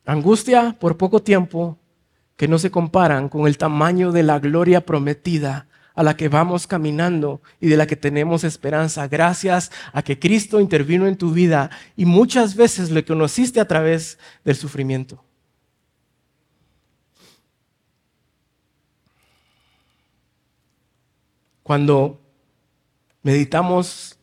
Angustia 0.07 0.76
por 0.78 0.97
poco 0.97 1.20
tiempo 1.20 1.80
que 2.41 2.49
no 2.49 2.59
se 2.59 2.70
comparan 2.70 3.28
con 3.28 3.47
el 3.47 3.59
tamaño 3.59 4.12
de 4.12 4.22
la 4.22 4.38
gloria 4.38 4.86
prometida 4.86 5.68
a 5.95 6.03
la 6.03 6.16
que 6.16 6.30
vamos 6.30 6.66
caminando 6.66 7.43
y 7.61 7.68
de 7.68 7.76
la 7.76 7.86
que 7.86 7.97
tenemos 7.97 8.45
esperanza, 8.45 9.07
gracias 9.09 9.70
a 9.93 10.01
que 10.01 10.18
Cristo 10.18 10.59
intervino 10.59 11.07
en 11.07 11.18
tu 11.18 11.32
vida 11.32 11.68
y 11.99 12.07
muchas 12.07 12.57
veces 12.57 12.91
lo 12.91 13.05
conociste 13.05 13.61
a 13.61 13.68
través 13.68 14.18
del 14.43 14.57
sufrimiento. 14.57 15.22
Cuando 21.62 22.22
meditamos 23.22 24.18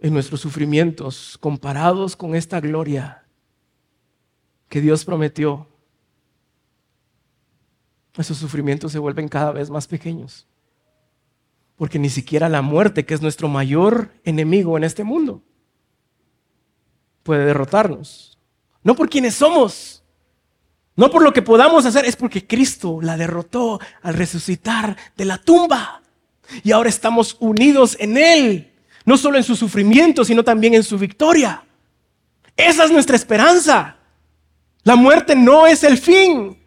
en 0.00 0.12
nuestros 0.12 0.42
sufrimientos 0.42 1.38
comparados 1.40 2.14
con 2.14 2.34
esta 2.34 2.60
gloria 2.60 3.24
que 4.68 4.82
Dios 4.82 5.06
prometió, 5.06 5.66
esos 8.22 8.38
sufrimientos 8.38 8.92
se 8.92 8.98
vuelven 8.98 9.28
cada 9.28 9.52
vez 9.52 9.70
más 9.70 9.86
pequeños. 9.86 10.46
Porque 11.76 11.98
ni 11.98 12.10
siquiera 12.10 12.48
la 12.48 12.62
muerte, 12.62 13.06
que 13.06 13.14
es 13.14 13.22
nuestro 13.22 13.48
mayor 13.48 14.10
enemigo 14.24 14.76
en 14.76 14.84
este 14.84 15.04
mundo, 15.04 15.42
puede 17.22 17.44
derrotarnos. 17.44 18.38
No 18.82 18.96
por 18.96 19.08
quienes 19.08 19.34
somos, 19.34 20.02
no 20.96 21.10
por 21.10 21.22
lo 21.22 21.32
que 21.32 21.42
podamos 21.42 21.86
hacer, 21.86 22.04
es 22.04 22.16
porque 22.16 22.46
Cristo 22.46 22.98
la 23.00 23.16
derrotó 23.16 23.80
al 24.02 24.14
resucitar 24.14 24.96
de 25.16 25.24
la 25.24 25.38
tumba. 25.38 26.02
Y 26.64 26.72
ahora 26.72 26.88
estamos 26.88 27.36
unidos 27.38 27.96
en 28.00 28.16
Él, 28.16 28.72
no 29.04 29.16
solo 29.16 29.36
en 29.36 29.44
su 29.44 29.54
sufrimiento, 29.54 30.24
sino 30.24 30.42
también 30.42 30.74
en 30.74 30.82
su 30.82 30.98
victoria. 30.98 31.62
Esa 32.56 32.84
es 32.84 32.90
nuestra 32.90 33.14
esperanza. 33.14 33.96
La 34.82 34.96
muerte 34.96 35.36
no 35.36 35.68
es 35.68 35.84
el 35.84 35.98
fin. 35.98 36.57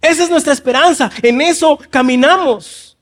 Esa 0.00 0.24
es 0.24 0.30
nuestra 0.30 0.52
esperanza. 0.52 1.10
En 1.22 1.40
eso 1.40 1.78
caminamos. 1.90 2.96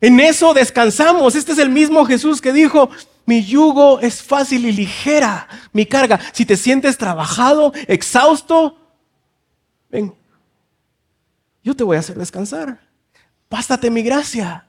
En 0.00 0.20
eso 0.20 0.54
descansamos. 0.54 1.34
Este 1.34 1.52
es 1.52 1.58
el 1.58 1.70
mismo 1.70 2.04
Jesús 2.04 2.40
que 2.40 2.52
dijo, 2.52 2.90
mi 3.26 3.44
yugo 3.44 4.00
es 4.00 4.22
fácil 4.22 4.66
y 4.66 4.72
ligera, 4.72 5.48
mi 5.72 5.86
carga. 5.86 6.20
Si 6.32 6.44
te 6.44 6.56
sientes 6.56 6.98
trabajado, 6.98 7.72
exhausto, 7.86 8.76
ven, 9.90 10.14
yo 11.62 11.74
te 11.74 11.84
voy 11.84 11.96
a 11.96 12.00
hacer 12.00 12.18
descansar. 12.18 12.80
Bástate 13.48 13.90
mi 13.90 14.02
gracia. 14.02 14.68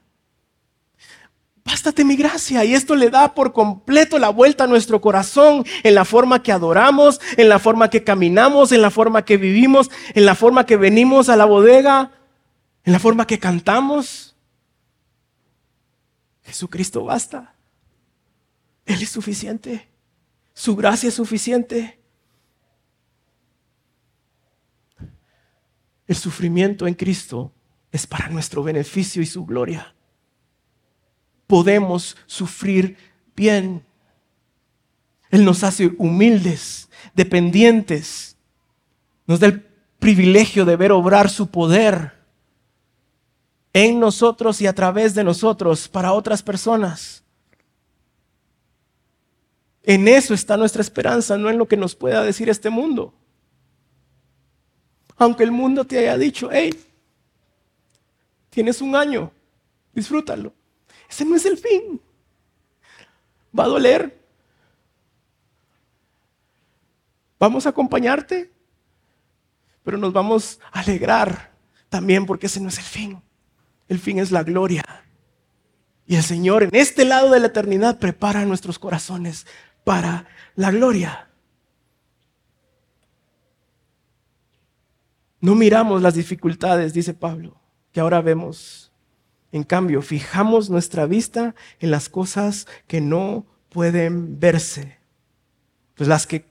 Bástate 1.66 2.05
mi 2.05 2.16
gracia. 2.16 2.63
Y 2.63 2.76
esto 2.76 2.95
le 2.95 3.09
da 3.09 3.34
por 3.34 3.51
completo 3.51 4.20
la 4.20 4.30
vuelta 4.30 4.66
a 4.66 4.68
nuestro 4.68 5.01
corazón 5.01 5.66
en 5.84 5.95
la 5.95 6.05
forma 6.05 6.43
que 6.43 6.51
adoramos, 6.51 7.20
en 7.38 7.49
la 7.49 7.57
forma 7.57 7.89
que 7.89 8.03
caminamos, 8.03 8.72
en 8.72 8.84
la 8.84 8.91
forma 8.91 9.26
que 9.26 9.38
vivimos, 9.38 9.89
en 10.13 10.26
la 10.26 10.36
forma 10.36 10.68
que 10.68 10.78
venimos 10.78 11.28
a 11.28 11.36
la 11.36 11.45
bodega, 11.45 12.11
en 12.84 12.93
la 12.93 12.99
forma 12.99 13.26
que 13.26 13.39
cantamos. 13.39 14.36
Jesucristo 16.43 17.03
basta. 17.03 17.55
Él 18.86 19.01
es 19.01 19.09
suficiente. 19.09 19.89
Su 20.53 20.76
gracia 20.76 21.09
es 21.09 21.16
suficiente. 21.16 21.99
El 26.05 26.16
sufrimiento 26.16 26.86
en 26.86 26.93
Cristo 26.93 27.51
es 27.91 28.05
para 28.05 28.30
nuestro 28.30 28.61
beneficio 28.61 29.24
y 29.24 29.26
su 29.26 29.47
gloria. 29.47 29.95
Podemos 31.48 32.18
sufrir 32.26 32.98
bien. 33.36 33.84
Él 35.30 35.46
nos 35.46 35.64
hace 35.64 35.93
humildes, 35.98 36.89
dependientes. 37.14 38.38
Nos 39.28 39.39
da 39.39 39.48
el 39.48 39.62
privilegio 40.00 40.66
de 40.66 40.76
ver 40.76 40.91
obrar 40.91 41.30
su 41.30 41.48
poder 41.48 42.14
en 43.74 44.00
nosotros 44.00 44.62
y 44.62 44.68
a 44.68 44.74
través 44.74 45.14
de 45.16 45.24
nosotros 45.24 45.88
para 45.88 46.14
otras 46.14 46.41
personas. 46.41 47.24
En 49.84 50.08
eso 50.08 50.34
está 50.34 50.58
nuestra 50.58 50.82
esperanza, 50.82 51.38
no 51.38 51.50
en 51.50 51.58
lo 51.58 51.68
que 51.68 51.78
nos 51.78 51.96
pueda 51.96 52.24
decir 52.24 52.50
este 52.50 52.70
mundo. 52.70 53.14
Aunque 55.18 55.43
el 55.43 55.52
mundo 55.52 55.86
te 55.86 56.00
haya 56.00 56.18
dicho, 56.18 56.50
hey, 56.52 56.72
Tienes 58.56 58.80
un 58.80 58.96
año, 58.96 59.34
disfrútalo. 59.93 60.54
Ese 61.10 61.26
no 61.26 61.36
es 61.36 61.45
el 61.45 61.58
fin. 61.58 62.01
Va 63.58 63.66
a 63.66 63.68
doler. 63.68 64.24
Vamos 67.39 67.66
a 67.66 67.70
acompañarte, 67.70 68.51
pero 69.84 69.97
nos 69.97 70.14
vamos 70.14 70.60
a 70.72 70.80
alegrar 70.80 71.51
también 71.89 72.26
porque 72.26 72.47
ese 72.47 72.60
no 72.60 72.70
es 72.70 72.78
el 72.78 72.86
fin. 72.86 73.22
El 73.88 73.99
fin 73.99 74.20
es 74.20 74.32
la 74.32 74.43
gloria. 74.43 74.84
Y 76.08 76.16
el 76.16 76.24
Señor 76.24 76.64
en 76.64 76.70
este 76.74 77.06
lado 77.06 77.32
de 77.32 77.39
la 77.39 77.47
eternidad 77.47 77.99
prepara 77.99 78.45
nuestros 78.45 78.80
corazones 78.80 79.45
para 79.84 80.28
la 80.56 80.72
gloria. 80.72 81.30
No 85.39 85.56
miramos 85.56 86.01
las 86.01 86.16
dificultades, 86.16 86.93
dice 86.93 87.14
Pablo 87.14 87.60
que 87.95 88.01
ahora 88.01 88.20
vemos. 88.20 88.85
En 89.56 89.64
cambio, 89.64 90.01
fijamos 90.01 90.70
nuestra 90.70 91.06
vista 91.06 91.56
en 91.80 91.89
las 91.89 92.10
cosas 92.10 92.68
que 92.88 92.99
no 92.99 93.45
pueden 93.70 94.38
verse. 94.38 94.97
Pues 95.93 96.10
las 96.10 96.28
que 96.28 96.45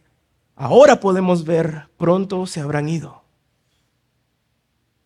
ahora 0.57 1.00
podemos 1.00 1.44
ver 1.44 1.90
pronto 1.98 2.46
se 2.46 2.62
habrán 2.62 2.88
ido. 2.88 3.22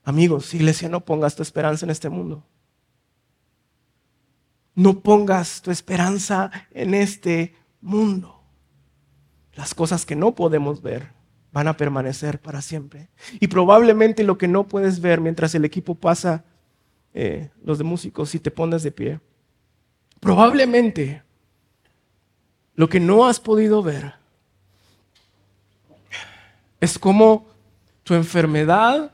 Amigos, 0.04 0.54
iglesia, 0.54 0.88
no 0.88 1.04
pongas 1.04 1.34
tu 1.34 1.42
esperanza 1.42 1.86
en 1.86 1.90
este 1.90 2.08
mundo. 2.08 2.44
No 4.76 5.00
pongas 5.00 5.60
tu 5.60 5.72
esperanza 5.72 6.52
en 6.70 6.94
este 6.94 7.56
mundo. 7.80 8.44
Las 9.54 9.74
cosas 9.74 10.06
que 10.06 10.14
no 10.14 10.36
podemos 10.36 10.82
ver 10.82 11.14
van 11.50 11.66
a 11.66 11.76
permanecer 11.76 12.40
para 12.40 12.62
siempre. 12.62 13.10
Y 13.40 13.48
probablemente 13.48 14.22
lo 14.22 14.38
que 14.38 14.46
no 14.46 14.68
puedes 14.68 15.00
ver 15.00 15.20
mientras 15.20 15.52
el 15.56 15.64
equipo 15.64 15.96
pasa, 15.96 16.44
eh, 17.20 17.50
los 17.64 17.78
de 17.78 17.82
músicos, 17.84 18.30
si 18.30 18.38
te 18.38 18.52
pones 18.52 18.84
de 18.84 18.92
pie, 18.92 19.18
probablemente 20.20 21.24
lo 22.76 22.88
que 22.88 23.00
no 23.00 23.26
has 23.26 23.40
podido 23.40 23.82
ver 23.82 24.14
es 26.78 26.96
como 26.96 27.48
tu 28.04 28.14
enfermedad, 28.14 29.10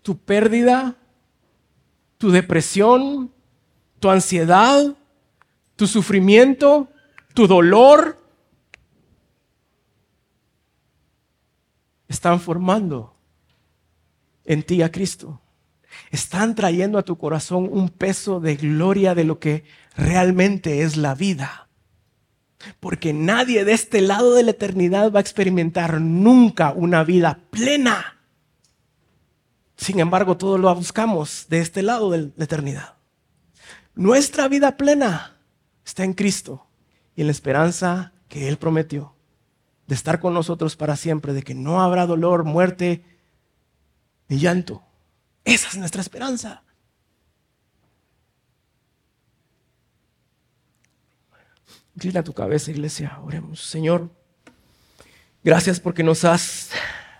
tu 0.00 0.16
pérdida, 0.16 0.96
tu 2.16 2.30
depresión, 2.30 3.30
tu 4.00 4.08
ansiedad, 4.08 4.96
tu 5.76 5.86
sufrimiento, 5.86 6.88
tu 7.34 7.46
dolor, 7.46 8.18
están 12.08 12.40
formando 12.40 13.14
en 14.46 14.62
ti 14.62 14.80
a 14.80 14.90
Cristo. 14.90 15.42
Están 16.10 16.54
trayendo 16.54 16.98
a 16.98 17.02
tu 17.02 17.16
corazón 17.18 17.68
un 17.70 17.88
peso 17.88 18.40
de 18.40 18.56
gloria 18.56 19.14
de 19.14 19.24
lo 19.24 19.38
que 19.38 19.64
realmente 19.96 20.82
es 20.82 20.96
la 20.96 21.14
vida. 21.14 21.68
Porque 22.80 23.12
nadie 23.12 23.64
de 23.64 23.72
este 23.72 24.00
lado 24.00 24.34
de 24.34 24.42
la 24.42 24.52
eternidad 24.52 25.12
va 25.12 25.18
a 25.18 25.22
experimentar 25.22 26.00
nunca 26.00 26.72
una 26.72 27.04
vida 27.04 27.40
plena. 27.50 28.20
Sin 29.76 30.00
embargo, 30.00 30.36
todo 30.36 30.56
lo 30.56 30.74
buscamos 30.74 31.46
de 31.48 31.60
este 31.60 31.82
lado 31.82 32.10
de 32.10 32.30
la 32.36 32.44
eternidad. 32.44 32.94
Nuestra 33.94 34.48
vida 34.48 34.76
plena 34.76 35.36
está 35.84 36.04
en 36.04 36.14
Cristo 36.14 36.66
y 37.14 37.20
en 37.20 37.26
la 37.28 37.32
esperanza 37.32 38.12
que 38.28 38.48
Él 38.48 38.56
prometió 38.56 39.14
de 39.86 39.94
estar 39.94 40.20
con 40.20 40.34
nosotros 40.34 40.76
para 40.76 40.96
siempre, 40.96 41.32
de 41.32 41.42
que 41.42 41.54
no 41.54 41.82
habrá 41.82 42.06
dolor, 42.06 42.44
muerte 42.44 43.04
ni 44.28 44.38
llanto. 44.38 44.82
Esa 45.44 45.68
es 45.68 45.76
nuestra 45.76 46.00
esperanza. 46.00 46.62
Inclina 51.94 52.24
tu 52.24 52.32
cabeza, 52.32 52.70
iglesia. 52.70 53.18
Oremos. 53.22 53.60
Señor, 53.60 54.10
gracias 55.44 55.78
porque 55.78 56.02
nos 56.02 56.24
has 56.24 56.70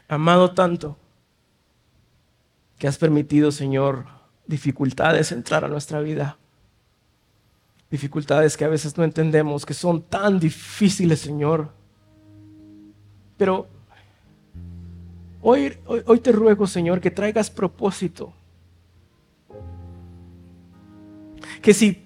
amado 0.08 0.52
tanto 0.52 0.98
que 2.78 2.88
has 2.88 2.98
permitido, 2.98 3.52
Señor, 3.52 4.06
dificultades 4.46 5.30
entrar 5.30 5.64
a 5.64 5.68
nuestra 5.68 6.00
vida. 6.00 6.38
Dificultades 7.90 8.56
que 8.56 8.64
a 8.64 8.68
veces 8.68 8.96
no 8.96 9.04
entendemos, 9.04 9.64
que 9.64 9.74
son 9.74 10.02
tan 10.02 10.40
difíciles, 10.40 11.20
Señor. 11.20 11.70
Pero 13.36 13.68
hoy, 15.44 15.76
hoy, 16.06 16.18
te 16.18 16.32
ruego, 16.32 16.66
Señor, 16.66 17.00
que 17.00 17.10
traigas 17.10 17.50
propósito. 17.50 18.32
Que 21.60 21.74
si 21.74 22.02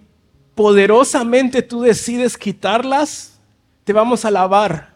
poderosamente 0.55 1.62
tú 1.62 1.80
decides 1.80 2.36
quitarlas, 2.36 3.41
te 3.84 3.93
vamos 3.93 4.24
a 4.24 4.28
alabar, 4.28 4.95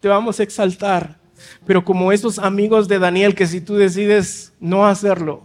te 0.00 0.08
vamos 0.08 0.40
a 0.40 0.42
exaltar. 0.42 1.20
Pero 1.66 1.84
como 1.84 2.12
esos 2.12 2.38
amigos 2.38 2.88
de 2.88 2.98
Daniel, 2.98 3.34
que 3.34 3.46
si 3.46 3.60
tú 3.60 3.74
decides 3.74 4.52
no 4.58 4.86
hacerlo, 4.86 5.42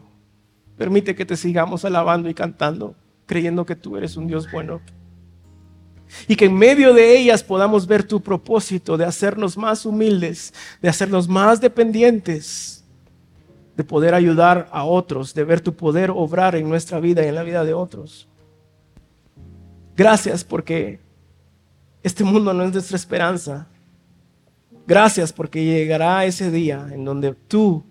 permite 0.78 1.16
que 1.16 1.26
te 1.26 1.36
sigamos 1.36 1.84
alabando 1.86 2.30
y 2.30 2.34
cantando, 2.34 2.96
creyendo 3.26 3.66
que 3.66 3.76
tú 3.76 3.98
eres 3.98 4.16
un 4.16 4.28
Dios 4.28 4.50
bueno. 4.52 4.80
Y 6.28 6.36
que 6.36 6.46
en 6.46 6.56
medio 6.56 6.94
de 6.94 7.18
ellas 7.18 7.44
podamos 7.44 7.88
ver 7.88 8.04
tu 8.04 8.22
propósito 8.22 8.98
de 8.98 9.06
hacernos 9.06 9.58
más 9.58 9.86
humildes, 9.86 10.54
de 10.82 10.90
hacernos 10.90 11.28
más 11.28 11.60
dependientes, 11.60 12.86
de 13.76 13.84
poder 13.84 14.14
ayudar 14.14 14.68
a 14.72 14.84
otros, 14.84 15.34
de 15.34 15.44
ver 15.44 15.62
tu 15.62 15.74
poder 15.74 16.12
obrar 16.12 16.56
en 16.56 16.68
nuestra 16.68 17.00
vida 17.00 17.24
y 17.24 17.28
en 17.28 17.36
la 17.36 17.44
vida 17.44 17.64
de 17.64 17.74
otros. 17.74 18.28
Gracias 19.96 20.44
porque 20.44 21.00
este 22.04 22.24
mundo 22.24 22.54
no 22.54 22.64
es 22.64 22.74
nuestra 22.74 22.96
esperanza. 22.96 23.68
Gracias 24.88 25.34
porque 25.34 25.66
llegará 25.66 26.24
ese 26.26 26.50
día 26.50 26.88
en 26.92 27.04
donde 27.04 27.34
tú 27.34 27.84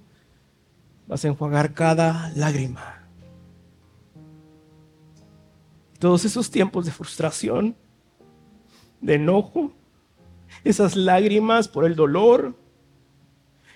vas 1.07 1.25
a 1.25 1.29
enjuagar 1.29 1.75
cada 1.75 2.33
lágrima. 2.35 3.03
Todos 5.99 6.25
esos 6.25 6.51
tiempos 6.51 6.87
de 6.87 6.93
frustración, 6.93 7.77
de 9.01 9.15
enojo, 9.15 9.73
esas 10.65 10.97
lágrimas 10.97 11.69
por 11.69 11.85
el 11.85 11.95
dolor, 11.95 12.55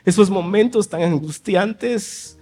esos 0.04 0.30
momentos 0.30 0.88
tan 0.88 1.02
angustiantes 1.02 2.38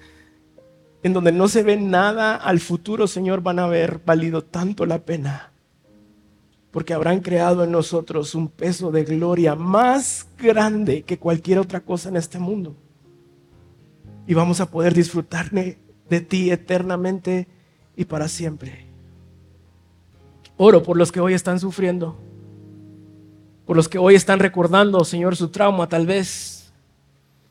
en 1.02 1.12
donde 1.12 1.32
no 1.32 1.48
se 1.48 1.62
ve 1.62 1.76
nada 1.76 2.36
al 2.36 2.60
futuro, 2.60 3.06
Señor, 3.06 3.42
van 3.42 3.58
a 3.58 3.64
haber 3.64 4.00
valido 4.04 4.42
tanto 4.42 4.86
la 4.86 4.98
pena 4.98 5.52
porque 6.70 6.94
habrán 6.94 7.20
creado 7.20 7.64
en 7.64 7.72
nosotros 7.72 8.34
un 8.34 8.48
peso 8.48 8.90
de 8.90 9.04
gloria 9.04 9.54
más 9.54 10.28
grande 10.38 11.02
que 11.02 11.18
cualquier 11.18 11.58
otra 11.58 11.80
cosa 11.80 12.08
en 12.08 12.16
este 12.16 12.38
mundo. 12.38 12.76
Y 14.26 14.34
vamos 14.34 14.60
a 14.60 14.70
poder 14.70 14.92
disfrutar 14.92 15.50
de 15.50 16.20
ti 16.20 16.50
eternamente 16.50 17.48
y 17.96 18.04
para 18.04 18.28
siempre. 18.28 18.86
Oro 20.56 20.82
por 20.82 20.96
los 20.96 21.10
que 21.10 21.20
hoy 21.20 21.34
están 21.34 21.58
sufriendo, 21.58 22.18
por 23.68 23.76
los 23.76 23.86
que 23.86 23.98
hoy 23.98 24.14
están 24.14 24.38
recordando, 24.38 25.04
Señor, 25.04 25.36
su 25.36 25.48
trauma 25.48 25.86
tal 25.86 26.06
vez 26.06 26.72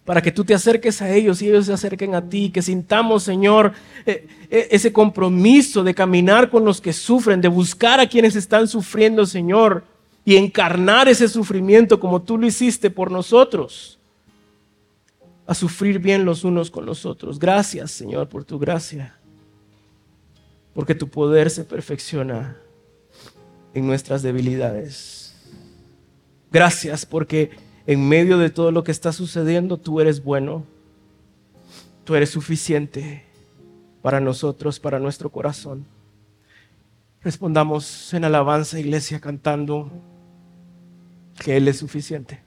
para 0.04 0.20
que 0.20 0.32
tú 0.32 0.44
te 0.44 0.56
acerques 0.56 1.00
a 1.04 1.14
ellos 1.14 1.44
y 1.44 1.48
ellos 1.48 1.68
se 1.68 1.74
acerquen 1.74 2.16
a 2.16 2.28
ti, 2.28 2.50
que 2.50 2.64
sintamos, 2.64 3.22
Señor, 3.22 3.74
eh, 4.04 4.28
eh, 4.50 4.68
ese 4.72 4.92
compromiso 4.92 5.84
de 5.84 5.94
caminar 5.94 6.50
con 6.50 6.66
los 6.66 6.82
que 6.82 6.92
sufren, 6.92 7.40
de 7.40 7.50
buscar 7.50 8.00
a 8.00 8.10
quienes 8.10 8.36
están 8.36 8.68
sufriendo, 8.68 9.28
Señor, 9.28 9.84
y 10.26 10.38
encarnar 10.38 11.08
ese 11.08 11.28
sufrimiento 11.28 12.00
como 12.00 12.20
tú 12.24 12.40
lo 12.40 12.48
hiciste 12.48 12.90
por 12.90 13.12
nosotros, 13.12 14.00
a 15.46 15.54
sufrir 15.54 16.00
bien 16.00 16.26
los 16.26 16.44
unos 16.44 16.72
con 16.72 16.88
los 16.88 17.06
otros. 17.06 17.38
Gracias, 17.38 17.92
Señor, 17.92 18.28
por 18.28 18.44
tu 18.44 18.58
gracia, 18.58 19.20
porque 20.74 20.96
tu 20.96 21.10
poder 21.10 21.52
se 21.52 21.64
perfecciona 21.64 22.58
en 23.76 23.86
nuestras 23.86 24.24
debilidades. 24.24 25.17
Gracias 26.58 27.06
porque 27.06 27.52
en 27.86 28.10
medio 28.10 28.40
de 28.40 28.50
todo 28.50 28.72
lo 28.72 28.84
que 28.84 28.92
está 28.92 29.14
sucediendo, 29.14 29.78
tú 29.78 30.02
eres 30.02 30.24
bueno, 30.24 30.66
tú 32.04 32.16
eres 32.16 32.32
suficiente 32.32 33.24
para 34.02 34.20
nosotros, 34.20 34.80
para 34.80 34.98
nuestro 34.98 35.32
corazón. 35.32 35.86
Respondamos 37.22 38.12
en 38.12 38.26
alabanza, 38.26 38.80
iglesia, 38.80 39.20
cantando 39.20 39.92
que 41.46 41.58
Él 41.58 41.68
es 41.68 41.78
suficiente. 41.78 42.42